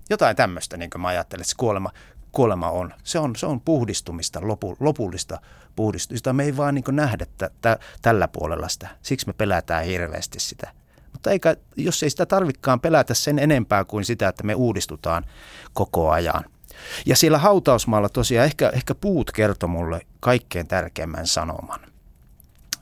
Jotain 0.10 0.36
tämmöistä, 0.36 0.78
niin 0.78 0.90
kuin 0.90 1.02
mä 1.02 1.08
ajattelen, 1.08 1.42
että 1.42 1.50
se 1.50 1.58
kuolema, 1.58 1.90
kuolema 2.32 2.70
on. 2.70 2.94
Se 3.04 3.20
on, 3.20 3.36
se 3.36 3.46
on 3.46 3.62
puhdistumista, 3.62 4.40
lopu, 4.44 4.78
lopullista 4.80 5.42
puhdistumista. 5.76 6.34
Me 6.34 6.44
ei 6.44 6.58
vaan 6.58 6.76
niin 6.76 6.84
nähdä 6.92 7.26
t- 7.26 7.54
t- 7.62 7.82
tällä 8.02 8.28
puolella 8.28 8.68
sitä. 8.68 8.88
Siksi 9.02 9.28
me 9.28 9.34
pelätään 9.34 9.86
hirveästi 9.86 10.40
sitä. 10.40 10.72
Mutta 11.12 11.32
eikä, 11.32 11.56
jos 11.76 12.04
ei 12.04 12.10
sitä 12.10 12.26
tarvikaan 12.26 12.80
pelätä 12.80 13.14
sen 13.14 13.40
enempää 13.40 13.86
kuin 13.86 14.06
sitä, 14.06 14.28
että 14.28 14.44
me 14.44 14.56
uudistutaan 14.56 15.26
koko 15.74 16.12
ajan– 16.12 16.44
ja 17.06 17.16
siellä 17.16 17.38
hautausmaalla 17.38 18.10
tosiaan 18.10 18.46
ehkä, 18.46 18.70
ehkä 18.70 18.96
puut 18.96 19.32
kertoi 19.32 19.70
mulle 19.70 20.02
kaikkein 20.20 20.68
tärkeimmän 20.68 21.28
sanoman. 21.28 21.80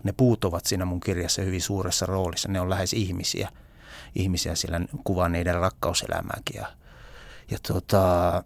Ne 0.04 0.12
puut 0.12 0.46
ovat 0.46 0.66
siinä 0.66 0.86
mun 0.86 1.00
kirjassa 1.00 1.42
hyvin 1.42 1.62
suuressa 1.62 2.06
roolissa. 2.06 2.48
Ne 2.48 2.62
on 2.62 2.70
lähes 2.70 2.94
ihmisiä. 2.94 3.50
Ihmisiä 4.16 4.56
sillä 4.56 4.82
kuvaa 5.04 5.30
niiden 5.30 5.56
rakkauselämääkin. 5.56 6.56
Ja, 6.56 6.68
ja 7.52 7.58
tota, 7.68 8.44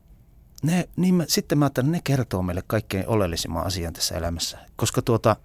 ne, 0.63 0.89
niin 0.95 1.15
mä, 1.15 1.23
sitten 1.27 1.57
mä 1.57 1.65
ajattelin, 1.65 1.91
ne 1.91 2.01
kertoo 2.03 2.41
meille 2.41 2.63
kaikkein 2.67 3.07
oleellisimman 3.07 3.65
asian 3.65 3.93
tässä 3.93 4.15
elämässä. 4.15 4.57
Koska 4.75 5.01
tuota, 5.01 5.35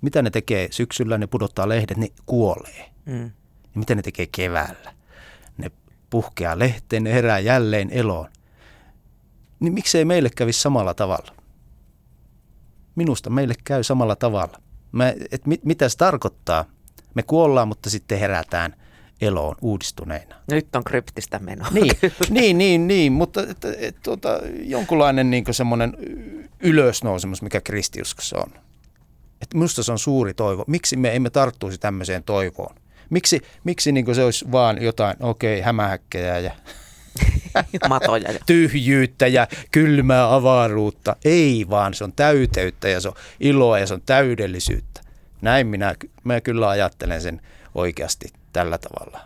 mitä 0.00 0.22
ne 0.22 0.30
tekee 0.30 0.68
syksyllä, 0.70 1.18
ne 1.18 1.26
pudottaa 1.26 1.68
lehdet, 1.68 1.96
ne 1.96 2.08
kuolee. 2.26 2.90
Mm. 3.06 3.24
Ja 3.24 3.74
mitä 3.74 3.94
ne 3.94 4.02
tekee 4.02 4.26
keväällä? 4.26 4.92
Ne 5.58 5.70
puhkeaa 6.10 6.58
lehteen, 6.58 7.04
ne 7.04 7.12
herää 7.12 7.38
jälleen 7.38 7.90
eloon 7.90 8.28
niin 9.60 9.74
miksei 9.74 10.04
meille 10.04 10.30
kävisi 10.36 10.60
samalla 10.60 10.94
tavalla? 10.94 11.32
Minusta 12.94 13.30
meille 13.30 13.54
käy 13.64 13.82
samalla 13.82 14.16
tavalla. 14.16 14.60
Mä, 14.92 15.14
et 15.30 15.46
mit, 15.46 15.64
mitä 15.64 15.88
se 15.88 15.96
tarkoittaa? 15.96 16.64
Me 17.14 17.22
kuollaan, 17.22 17.68
mutta 17.68 17.90
sitten 17.90 18.18
herätään 18.18 18.74
eloon 19.20 19.56
uudistuneina. 19.60 20.36
Nyt 20.50 20.76
on 20.76 20.84
kryptistä 20.84 21.38
menoa. 21.38 21.68
Niin, 21.70 21.92
niin, 22.30 22.58
niin, 22.58 22.88
niin, 22.88 23.12
mutta 23.12 23.42
et, 23.42 23.64
et, 23.78 23.96
tuota, 24.02 24.28
jonkunlainen 24.62 25.30
niin 25.30 25.44
semmoinen 25.50 25.96
ylösnousemus, 26.60 27.42
mikä 27.42 27.60
kristiuskossa 27.60 28.38
on. 28.38 28.52
Et 29.42 29.54
minusta 29.54 29.82
se 29.82 29.92
on 29.92 29.98
suuri 29.98 30.34
toivo. 30.34 30.64
Miksi 30.66 30.96
me 30.96 31.16
emme 31.16 31.30
tarttuisi 31.30 31.78
tämmöiseen 31.78 32.22
toivoon? 32.22 32.74
Miksi, 33.10 33.40
miksi 33.64 33.92
niin 33.92 34.14
se 34.14 34.24
olisi 34.24 34.52
vaan 34.52 34.82
jotain, 34.82 35.16
okei, 35.20 35.54
okay, 35.54 35.64
hämähäkkejä 35.64 36.38
ja 36.38 36.52
Matoja. 37.88 38.28
tyhjyyttä 38.46 39.26
ja 39.26 39.46
kylmää 39.70 40.34
avaruutta. 40.34 41.16
Ei 41.24 41.66
vaan, 41.70 41.94
se 41.94 42.04
on 42.04 42.12
täyteyttä 42.12 42.88
ja 42.88 43.00
se 43.00 43.08
on 43.08 43.14
iloa 43.40 43.78
ja 43.78 43.86
se 43.86 43.94
on 43.94 44.02
täydellisyyttä. 44.06 45.00
Näin 45.42 45.66
minä, 45.66 45.94
mä 46.24 46.40
kyllä 46.40 46.68
ajattelen 46.68 47.22
sen 47.22 47.40
oikeasti 47.74 48.28
tällä 48.52 48.78
tavalla. 48.78 49.20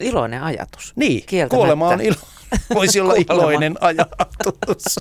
Iloinen 0.00 0.42
ajatus. 0.42 0.92
Niin, 0.96 1.24
kuolema 1.48 1.88
on 1.88 2.00
ilo. 2.00 2.16
Voisi 2.74 3.00
olla 3.00 3.14
iloinen 3.14 3.74
ajatus. 3.80 4.96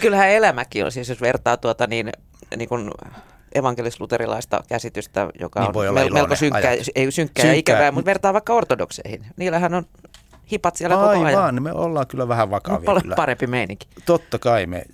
kyllähän 0.00 0.30
elämäkin 0.30 0.84
on, 0.84 0.92
siis 0.92 1.08
jos 1.08 1.20
vertaa 1.20 1.56
tuota 1.56 1.86
niin, 1.86 2.12
niin 2.56 2.68
kuin 2.68 2.90
evankelis-luterilaista 3.54 4.62
käsitystä, 4.68 5.28
joka 5.40 5.60
Niin 5.60 5.68
on 5.68 5.74
mel- 5.74 5.88
iloinen 5.88 6.12
melko 6.12 6.36
synkkää, 6.36 6.70
ei 6.94 7.10
synkkää 7.10 7.46
ja 7.46 7.52
Synkkää. 7.52 7.52
ikävää, 7.52 7.92
mutta 7.92 8.06
vertaa 8.06 8.32
vaikka 8.32 8.52
ortodokseihin. 8.54 9.26
Niillähän 9.36 9.74
on 9.74 9.84
hipat 10.52 10.76
siellä 10.76 10.96
koko 10.96 11.08
ajan. 11.08 11.26
Aivan, 11.26 11.62
me 11.62 11.72
ollaan 11.72 12.06
kyllä 12.06 12.28
vähän 12.28 12.50
vakavia. 12.50 12.84
paljon 12.86 13.02
kyllä. 13.02 13.16
parempi 13.16 13.46
meininki. 13.46 13.86
Totta 14.06 14.38
kai 14.38 14.66
me, 14.66 14.84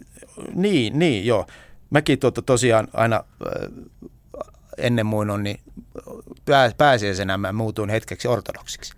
niin, 0.54 0.98
niin 0.98 1.26
joo. 1.26 1.46
Mäkin 1.90 2.18
tuota 2.18 2.42
tosiaan 2.42 2.88
aina 2.92 3.16
äh, 3.16 4.02
ennen 4.78 5.06
muinoin, 5.06 5.42
niin 5.42 5.60
pää, 6.44 6.70
pääsiäisenä 6.78 7.38
mä 7.38 7.52
muutuin 7.52 7.90
hetkeksi 7.90 8.28
ortodoksiksi. 8.28 8.92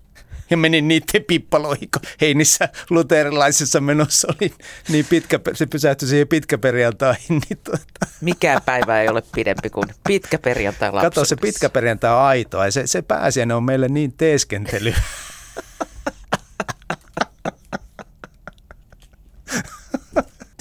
Ja 0.51 0.57
menin 0.57 0.89
niiden 0.89 1.25
pippaloihin, 1.27 1.91
kun 1.91 2.03
Heinissä 2.21 2.69
luterilaisessa 2.91 3.81
menossa 3.81 4.29
oli 4.41 4.55
niin 4.89 5.05
pitkä, 5.05 5.41
se 5.55 5.67
pysähtyi 5.67 6.09
siihen 6.09 6.29
pitkäperjantaihin. 6.29 7.43
Niin 7.49 7.59
tuota, 7.65 8.07
Mikään 8.21 8.63
päivä 8.67 9.01
ei 9.03 9.09
ole 9.09 9.23
pidempi 9.35 9.71
kuin 9.71 9.89
pitkä 10.07 10.39
perjantai 10.39 10.91
kato, 10.91 11.01
se 11.01 11.07
lapsuudessa. 11.07 11.37
pitkäperjantai 11.37 12.11
on 12.11 12.19
aitoa 12.19 12.65
ja 12.65 12.73
se, 12.73 12.87
se 12.87 13.03
pääsiäinen 13.03 13.57
on 13.57 13.65
meille 13.65 13.89
niin 13.89 14.13
teeskentely. 14.13 14.95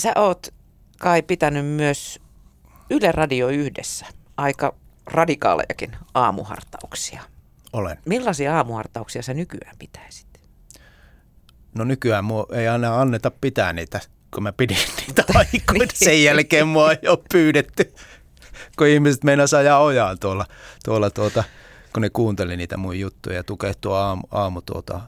Sä 0.01 0.11
oot 0.15 0.47
kai 0.99 1.21
pitänyt 1.21 1.65
myös 1.65 2.19
Yle 2.89 3.11
Radio 3.11 3.47
yhdessä 3.47 4.05
aika 4.38 4.75
radikaalejakin 5.05 5.95
aamuhartauksia. 6.13 7.21
Olen. 7.74 7.97
Millaisia 8.05 8.57
aamuhartauksia 8.57 9.22
sä 9.22 9.34
nykyään 9.34 9.76
pitäisit? 9.80 10.28
No 11.76 11.84
nykyään 11.84 12.26
mua 12.26 12.45
ei 12.51 12.67
aina 12.67 13.01
anneta 13.01 13.32
pitää 13.32 13.74
niitä, 13.74 13.99
kun 14.34 14.43
mä 14.43 14.51
pidin 14.51 14.78
niitä 15.07 15.24
aikoina. 15.36 15.86
Sen 15.93 16.24
jälkeen 16.24 16.67
mua 16.67 16.91
ei 16.91 17.07
ole 17.07 17.19
pyydetty, 17.34 17.93
kun 18.78 18.88
ihmiset 18.88 19.24
meinas 19.24 19.53
ajaa 19.53 19.80
ojaan 19.80 20.19
tuolla, 20.19 20.45
tuolla 20.86 21.09
tuota, 21.09 21.43
kun 21.93 22.01
ne 22.01 22.09
kuunteli 22.09 22.57
niitä 22.57 22.78
mun 22.78 22.99
juttuja 22.99 23.36
ja 23.36 23.43
tukehtua 23.43 24.01
aamu, 24.01 24.24
aamu 24.32 24.61
tuota, 24.61 25.01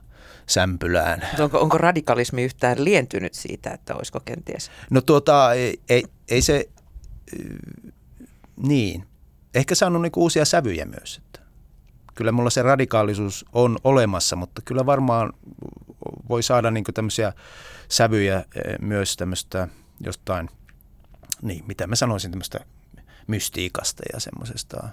sämpylään. 0.48 1.28
Onko, 1.40 1.60
onko 1.60 1.78
radikalismi 1.78 2.44
yhtään 2.44 2.84
lientynyt 2.84 3.34
siitä, 3.34 3.72
että 3.72 3.96
olisiko 3.96 4.20
kenties? 4.20 4.72
No 4.90 5.02
tuota, 5.02 5.54
ei, 5.54 5.80
ei, 5.90 6.04
ei 6.30 6.42
se, 6.42 6.70
niin, 8.68 9.08
ehkä 9.54 9.76
saanut 9.76 10.02
niinku 10.02 10.22
uusia 10.22 10.46
sävyjä 10.46 10.86
myös. 10.86 11.22
Että 11.26 11.40
kyllä 12.16 12.32
mulla 12.32 12.50
se 12.50 12.62
radikaalisuus 12.62 13.46
on 13.54 13.78
olemassa, 13.84 14.36
mutta 14.36 14.62
kyllä 14.66 14.86
varmaan 14.86 15.34
voi 16.30 16.44
saada 16.44 16.72
niinku 16.72 16.92
tämmöisiä 16.92 17.34
sävyjä 17.90 18.38
eh, 18.38 18.80
myös 18.82 19.18
tämmöistä 19.18 19.68
jostain, 20.00 20.50
niin 21.42 21.64
mitä 21.68 21.88
mä 21.88 21.96
sanoisin, 21.96 22.32
tämmöistä 22.32 22.60
mystiikasta 23.28 24.04
ja 24.14 24.20
semmoisesta 24.20 24.90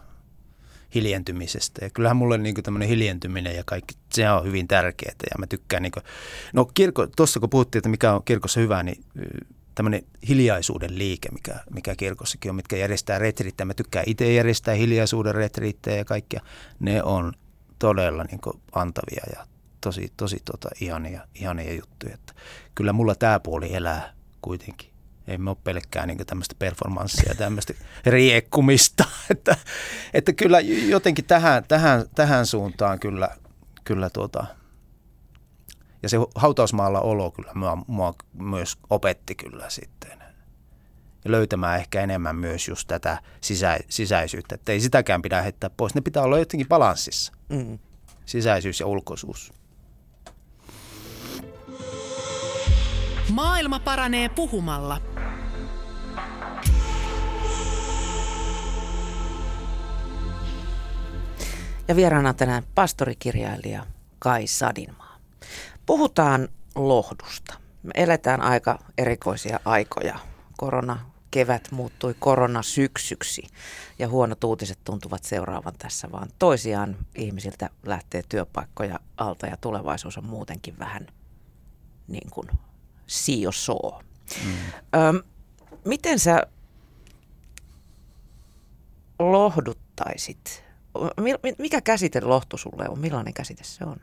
hiljentymisestä. 0.94 1.84
Ja 1.84 1.90
kyllähän 1.90 2.16
mulle 2.16 2.38
niin 2.38 2.54
tämmöinen 2.54 2.88
hiljentyminen 2.88 3.56
ja 3.56 3.62
kaikki, 3.66 3.94
se 4.12 4.30
on 4.30 4.44
hyvin 4.44 4.68
tärkeää. 4.68 5.14
Ja 5.30 5.38
mä 5.38 5.46
tykkään, 5.46 5.82
niin 5.82 5.92
kuin, 5.92 6.04
no 6.52 6.64
kirkko, 6.64 7.06
tuossa 7.06 7.40
kun 7.40 7.50
puhuttiin, 7.50 7.80
että 7.80 7.88
mikä 7.88 8.12
on 8.12 8.24
kirkossa 8.24 8.60
hyvä, 8.60 8.82
niin 8.82 9.04
tämmöinen 9.74 10.02
hiljaisuuden 10.28 10.98
liike, 10.98 11.28
mikä, 11.28 11.54
mikä 11.74 11.96
kirkossakin 11.96 12.50
on, 12.50 12.56
mitkä 12.56 12.76
järjestää 12.76 13.18
retriittejä. 13.18 13.64
Mä 13.64 13.74
tykkään 13.74 14.04
itse 14.08 14.32
järjestää 14.32 14.74
hiljaisuuden 14.74 15.34
retriittejä 15.34 15.96
ja 15.96 16.04
kaikkia. 16.04 16.40
Ne 16.80 17.02
on 17.02 17.32
todella 17.78 18.24
niin 18.24 18.40
kuin 18.40 18.60
antavia 18.72 19.22
ja 19.36 19.46
tosi, 19.80 20.12
tosi 20.16 20.42
tota, 20.44 20.68
ihania, 20.80 21.26
ihania 21.34 21.74
juttuja. 21.74 22.14
Että 22.14 22.32
kyllä 22.74 22.92
mulla 22.92 23.14
tämä 23.14 23.40
puoli 23.40 23.74
elää 23.74 24.12
kuitenkin. 24.42 24.90
Ei 25.26 25.38
me 25.38 25.50
ole 25.50 25.56
pelkkää 25.64 26.06
niin 26.06 26.26
tämmöistä 26.26 26.54
performanssia, 26.58 27.34
tämmöistä 27.34 27.74
riekkumista. 28.06 29.04
Että, 29.30 29.56
että 30.14 30.32
kyllä 30.32 30.60
jotenkin 30.60 31.24
tähän, 31.24 31.64
tähän, 31.68 32.04
tähän 32.14 32.46
suuntaan 32.46 33.00
kyllä, 33.00 33.28
kyllä 33.84 34.10
tuota, 34.10 34.46
ja 36.02 36.08
se 36.08 36.16
hautausmaalla 36.34 37.00
olo 37.00 37.30
kyllä 37.30 37.52
mua, 37.54 37.78
mua 37.86 38.14
myös 38.32 38.78
opetti 38.90 39.34
kyllä 39.34 39.70
sitten. 39.70 40.20
Ja 41.24 41.30
löytämään 41.30 41.78
ehkä 41.80 42.00
enemmän 42.00 42.36
myös 42.36 42.68
just 42.68 42.88
tätä 42.88 43.18
sisä, 43.40 43.78
sisäisyyttä, 43.88 44.54
että 44.54 44.72
ei 44.72 44.80
sitäkään 44.80 45.22
pidä 45.22 45.42
heittää 45.42 45.70
pois. 45.76 45.94
Ne 45.94 46.00
pitää 46.00 46.22
olla 46.22 46.38
jotenkin 46.38 46.68
balanssissa, 46.68 47.32
Mm. 47.48 47.78
sisäisyys 48.26 48.80
ja 48.80 48.86
ulkoisuus. 48.86 49.52
Maailma 53.32 53.80
paranee 53.80 54.28
puhumalla. 54.28 55.00
Ja 61.88 61.96
vieraana 61.96 62.34
tänään 62.34 62.62
pastorikirjailija 62.74 63.86
Kai 64.18 64.46
Sadinmaa. 64.46 64.99
Puhutaan 65.86 66.48
lohdusta. 66.74 67.54
Me 67.82 67.90
eletään 67.94 68.40
aika 68.40 68.78
erikoisia 68.98 69.60
aikoja. 69.64 70.18
Korona 70.56 71.10
kevät 71.30 71.68
muuttui 71.70 72.14
korona 72.18 72.62
syksyksi 72.62 73.42
ja 73.98 74.08
huonot 74.08 74.44
uutiset 74.44 74.78
tuntuvat 74.84 75.24
seuraavan 75.24 75.74
tässä 75.78 76.12
vaan 76.12 76.28
toisiaan. 76.38 76.96
Ihmisiltä 77.14 77.70
lähtee 77.82 78.22
työpaikkoja 78.28 79.00
alta 79.16 79.46
ja 79.46 79.56
tulevaisuus 79.56 80.18
on 80.18 80.26
muutenkin 80.26 80.78
vähän 80.78 81.06
niin 82.08 82.30
kuin 82.30 82.48
siosoo. 83.06 84.02
Mm. 84.44 84.52
Öm, 85.00 85.22
miten 85.84 86.18
sä 86.18 86.42
lohduttaisit? 89.18 90.64
Mi- 91.20 91.34
mi- 91.42 91.54
Mikä 91.58 91.80
käsite 91.80 92.20
lohtu 92.20 92.58
sulle 92.58 92.88
on? 92.88 92.98
Millainen 92.98 93.34
käsite 93.34 93.64
se 93.64 93.84
on? 93.84 93.96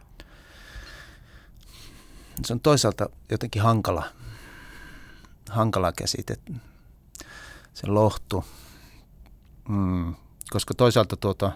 Se 2.46 2.54
on 2.54 2.60
toisaalta 2.60 3.10
jotenkin 3.32 3.62
hankala, 3.62 4.04
hankala 5.50 5.92
käsite, 5.92 6.36
se 7.74 7.88
lohtu. 7.88 8.46
Mm, 9.70 10.16
koska 10.50 10.74
toisaalta, 10.74 11.18
tuota, 11.18 11.52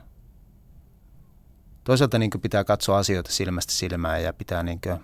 toisaalta 1.84 2.19
niin 2.19 2.32
pitää 2.41 2.63
katsoa 2.63 2.97
asioita 2.97 3.32
silmästä 3.32 3.73
silmään 3.73 4.23
ja 4.23 4.34
pitää, 4.34 4.63
niin 4.63 4.82
kuin, 4.82 4.99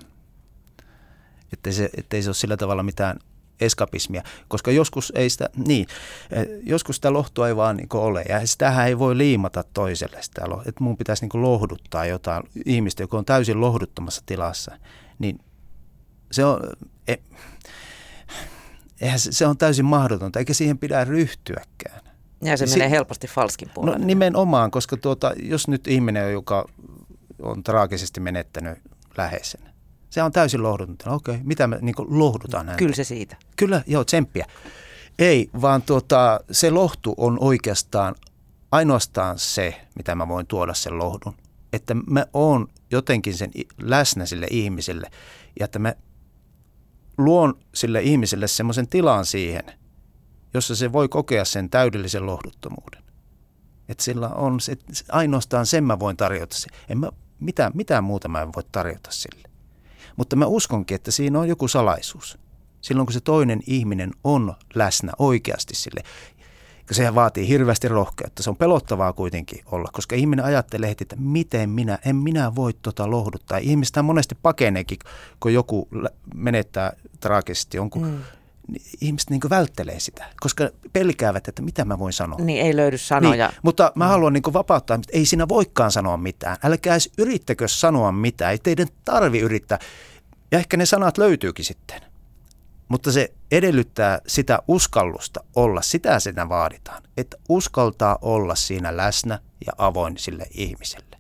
ettei, 1.53 1.73
se, 1.73 1.89
ettei 1.97 2.23
se 2.23 2.29
ole 2.29 2.35
sillä 2.35 2.57
tavalla 2.57 2.83
mitään 2.83 3.19
eskapismia, 3.59 4.23
koska 4.47 4.71
joskus 4.71 5.13
ei 5.15 5.29
sitä, 5.29 5.49
niin, 5.67 5.87
eh, 6.31 6.47
joskus 6.63 6.95
sitä 6.95 7.13
lohtua 7.13 7.47
ei 7.47 7.55
vaan 7.55 7.77
niin 7.77 7.87
ole. 7.93 8.25
Ja 8.29 8.47
sitähän 8.47 8.87
ei 8.87 8.99
voi 8.99 9.17
liimata 9.17 9.63
toiselle 9.73 10.21
sitä, 10.21 10.41
että 10.65 10.83
mun 10.83 10.97
pitäisi 10.97 11.25
niin 11.25 11.41
lohduttaa 11.41 12.05
jotain 12.05 12.43
ihmistä, 12.65 13.03
joka 13.03 13.17
on 13.17 13.25
täysin 13.25 13.61
lohduttomassa 13.61 14.23
tilassa, 14.25 14.77
niin 15.19 15.39
se 16.31 16.45
on, 16.45 16.59
e, 17.07 17.15
eihän 19.01 19.19
se, 19.19 19.31
se 19.31 19.45
on 19.47 19.57
täysin 19.57 19.85
mahdotonta, 19.85 20.39
eikä 20.39 20.53
siihen 20.53 20.77
pidä 20.77 21.03
ryhtyäkään. 21.03 22.01
Ja 22.43 22.57
se 22.57 22.67
Si- 22.67 22.73
menee 22.73 22.89
helposti 22.89 23.27
falskin 23.27 23.67
No 23.67 23.73
puolelle. 23.73 24.05
nimenomaan, 24.05 24.71
koska 24.71 24.97
tuota, 24.97 25.33
jos 25.43 25.67
nyt 25.67 25.87
ihminen, 25.87 26.25
on, 26.25 26.31
joka 26.31 26.65
on 27.41 27.63
traagisesti 27.63 28.19
menettänyt 28.19 28.77
läheisen, 29.17 29.61
se 30.09 30.23
on 30.23 30.31
täysin 30.31 30.63
lohdutonta. 30.63 31.11
Okei, 31.11 31.39
mitä 31.43 31.67
me 31.67 31.77
niin 31.81 31.95
lohdutaan 32.07 32.65
häntä? 32.67 32.77
Kyllä 32.77 32.95
se 32.95 33.03
siitä. 33.03 33.35
Kyllä, 33.55 33.83
joo, 33.87 34.03
tsemppiä. 34.03 34.45
Ei, 35.19 35.49
vaan 35.61 35.81
tuota, 35.81 36.39
se 36.51 36.69
lohtu 36.69 37.13
on 37.17 37.37
oikeastaan 37.41 38.15
ainoastaan 38.71 39.39
se, 39.39 39.81
mitä 39.95 40.15
mä 40.15 40.27
voin 40.27 40.47
tuoda 40.47 40.73
sen 40.73 40.97
lohdun. 40.97 41.33
Että 41.73 41.93
mä 41.93 42.25
oon 42.33 42.67
jotenkin 42.91 43.33
sen 43.37 43.51
läsnä 43.81 44.25
sille 44.25 44.47
ihmiselle 44.51 45.11
ja 45.59 45.65
että 45.65 45.79
mä 45.79 45.93
luon 47.17 47.59
sille 47.73 48.01
ihmiselle 48.01 48.47
semmoisen 48.47 48.87
tilan 48.87 49.25
siihen, 49.25 49.63
jossa 50.53 50.75
se 50.75 50.93
voi 50.93 51.09
kokea 51.09 51.45
sen 51.45 51.69
täydellisen 51.69 52.25
lohduttomuuden. 52.25 53.03
Että 53.89 54.03
sillä 54.03 54.29
on 54.29 54.59
se, 54.59 54.77
ainoastaan 55.09 55.65
sen 55.65 55.83
mä 55.83 55.99
voin 55.99 56.17
tarjota. 56.17 56.55
En 56.89 56.97
mä, 56.97 57.09
mitään, 57.39 57.71
mitään 57.75 58.03
muuta 58.03 58.27
mä 58.27 58.41
en 58.41 58.53
voi 58.55 58.63
tarjota 58.71 59.11
sille. 59.11 59.49
Mutta 60.15 60.35
mä 60.35 60.45
uskonkin, 60.45 60.95
että 60.95 61.11
siinä 61.11 61.39
on 61.39 61.47
joku 61.47 61.67
salaisuus. 61.67 62.37
Silloin 62.81 63.05
kun 63.05 63.13
se 63.13 63.21
toinen 63.21 63.59
ihminen 63.67 64.11
on 64.23 64.53
läsnä 64.75 65.11
oikeasti 65.19 65.75
sille, 65.75 66.03
sehän 66.91 67.15
vaatii 67.15 67.47
hirveästi 67.47 67.87
rohkeutta. 67.87 68.43
Se 68.43 68.49
on 68.49 68.55
pelottavaa 68.55 69.13
kuitenkin 69.13 69.63
olla, 69.65 69.89
koska 69.93 70.15
ihminen 70.15 70.45
ajattelee 70.45 70.89
heti, 70.89 71.03
että 71.03 71.15
miten 71.19 71.69
minä, 71.69 71.99
en 72.05 72.15
minä 72.15 72.55
voi 72.55 72.73
tota 72.81 73.11
lohduttaa. 73.11 73.57
Ihmistä 73.57 74.01
monesti 74.01 74.37
pakeneekin, 74.41 74.97
kun 75.39 75.53
joku 75.53 75.87
menettää 76.35 76.93
traagisesti 77.19 77.77
jonkun. 77.77 78.07
Mm. 78.07 78.17
Ihmiset 79.01 79.29
niin 79.29 79.41
välttelee 79.49 79.99
sitä, 79.99 80.25
koska 80.39 80.69
pelkäävät, 80.93 81.47
että 81.47 81.61
mitä 81.61 81.85
mä 81.85 81.99
voin 81.99 82.13
sanoa. 82.13 82.39
Niin 82.39 82.65
ei 82.65 82.75
löydy 82.75 82.97
sanoja. 82.97 83.47
Niin, 83.47 83.59
mutta 83.61 83.91
mä 83.95 84.07
haluan 84.07 84.33
niin 84.33 84.53
vapauttaa, 84.53 84.95
että 84.95 85.17
ei 85.17 85.25
siinä 85.25 85.47
voikaan 85.47 85.91
sanoa 85.91 86.17
mitään. 86.17 86.57
Älkää 86.63 86.93
edes 86.93 87.11
yrittäkö 87.17 87.67
sanoa 87.67 88.11
mitään, 88.11 88.51
ei 88.51 88.57
teidän 88.57 88.87
tarvi 89.05 89.39
yrittää. 89.39 89.79
Ja 90.51 90.57
ehkä 90.57 90.77
ne 90.77 90.85
sanat 90.85 91.17
löytyykin 91.17 91.65
sitten. 91.65 92.01
Mutta 92.87 93.11
se 93.11 93.33
edellyttää 93.51 94.21
sitä 94.27 94.59
uskallusta 94.67 95.39
olla, 95.55 95.81
sitä 95.81 96.19
sitä 96.19 96.49
vaaditaan, 96.49 97.03
että 97.17 97.37
uskaltaa 97.49 98.17
olla 98.21 98.55
siinä 98.55 98.97
läsnä 98.97 99.39
ja 99.65 99.73
avoin 99.77 100.17
sille 100.17 100.47
ihmiselle. 100.51 101.17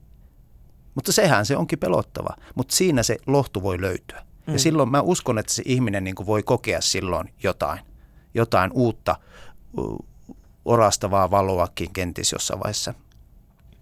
Mutta 0.95 1.11
sehän 1.11 1.45
se 1.45 1.57
onkin 1.57 1.79
pelottava, 1.79 2.35
mutta 2.55 2.75
siinä 2.75 3.03
se 3.03 3.17
lohtu 3.27 3.63
voi 3.63 3.81
löytyä. 3.81 4.25
Mm. 4.47 4.53
Ja 4.53 4.59
silloin 4.59 4.91
mä 4.91 5.01
uskon, 5.01 5.37
että 5.37 5.53
se 5.53 5.63
ihminen 5.65 6.03
niin 6.03 6.15
voi 6.25 6.43
kokea 6.43 6.81
silloin 6.81 7.33
jotain, 7.43 7.79
jotain 8.33 8.71
uutta, 8.73 9.15
orastavaa 10.65 11.31
valoakin 11.31 11.93
kenties 11.93 12.31
jossain 12.31 12.59
vaiheessa 12.59 12.93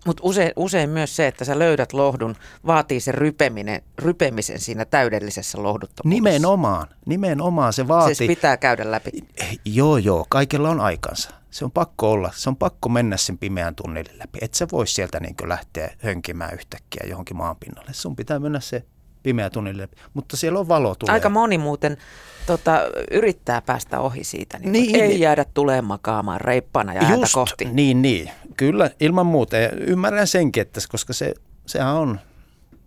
mutta 0.06 0.22
usein, 0.24 0.52
usein 0.56 0.90
myös 0.90 1.16
se, 1.16 1.28
että 1.28 1.46
sä 1.46 1.60
löydät 1.60 1.94
lohdun, 1.94 2.36
vaatii 2.66 3.00
sen 3.00 3.14
rypeminen, 3.14 3.82
rypemisen 4.00 4.60
siinä 4.60 4.86
täydellisessä 4.86 5.64
lohduttomuudessa. 5.64 6.24
Nimenomaan, 6.24 6.88
nimenomaan 7.06 7.74
se 7.74 7.88
vaatii. 7.88 8.16
Se 8.16 8.28
pitää 8.28 8.58
käydä 8.58 8.92
läpi. 8.92 9.12
Joo, 9.66 9.98
joo, 9.98 10.26
kaikella 10.30 10.70
on 10.70 10.82
aikansa. 10.82 11.30
Se 11.52 11.66
on 11.66 11.72
pakko 11.72 12.12
olla, 12.12 12.32
se 12.36 12.50
on 12.50 12.56
pakko 12.56 12.90
mennä 12.90 13.18
sen 13.18 13.38
pimeän 13.38 13.76
tunnelin 13.76 14.18
läpi. 14.20 14.40
Et 14.42 14.54
sä 14.54 14.68
voi 14.72 14.88
sieltä 14.88 15.20
niin 15.20 15.36
lähteä 15.46 15.96
hönkimään 16.00 16.54
yhtäkkiä 16.54 17.04
johonkin 17.10 17.38
maanpinnalle. 17.38 17.94
Sun 17.94 18.16
pitää 18.16 18.40
mennä 18.40 18.60
se 18.60 18.84
pimeä 19.24 19.50
tunnelin 19.50 19.82
läpi, 19.82 19.98
mutta 20.14 20.38
siellä 20.38 20.60
on 20.60 20.68
valo 20.68 20.96
tulee. 20.96 21.14
Aika 21.14 21.30
moni 21.30 21.58
muuten 21.58 21.98
tota, 22.46 22.82
yrittää 23.12 23.62
päästä 23.62 24.00
ohi 24.00 24.24
siitä, 24.24 24.60
niin, 24.60 24.72
niin 24.72 24.96
ei 24.96 25.08
niin. 25.08 25.20
jäädä 25.20 25.46
tulemaan 25.54 25.86
makaamaan 25.86 26.42
reippana 26.42 26.94
ja 26.94 27.10
Just, 27.10 27.34
kohti. 27.34 27.66
Niin, 27.66 28.02
niin. 28.02 28.32
Kyllä, 28.58 28.90
ilman 29.00 29.26
muuta. 29.26 29.58
Ja 29.58 29.70
ymmärrän 29.70 30.28
senkin, 30.28 30.62
että 30.62 30.82
koska 30.92 31.14
se, 31.14 31.34
sehän 31.66 31.96
on 31.96 32.20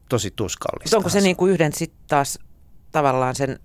tosi 0.09 0.31
tuskallista. 0.31 0.97
onko 0.97 1.09
se 1.09 1.21
niin 1.21 1.37
kuin 1.37 1.53
yhden 1.53 1.73
sitten 1.73 2.01
taas 2.09 2.39
tavallaan 2.93 3.35
sen 3.35 3.59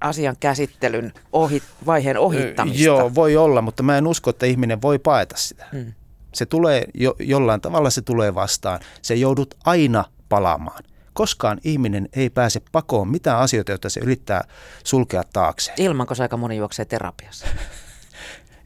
asian 0.00 0.36
käsittelyn 0.40 1.12
ohi, 1.32 1.62
vaiheen 1.86 2.18
ohittamista? 2.18 2.82
Joo, 2.82 3.14
voi 3.14 3.36
olla, 3.36 3.62
mutta 3.62 3.82
mä 3.82 3.98
en 3.98 4.06
usko, 4.06 4.30
että 4.30 4.46
ihminen 4.46 4.82
voi 4.82 4.98
paeta 4.98 5.36
sitä. 5.36 5.66
Hmm. 5.72 5.92
Se 6.34 6.46
tulee 6.46 6.84
jo, 6.94 7.16
jollain 7.18 7.60
tavalla 7.60 7.90
se 7.90 8.02
tulee 8.02 8.34
vastaan. 8.34 8.80
Se 9.02 9.14
joudut 9.14 9.54
aina 9.64 10.04
palaamaan. 10.28 10.84
Koskaan 11.12 11.58
ihminen 11.64 12.08
ei 12.12 12.30
pääse 12.30 12.60
pakoon 12.72 13.08
mitään 13.08 13.38
asioita, 13.38 13.72
joita 13.72 13.88
se 13.88 14.00
yrittää 14.00 14.44
sulkea 14.84 15.22
taakse. 15.32 15.72
Ilmanko 15.76 16.14
se 16.14 16.22
aika 16.22 16.36
moni 16.36 16.56
juoksee 16.56 16.84
terapiassa? 16.84 17.46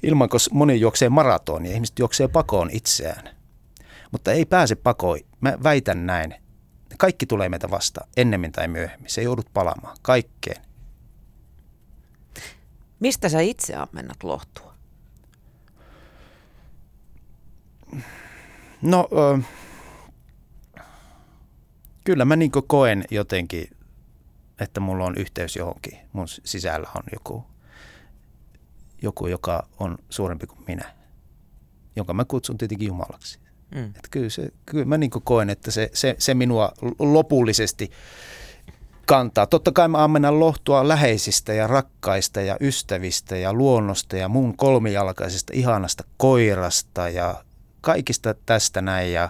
Ilmanko 0.02 0.36
moni 0.50 0.80
juoksee 0.80 1.08
maratonia, 1.08 1.72
ihmiset 1.72 1.98
juoksee 1.98 2.28
pakoon 2.28 2.70
itseään. 2.72 3.36
Mutta 4.12 4.32
ei 4.32 4.44
pääse 4.44 4.74
pakoon. 4.74 5.18
Mä 5.40 5.58
väitän 5.62 6.06
näin. 6.06 6.34
Kaikki 6.98 7.26
tulee 7.26 7.48
meitä 7.48 7.70
vasta 7.70 8.00
ennemmin 8.16 8.52
tai 8.52 8.68
myöhemmin. 8.68 9.10
Se 9.10 9.22
joudut 9.22 9.46
palaamaan 9.54 9.96
kaikkeen. 10.02 10.62
Mistä 13.00 13.28
sä 13.28 13.40
itse 13.40 13.74
ammennat 13.76 14.22
lohtua? 14.22 14.74
No, 18.82 19.08
äh, 19.36 19.46
kyllä 22.04 22.24
mä 22.24 22.36
niin 22.36 22.50
koen 22.66 23.04
jotenkin, 23.10 23.76
että 24.60 24.80
mulla 24.80 25.04
on 25.04 25.14
yhteys 25.16 25.56
johonkin. 25.56 25.98
Mun 26.12 26.28
sisällä 26.28 26.88
on 26.96 27.02
joku, 27.12 27.44
joku, 29.02 29.26
joka 29.26 29.66
on 29.78 29.98
suurempi 30.10 30.46
kuin 30.46 30.64
minä, 30.66 30.94
jonka 31.96 32.14
mä 32.14 32.24
kutsun 32.24 32.58
tietenkin 32.58 32.88
Jumalaksi. 32.88 33.38
Mm. 33.74 33.84
Että 33.86 34.08
kyllä, 34.10 34.30
se, 34.30 34.48
kyllä 34.66 34.84
mä 34.84 34.98
niin 34.98 35.10
koen, 35.10 35.50
että 35.50 35.70
se, 35.70 35.90
se, 35.92 36.14
se 36.18 36.34
minua 36.34 36.72
lopullisesti 36.98 37.90
kantaa. 39.06 39.46
Totta 39.46 39.72
kai 39.72 39.88
mä 39.88 40.04
ammennan 40.04 40.40
lohtua 40.40 40.88
läheisistä 40.88 41.52
ja 41.52 41.66
rakkaista 41.66 42.40
ja 42.40 42.56
ystävistä 42.60 43.36
ja 43.36 43.52
luonnosta 43.52 44.16
ja 44.16 44.28
mun 44.28 44.56
kolmijalkaisesta 44.56 45.52
ihanasta 45.56 46.04
koirasta 46.16 47.08
ja 47.08 47.44
kaikista 47.80 48.34
tästä 48.46 48.82
näin 48.82 49.12
ja, 49.12 49.28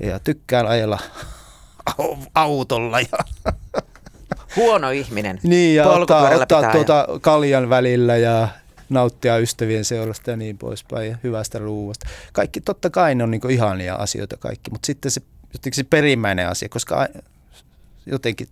ja 0.00 0.18
tykkään 0.18 0.66
ajella 0.66 0.98
autolla. 2.34 3.00
Ja 3.00 3.18
Huono 4.56 4.90
ihminen. 4.90 5.40
Niin, 5.42 5.76
ja 5.76 5.88
ottaa, 5.90 6.30
ottaa 6.30 6.72
tuota 6.72 7.06
kaljan 7.20 7.70
välillä 7.70 8.16
ja 8.16 8.48
nauttia 8.88 9.38
ystävien 9.38 9.84
seurasta 9.84 10.30
ja 10.30 10.36
niin 10.36 10.58
poispäin 10.58 11.10
ja 11.10 11.18
hyvästä 11.24 11.58
ruuasta. 11.58 12.06
Kaikki 12.32 12.60
totta 12.60 12.90
kai 12.90 13.14
ne 13.14 13.24
on 13.24 13.30
niin 13.30 13.50
ihania 13.50 13.94
asioita 13.94 14.36
kaikki, 14.36 14.70
mutta 14.70 14.86
sitten 14.86 15.10
se, 15.10 15.22
jotenkin 15.52 15.76
se 15.76 15.84
perimmäinen 15.84 16.48
asia, 16.48 16.68
koska 16.68 17.08
jotenkin 18.06 18.48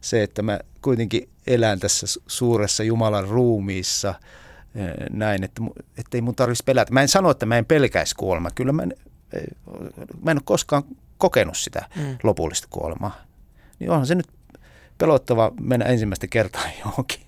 se, 0.00 0.22
että 0.22 0.42
mä 0.42 0.60
kuitenkin 0.82 1.28
elän 1.46 1.80
tässä 1.80 2.06
suuressa 2.26 2.82
Jumalan 2.82 3.28
ruumiissa 3.28 4.14
näin, 5.10 5.44
että, 5.44 5.62
että 5.98 6.16
ei 6.16 6.20
mun 6.20 6.34
tarvitsisi 6.34 6.64
pelätä. 6.64 6.92
Mä 6.92 7.02
en 7.02 7.08
sano, 7.08 7.30
että 7.30 7.46
mä 7.46 7.58
en 7.58 7.66
pelkäisi 7.66 8.14
kuolemaa. 8.14 8.50
Kyllä 8.54 8.72
mä 8.72 8.82
en, 8.82 8.94
mä 10.22 10.30
en 10.30 10.36
ole 10.36 10.42
koskaan 10.44 10.82
kokenut 11.18 11.56
sitä 11.56 11.88
mm. 11.96 12.16
lopullista 12.22 12.68
kuolemaa. 12.70 13.24
Niin 13.78 13.90
onhan 13.90 14.06
se 14.06 14.14
nyt 14.14 14.28
pelottava 14.98 15.52
mennä 15.60 15.84
ensimmäistä 15.84 16.26
kertaa 16.26 16.64
johonkin 16.84 17.20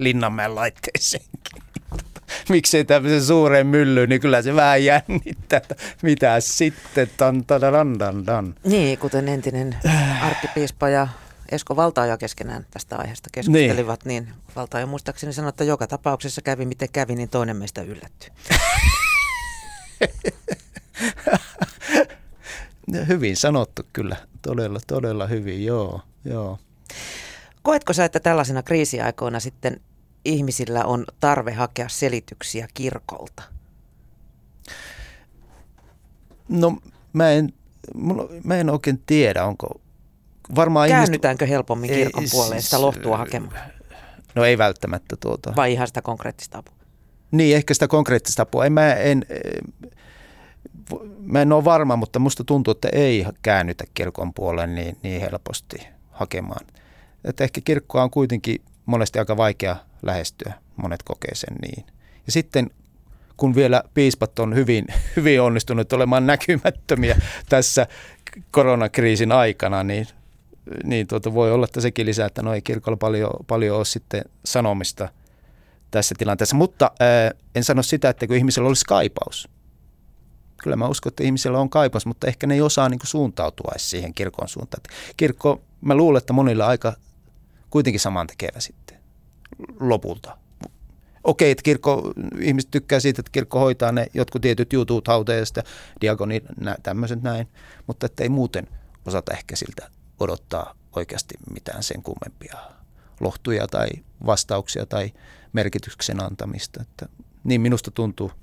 Linnanmäen 0.00 0.54
laitteeseenkin. 0.54 1.62
Miksei 2.48 2.84
tämmöisen 2.84 3.24
suureen 3.24 3.66
myllyyn, 3.66 4.08
niin 4.08 4.20
kyllä 4.20 4.42
se 4.42 4.54
vähän 4.54 4.84
jännittää, 4.84 5.56
että 5.56 5.74
mitä 6.02 6.40
sitten, 6.40 7.10
tan, 7.16 7.44
tan, 7.44 7.98
tan, 7.98 8.24
tan. 8.24 8.54
Niin, 8.64 8.98
kuten 8.98 9.28
entinen 9.28 9.76
arkkipiispa 10.22 10.88
ja 10.88 11.08
Esko 11.50 11.76
Valtaaja 11.76 12.16
keskenään 12.16 12.66
tästä 12.70 12.96
aiheesta 12.96 13.28
keskustelivat, 13.32 14.04
niin, 14.04 14.24
niin 14.24 14.34
Valtaaja 14.56 14.86
muistaakseni 14.86 15.32
sanoi, 15.32 15.48
että 15.48 15.64
joka 15.64 15.86
tapauksessa 15.86 16.42
kävi 16.42 16.64
miten 16.64 16.88
kävi, 16.92 17.14
niin 17.14 17.28
toinen 17.28 17.56
meistä 17.56 17.82
yllättyi. 17.82 18.30
hyvin 23.08 23.36
sanottu 23.36 23.82
kyllä, 23.92 24.16
todella, 24.42 24.80
todella 24.86 25.26
hyvin, 25.26 25.64
joo, 25.64 26.00
joo. 26.24 26.58
Koetko 27.62 27.92
sä, 27.92 28.04
että 28.04 28.20
tällaisina 28.20 28.62
kriisiaikoina 28.62 29.40
sitten 29.40 29.80
ihmisillä 30.24 30.84
on 30.84 31.04
tarve 31.20 31.52
hakea 31.52 31.88
selityksiä 31.88 32.68
kirkolta? 32.74 33.42
No 36.48 36.76
mä 37.12 37.30
en, 37.30 37.52
mä 38.44 38.56
en 38.56 38.70
oikein 38.70 39.02
tiedä, 39.06 39.44
onko 39.44 39.80
varmaan 40.54 40.88
Käännytäänkö 40.88 41.44
ihmiset... 41.44 41.54
helpommin 41.54 41.90
kirkon 41.90 42.22
ei, 42.22 42.28
puoleen 42.30 42.62
sitä 42.62 42.80
lohtua 42.80 43.16
hakemaan? 43.16 43.70
No 44.34 44.44
ei 44.44 44.58
välttämättä 44.58 45.16
tuota. 45.16 45.52
Vai 45.56 45.72
ihan 45.72 45.86
sitä 45.86 46.02
konkreettista 46.02 46.58
apua? 46.58 46.74
Niin, 47.30 47.56
ehkä 47.56 47.74
sitä 47.74 47.88
konkreettista 47.88 48.42
apua. 48.42 48.66
En, 48.66 48.72
mä, 48.72 48.94
en, 48.94 49.26
mä 51.18 51.42
en 51.42 51.52
ole 51.52 51.64
varma, 51.64 51.96
mutta 51.96 52.18
musta 52.18 52.44
tuntuu, 52.44 52.72
että 52.72 52.88
ei 52.92 53.26
käännytä 53.42 53.84
kirkon 53.94 54.34
puoleen 54.34 54.74
niin, 54.74 54.96
niin 55.02 55.20
helposti 55.20 55.86
hakemaan. 56.10 56.66
Että 57.24 57.44
ehkä 57.44 57.60
kirkkoa 57.64 58.02
on 58.02 58.10
kuitenkin 58.10 58.62
monesti 58.86 59.18
aika 59.18 59.36
vaikea 59.36 59.76
lähestyä, 60.02 60.54
monet 60.76 61.02
kokee 61.02 61.34
sen 61.34 61.56
niin. 61.62 61.86
Ja 62.26 62.32
sitten 62.32 62.70
kun 63.36 63.54
vielä 63.54 63.82
piispat 63.94 64.38
on 64.38 64.54
hyvin, 64.54 64.84
hyvin 65.16 65.42
onnistunut 65.42 65.92
olemaan 65.92 66.26
näkymättömiä 66.26 67.16
tässä 67.48 67.86
koronakriisin 68.50 69.32
aikana, 69.32 69.84
niin, 69.84 70.06
niin 70.84 71.06
tuota 71.06 71.34
voi 71.34 71.52
olla, 71.52 71.64
että 71.64 71.80
sekin 71.80 72.06
lisää, 72.06 72.26
että 72.26 72.42
no 72.42 72.54
ei 72.54 72.62
kirkolla 72.62 72.96
paljon, 72.96 73.30
paljon 73.46 73.76
ole 73.76 73.84
sitten 73.84 74.24
sanomista 74.44 75.08
tässä 75.90 76.14
tilanteessa. 76.18 76.56
Mutta 76.56 76.90
ää, 77.00 77.30
en 77.54 77.64
sano 77.64 77.82
sitä, 77.82 78.08
että 78.08 78.26
kun 78.26 78.36
ihmisellä 78.36 78.68
olisi 78.68 78.84
kaipaus– 78.86 79.48
kyllä 80.62 80.76
mä 80.76 80.88
uskon, 80.88 81.10
että 81.10 81.24
ihmisillä 81.24 81.58
on 81.58 81.70
kaipaus, 81.70 82.06
mutta 82.06 82.26
ehkä 82.26 82.46
ne 82.46 82.54
ei 82.54 82.60
osaa 82.60 82.88
niin 82.88 83.00
suuntautua 83.02 83.72
siihen 83.76 84.14
kirkon 84.14 84.48
suuntaan. 84.48 84.82
Kirkko, 85.16 85.62
mä 85.80 85.94
luulen, 85.94 86.18
että 86.18 86.32
monilla 86.32 86.66
aika 86.66 86.92
kuitenkin 87.70 88.00
saman 88.00 88.26
tekevä 88.26 88.60
sitten 88.60 88.99
lopulta. 89.80 90.38
Okei, 91.24 91.50
että 91.50 91.62
kirkko, 91.62 92.12
ihmiset 92.40 92.70
tykkää 92.70 93.00
siitä, 93.00 93.20
että 93.20 93.32
kirkko 93.32 93.58
hoitaa 93.58 93.92
ne 93.92 94.06
jotkut 94.14 94.42
tietyt 94.42 94.72
jutut 94.72 95.08
hauteesta, 95.08 95.62
diagonit, 96.00 96.44
tämmöiset 96.82 97.22
näin, 97.22 97.48
mutta 97.86 98.06
että 98.06 98.22
ei 98.22 98.28
muuten 98.28 98.68
osata 99.06 99.32
ehkä 99.32 99.56
siltä 99.56 99.90
odottaa 100.20 100.74
oikeasti 100.96 101.34
mitään 101.52 101.82
sen 101.82 102.02
kummempia 102.02 102.56
lohtuja 103.20 103.66
tai 103.66 103.88
vastauksia 104.26 104.86
tai 104.86 105.12
merkityksen 105.52 106.22
antamista. 106.22 106.82
Että 106.82 107.08
niin 107.44 107.60
minusta 107.60 107.90
tuntuu– 107.90 108.32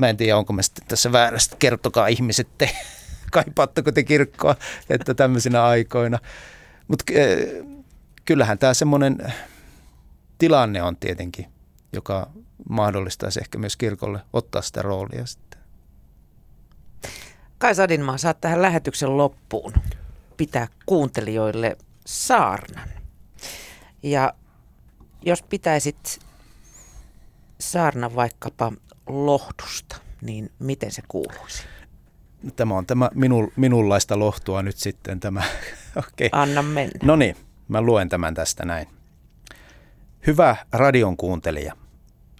Mä 0.00 0.08
en 0.08 0.16
tiedä, 0.16 0.36
onko 0.36 0.52
mä 0.52 0.62
sitten 0.62 0.84
tässä 0.88 1.12
väärästä. 1.12 1.56
Kertokaa 1.58 2.06
ihmiset 2.06 2.48
te, 2.58 2.70
kaipaatteko 3.32 3.92
te 3.92 4.02
kirkkoa, 4.02 4.56
että 4.90 5.14
tämmöisinä 5.14 5.64
aikoina. 5.64 6.18
Mutta 6.88 7.04
äh, 7.10 7.66
kyllähän 8.24 8.58
tämä 8.58 8.74
semmoinen 8.74 9.32
tilanne 10.40 10.82
on 10.82 10.96
tietenkin, 10.96 11.46
joka 11.92 12.30
mahdollistaisi 12.68 13.40
ehkä 13.40 13.58
myös 13.58 13.76
kirkolle 13.76 14.20
ottaa 14.32 14.62
sitä 14.62 14.82
roolia 14.82 15.26
sitten. 15.26 15.60
Kai 17.58 17.74
Sadinmaa, 17.74 18.18
saat 18.18 18.40
tähän 18.40 18.62
lähetyksen 18.62 19.16
loppuun 19.16 19.72
pitää 20.36 20.68
kuuntelijoille 20.86 21.76
saarnan. 22.06 22.88
Ja 24.02 24.34
jos 25.22 25.42
pitäisit 25.42 26.18
saarna 27.60 28.14
vaikkapa 28.14 28.72
lohdusta, 29.06 29.96
niin 30.22 30.50
miten 30.58 30.92
se 30.92 31.02
kuuluisi? 31.08 31.62
Tämä 32.56 32.74
on 32.74 32.86
tämä 32.86 33.10
minul, 33.14 33.46
minunlaista 33.56 34.18
lohtua 34.18 34.62
nyt 34.62 34.76
sitten 34.76 35.20
tämä. 35.20 35.42
okay. 35.96 36.28
Anna 36.32 36.62
mennä. 36.62 36.98
No 37.02 37.16
niin, 37.16 37.36
mä 37.68 37.80
luen 37.80 38.08
tämän 38.08 38.34
tästä 38.34 38.64
näin. 38.64 38.99
Hyvä 40.26 40.56
radion 40.72 41.16
kuuntelija. 41.16 41.76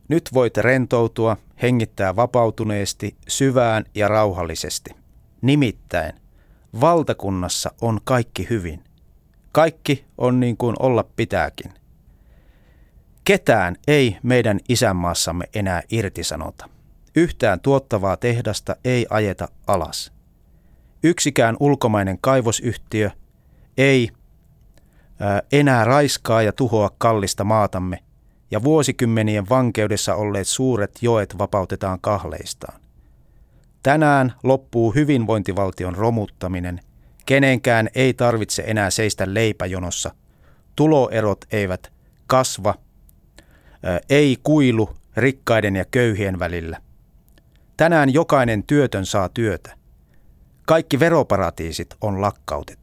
Nyt 0.09 0.31
voit 0.35 0.57
rentoutua, 0.57 1.37
hengittää 1.62 2.16
vapautuneesti, 2.16 3.16
syvään 3.28 3.85
ja 3.95 4.09
rauhallisesti. 4.09 4.91
Nimittäin, 5.43 6.12
valtakunnassa 6.81 7.72
on 7.81 8.01
kaikki 8.05 8.47
hyvin. 8.51 8.85
Kaikki 9.53 10.05
on 10.18 10.41
niin 10.41 10.57
kuin 10.57 10.76
olla 10.78 11.05
pitääkin. 11.16 11.72
Ketään 13.24 13.76
ei 13.89 14.16
meidän 14.22 14.61
isänmaassamme 14.68 15.45
enää 15.55 15.83
irtisanota. 15.91 16.68
Yhtään 17.16 17.61
tuottavaa 17.61 18.16
tehdasta 18.16 18.76
ei 18.85 19.07
ajeta 19.11 19.49
alas. 19.66 20.12
Yksikään 21.03 21.57
ulkomainen 21.61 22.18
kaivosyhtiö 22.20 23.11
ei 23.78 24.11
enää 25.53 25.85
raiskaa 25.85 26.43
ja 26.43 26.53
tuhoa 26.53 26.91
kallista 26.99 27.45
maatamme, 27.45 27.99
ja 28.51 28.62
vuosikymmenien 28.62 29.49
vankeudessa 29.49 30.14
olleet 30.14 30.49
suuret 30.49 30.99
joet 31.03 31.39
vapautetaan 31.39 31.99
kahleistaan. 32.01 32.81
Tänään 33.83 34.33
loppuu 34.43 34.91
hyvinvointivaltion 34.95 35.95
romuttaminen. 35.95 36.81
Kenenkään 37.27 37.89
ei 37.95 38.14
tarvitse 38.14 38.64
enää 38.66 38.91
seistä 38.91 39.35
leipäjonossa. 39.35 40.14
Tuloerot 40.77 41.45
eivät 41.53 41.93
kasva, 42.27 42.75
ei 44.09 44.37
kuilu 44.43 44.91
rikkaiden 45.16 45.77
ja 45.77 45.85
köyhien 45.85 46.39
välillä. 46.39 46.81
Tänään 47.77 48.14
jokainen 48.14 48.62
työtön 48.62 49.07
saa 49.07 49.29
työtä. 49.29 49.77
Kaikki 50.66 51.01
veroparatiisit 51.01 51.97
on 52.01 52.21
lakkautettu. 52.21 52.80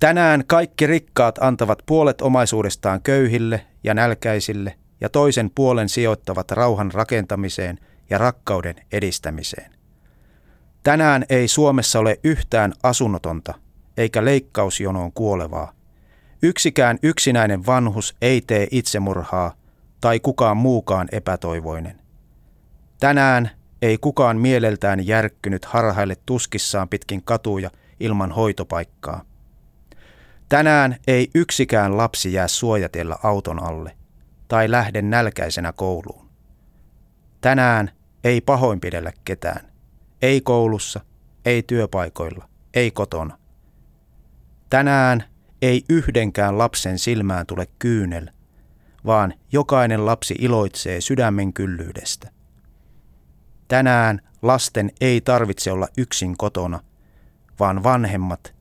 Tänään 0.00 0.44
kaikki 0.46 0.86
rikkaat 0.86 1.38
antavat 1.40 1.78
puolet 1.86 2.22
omaisuudestaan 2.22 3.02
köyhille 3.02 3.66
ja 3.84 3.94
nälkäisille 3.94 4.74
ja 5.00 5.08
toisen 5.08 5.50
puolen 5.54 5.88
sijoittavat 5.88 6.50
rauhan 6.50 6.92
rakentamiseen 6.92 7.78
ja 8.10 8.18
rakkauden 8.18 8.74
edistämiseen. 8.92 9.72
Tänään 10.82 11.24
ei 11.28 11.48
Suomessa 11.48 11.98
ole 11.98 12.20
yhtään 12.24 12.72
asunnotonta 12.82 13.54
eikä 13.96 14.24
leikkausjonoon 14.24 15.12
kuolevaa. 15.12 15.72
Yksikään 16.42 16.98
yksinäinen 17.02 17.66
vanhus 17.66 18.16
ei 18.22 18.40
tee 18.40 18.68
itsemurhaa 18.70 19.54
tai 20.00 20.20
kukaan 20.20 20.56
muukaan 20.56 21.08
epätoivoinen. 21.12 22.00
Tänään 23.00 23.50
ei 23.82 23.98
kukaan 23.98 24.36
mieleltään 24.38 25.06
järkkynyt 25.06 25.64
harhaille 25.64 26.16
tuskissaan 26.26 26.88
pitkin 26.88 27.22
katuja 27.24 27.70
ilman 28.00 28.32
hoitopaikkaa. 28.32 29.24
Tänään 30.48 30.96
ei 31.06 31.30
yksikään 31.34 31.96
lapsi 31.96 32.32
jää 32.32 32.48
suojatella 32.48 33.18
auton 33.22 33.62
alle 33.62 33.96
tai 34.48 34.70
lähde 34.70 35.02
nälkäisenä 35.02 35.72
kouluun. 35.72 36.28
Tänään 37.40 37.90
ei 38.24 38.40
pahoinpidellä 38.40 39.12
ketään. 39.24 39.72
Ei 40.22 40.40
koulussa, 40.40 41.00
ei 41.44 41.62
työpaikoilla, 41.62 42.48
ei 42.74 42.90
kotona. 42.90 43.38
Tänään 44.70 45.24
ei 45.62 45.84
yhdenkään 45.88 46.58
lapsen 46.58 46.98
silmään 46.98 47.46
tule 47.46 47.66
kyynel, 47.78 48.30
vaan 49.06 49.34
jokainen 49.52 50.06
lapsi 50.06 50.34
iloitsee 50.38 51.00
sydämen 51.00 51.52
kyllyydestä. 51.52 52.30
Tänään 53.68 54.20
lasten 54.42 54.90
ei 55.00 55.20
tarvitse 55.20 55.72
olla 55.72 55.88
yksin 55.98 56.36
kotona, 56.36 56.80
vaan 57.60 57.82
vanhemmat, 57.82 58.54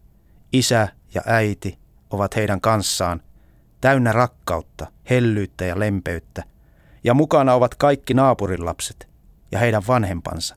isä 0.54 0.88
ja 1.18 1.24
äiti 1.26 1.80
ovat 2.10 2.36
heidän 2.36 2.62
kanssaan, 2.62 3.22
täynnä 3.82 4.12
rakkautta, 4.12 4.92
hellyyttä 5.10 5.66
ja 5.66 5.80
lempeyttä, 5.80 6.44
ja 7.04 7.14
mukana 7.14 7.54
ovat 7.54 7.76
kaikki 7.76 8.14
naapurin 8.14 8.66
lapset 8.66 9.10
ja 9.52 9.60
heidän 9.60 9.84
vanhempansa, 9.88 10.56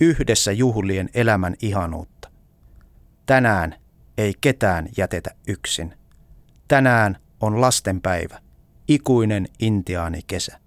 yhdessä 0.00 0.52
juhlien 0.52 1.08
elämän 1.14 1.54
ihanuutta. 1.62 2.30
Tänään 3.26 3.74
ei 4.18 4.34
ketään 4.40 4.88
jätetä 4.96 5.30
yksin. 5.48 5.94
Tänään 6.68 7.18
on 7.40 7.60
lastenpäivä, 7.60 8.40
ikuinen 8.88 9.46
intiaani 9.58 10.20
kesä. 10.26 10.60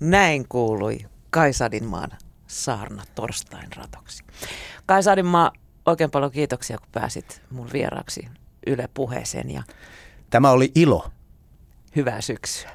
Näin 0.00 0.48
kuului 0.48 0.98
Kaisadinmaan 1.30 2.10
saarna 2.46 3.02
torstain 3.14 3.68
ratoksi. 3.76 4.24
Kaisadinmaa, 4.86 5.52
oikein 5.86 6.10
paljon 6.10 6.32
kiitoksia, 6.32 6.78
kun 6.78 6.88
pääsit 6.92 7.42
mun 7.50 7.68
vieraksi 7.72 8.28
Yle 8.66 8.88
puheeseen. 8.94 9.50
Ja 9.50 9.62
Tämä 10.30 10.50
oli 10.50 10.72
ilo. 10.74 11.10
Hyvää 11.96 12.20
syksyä. 12.20 12.70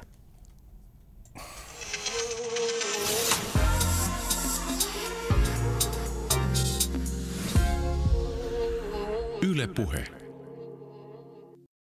Yle 9.42 9.66
puhe. 9.66 10.19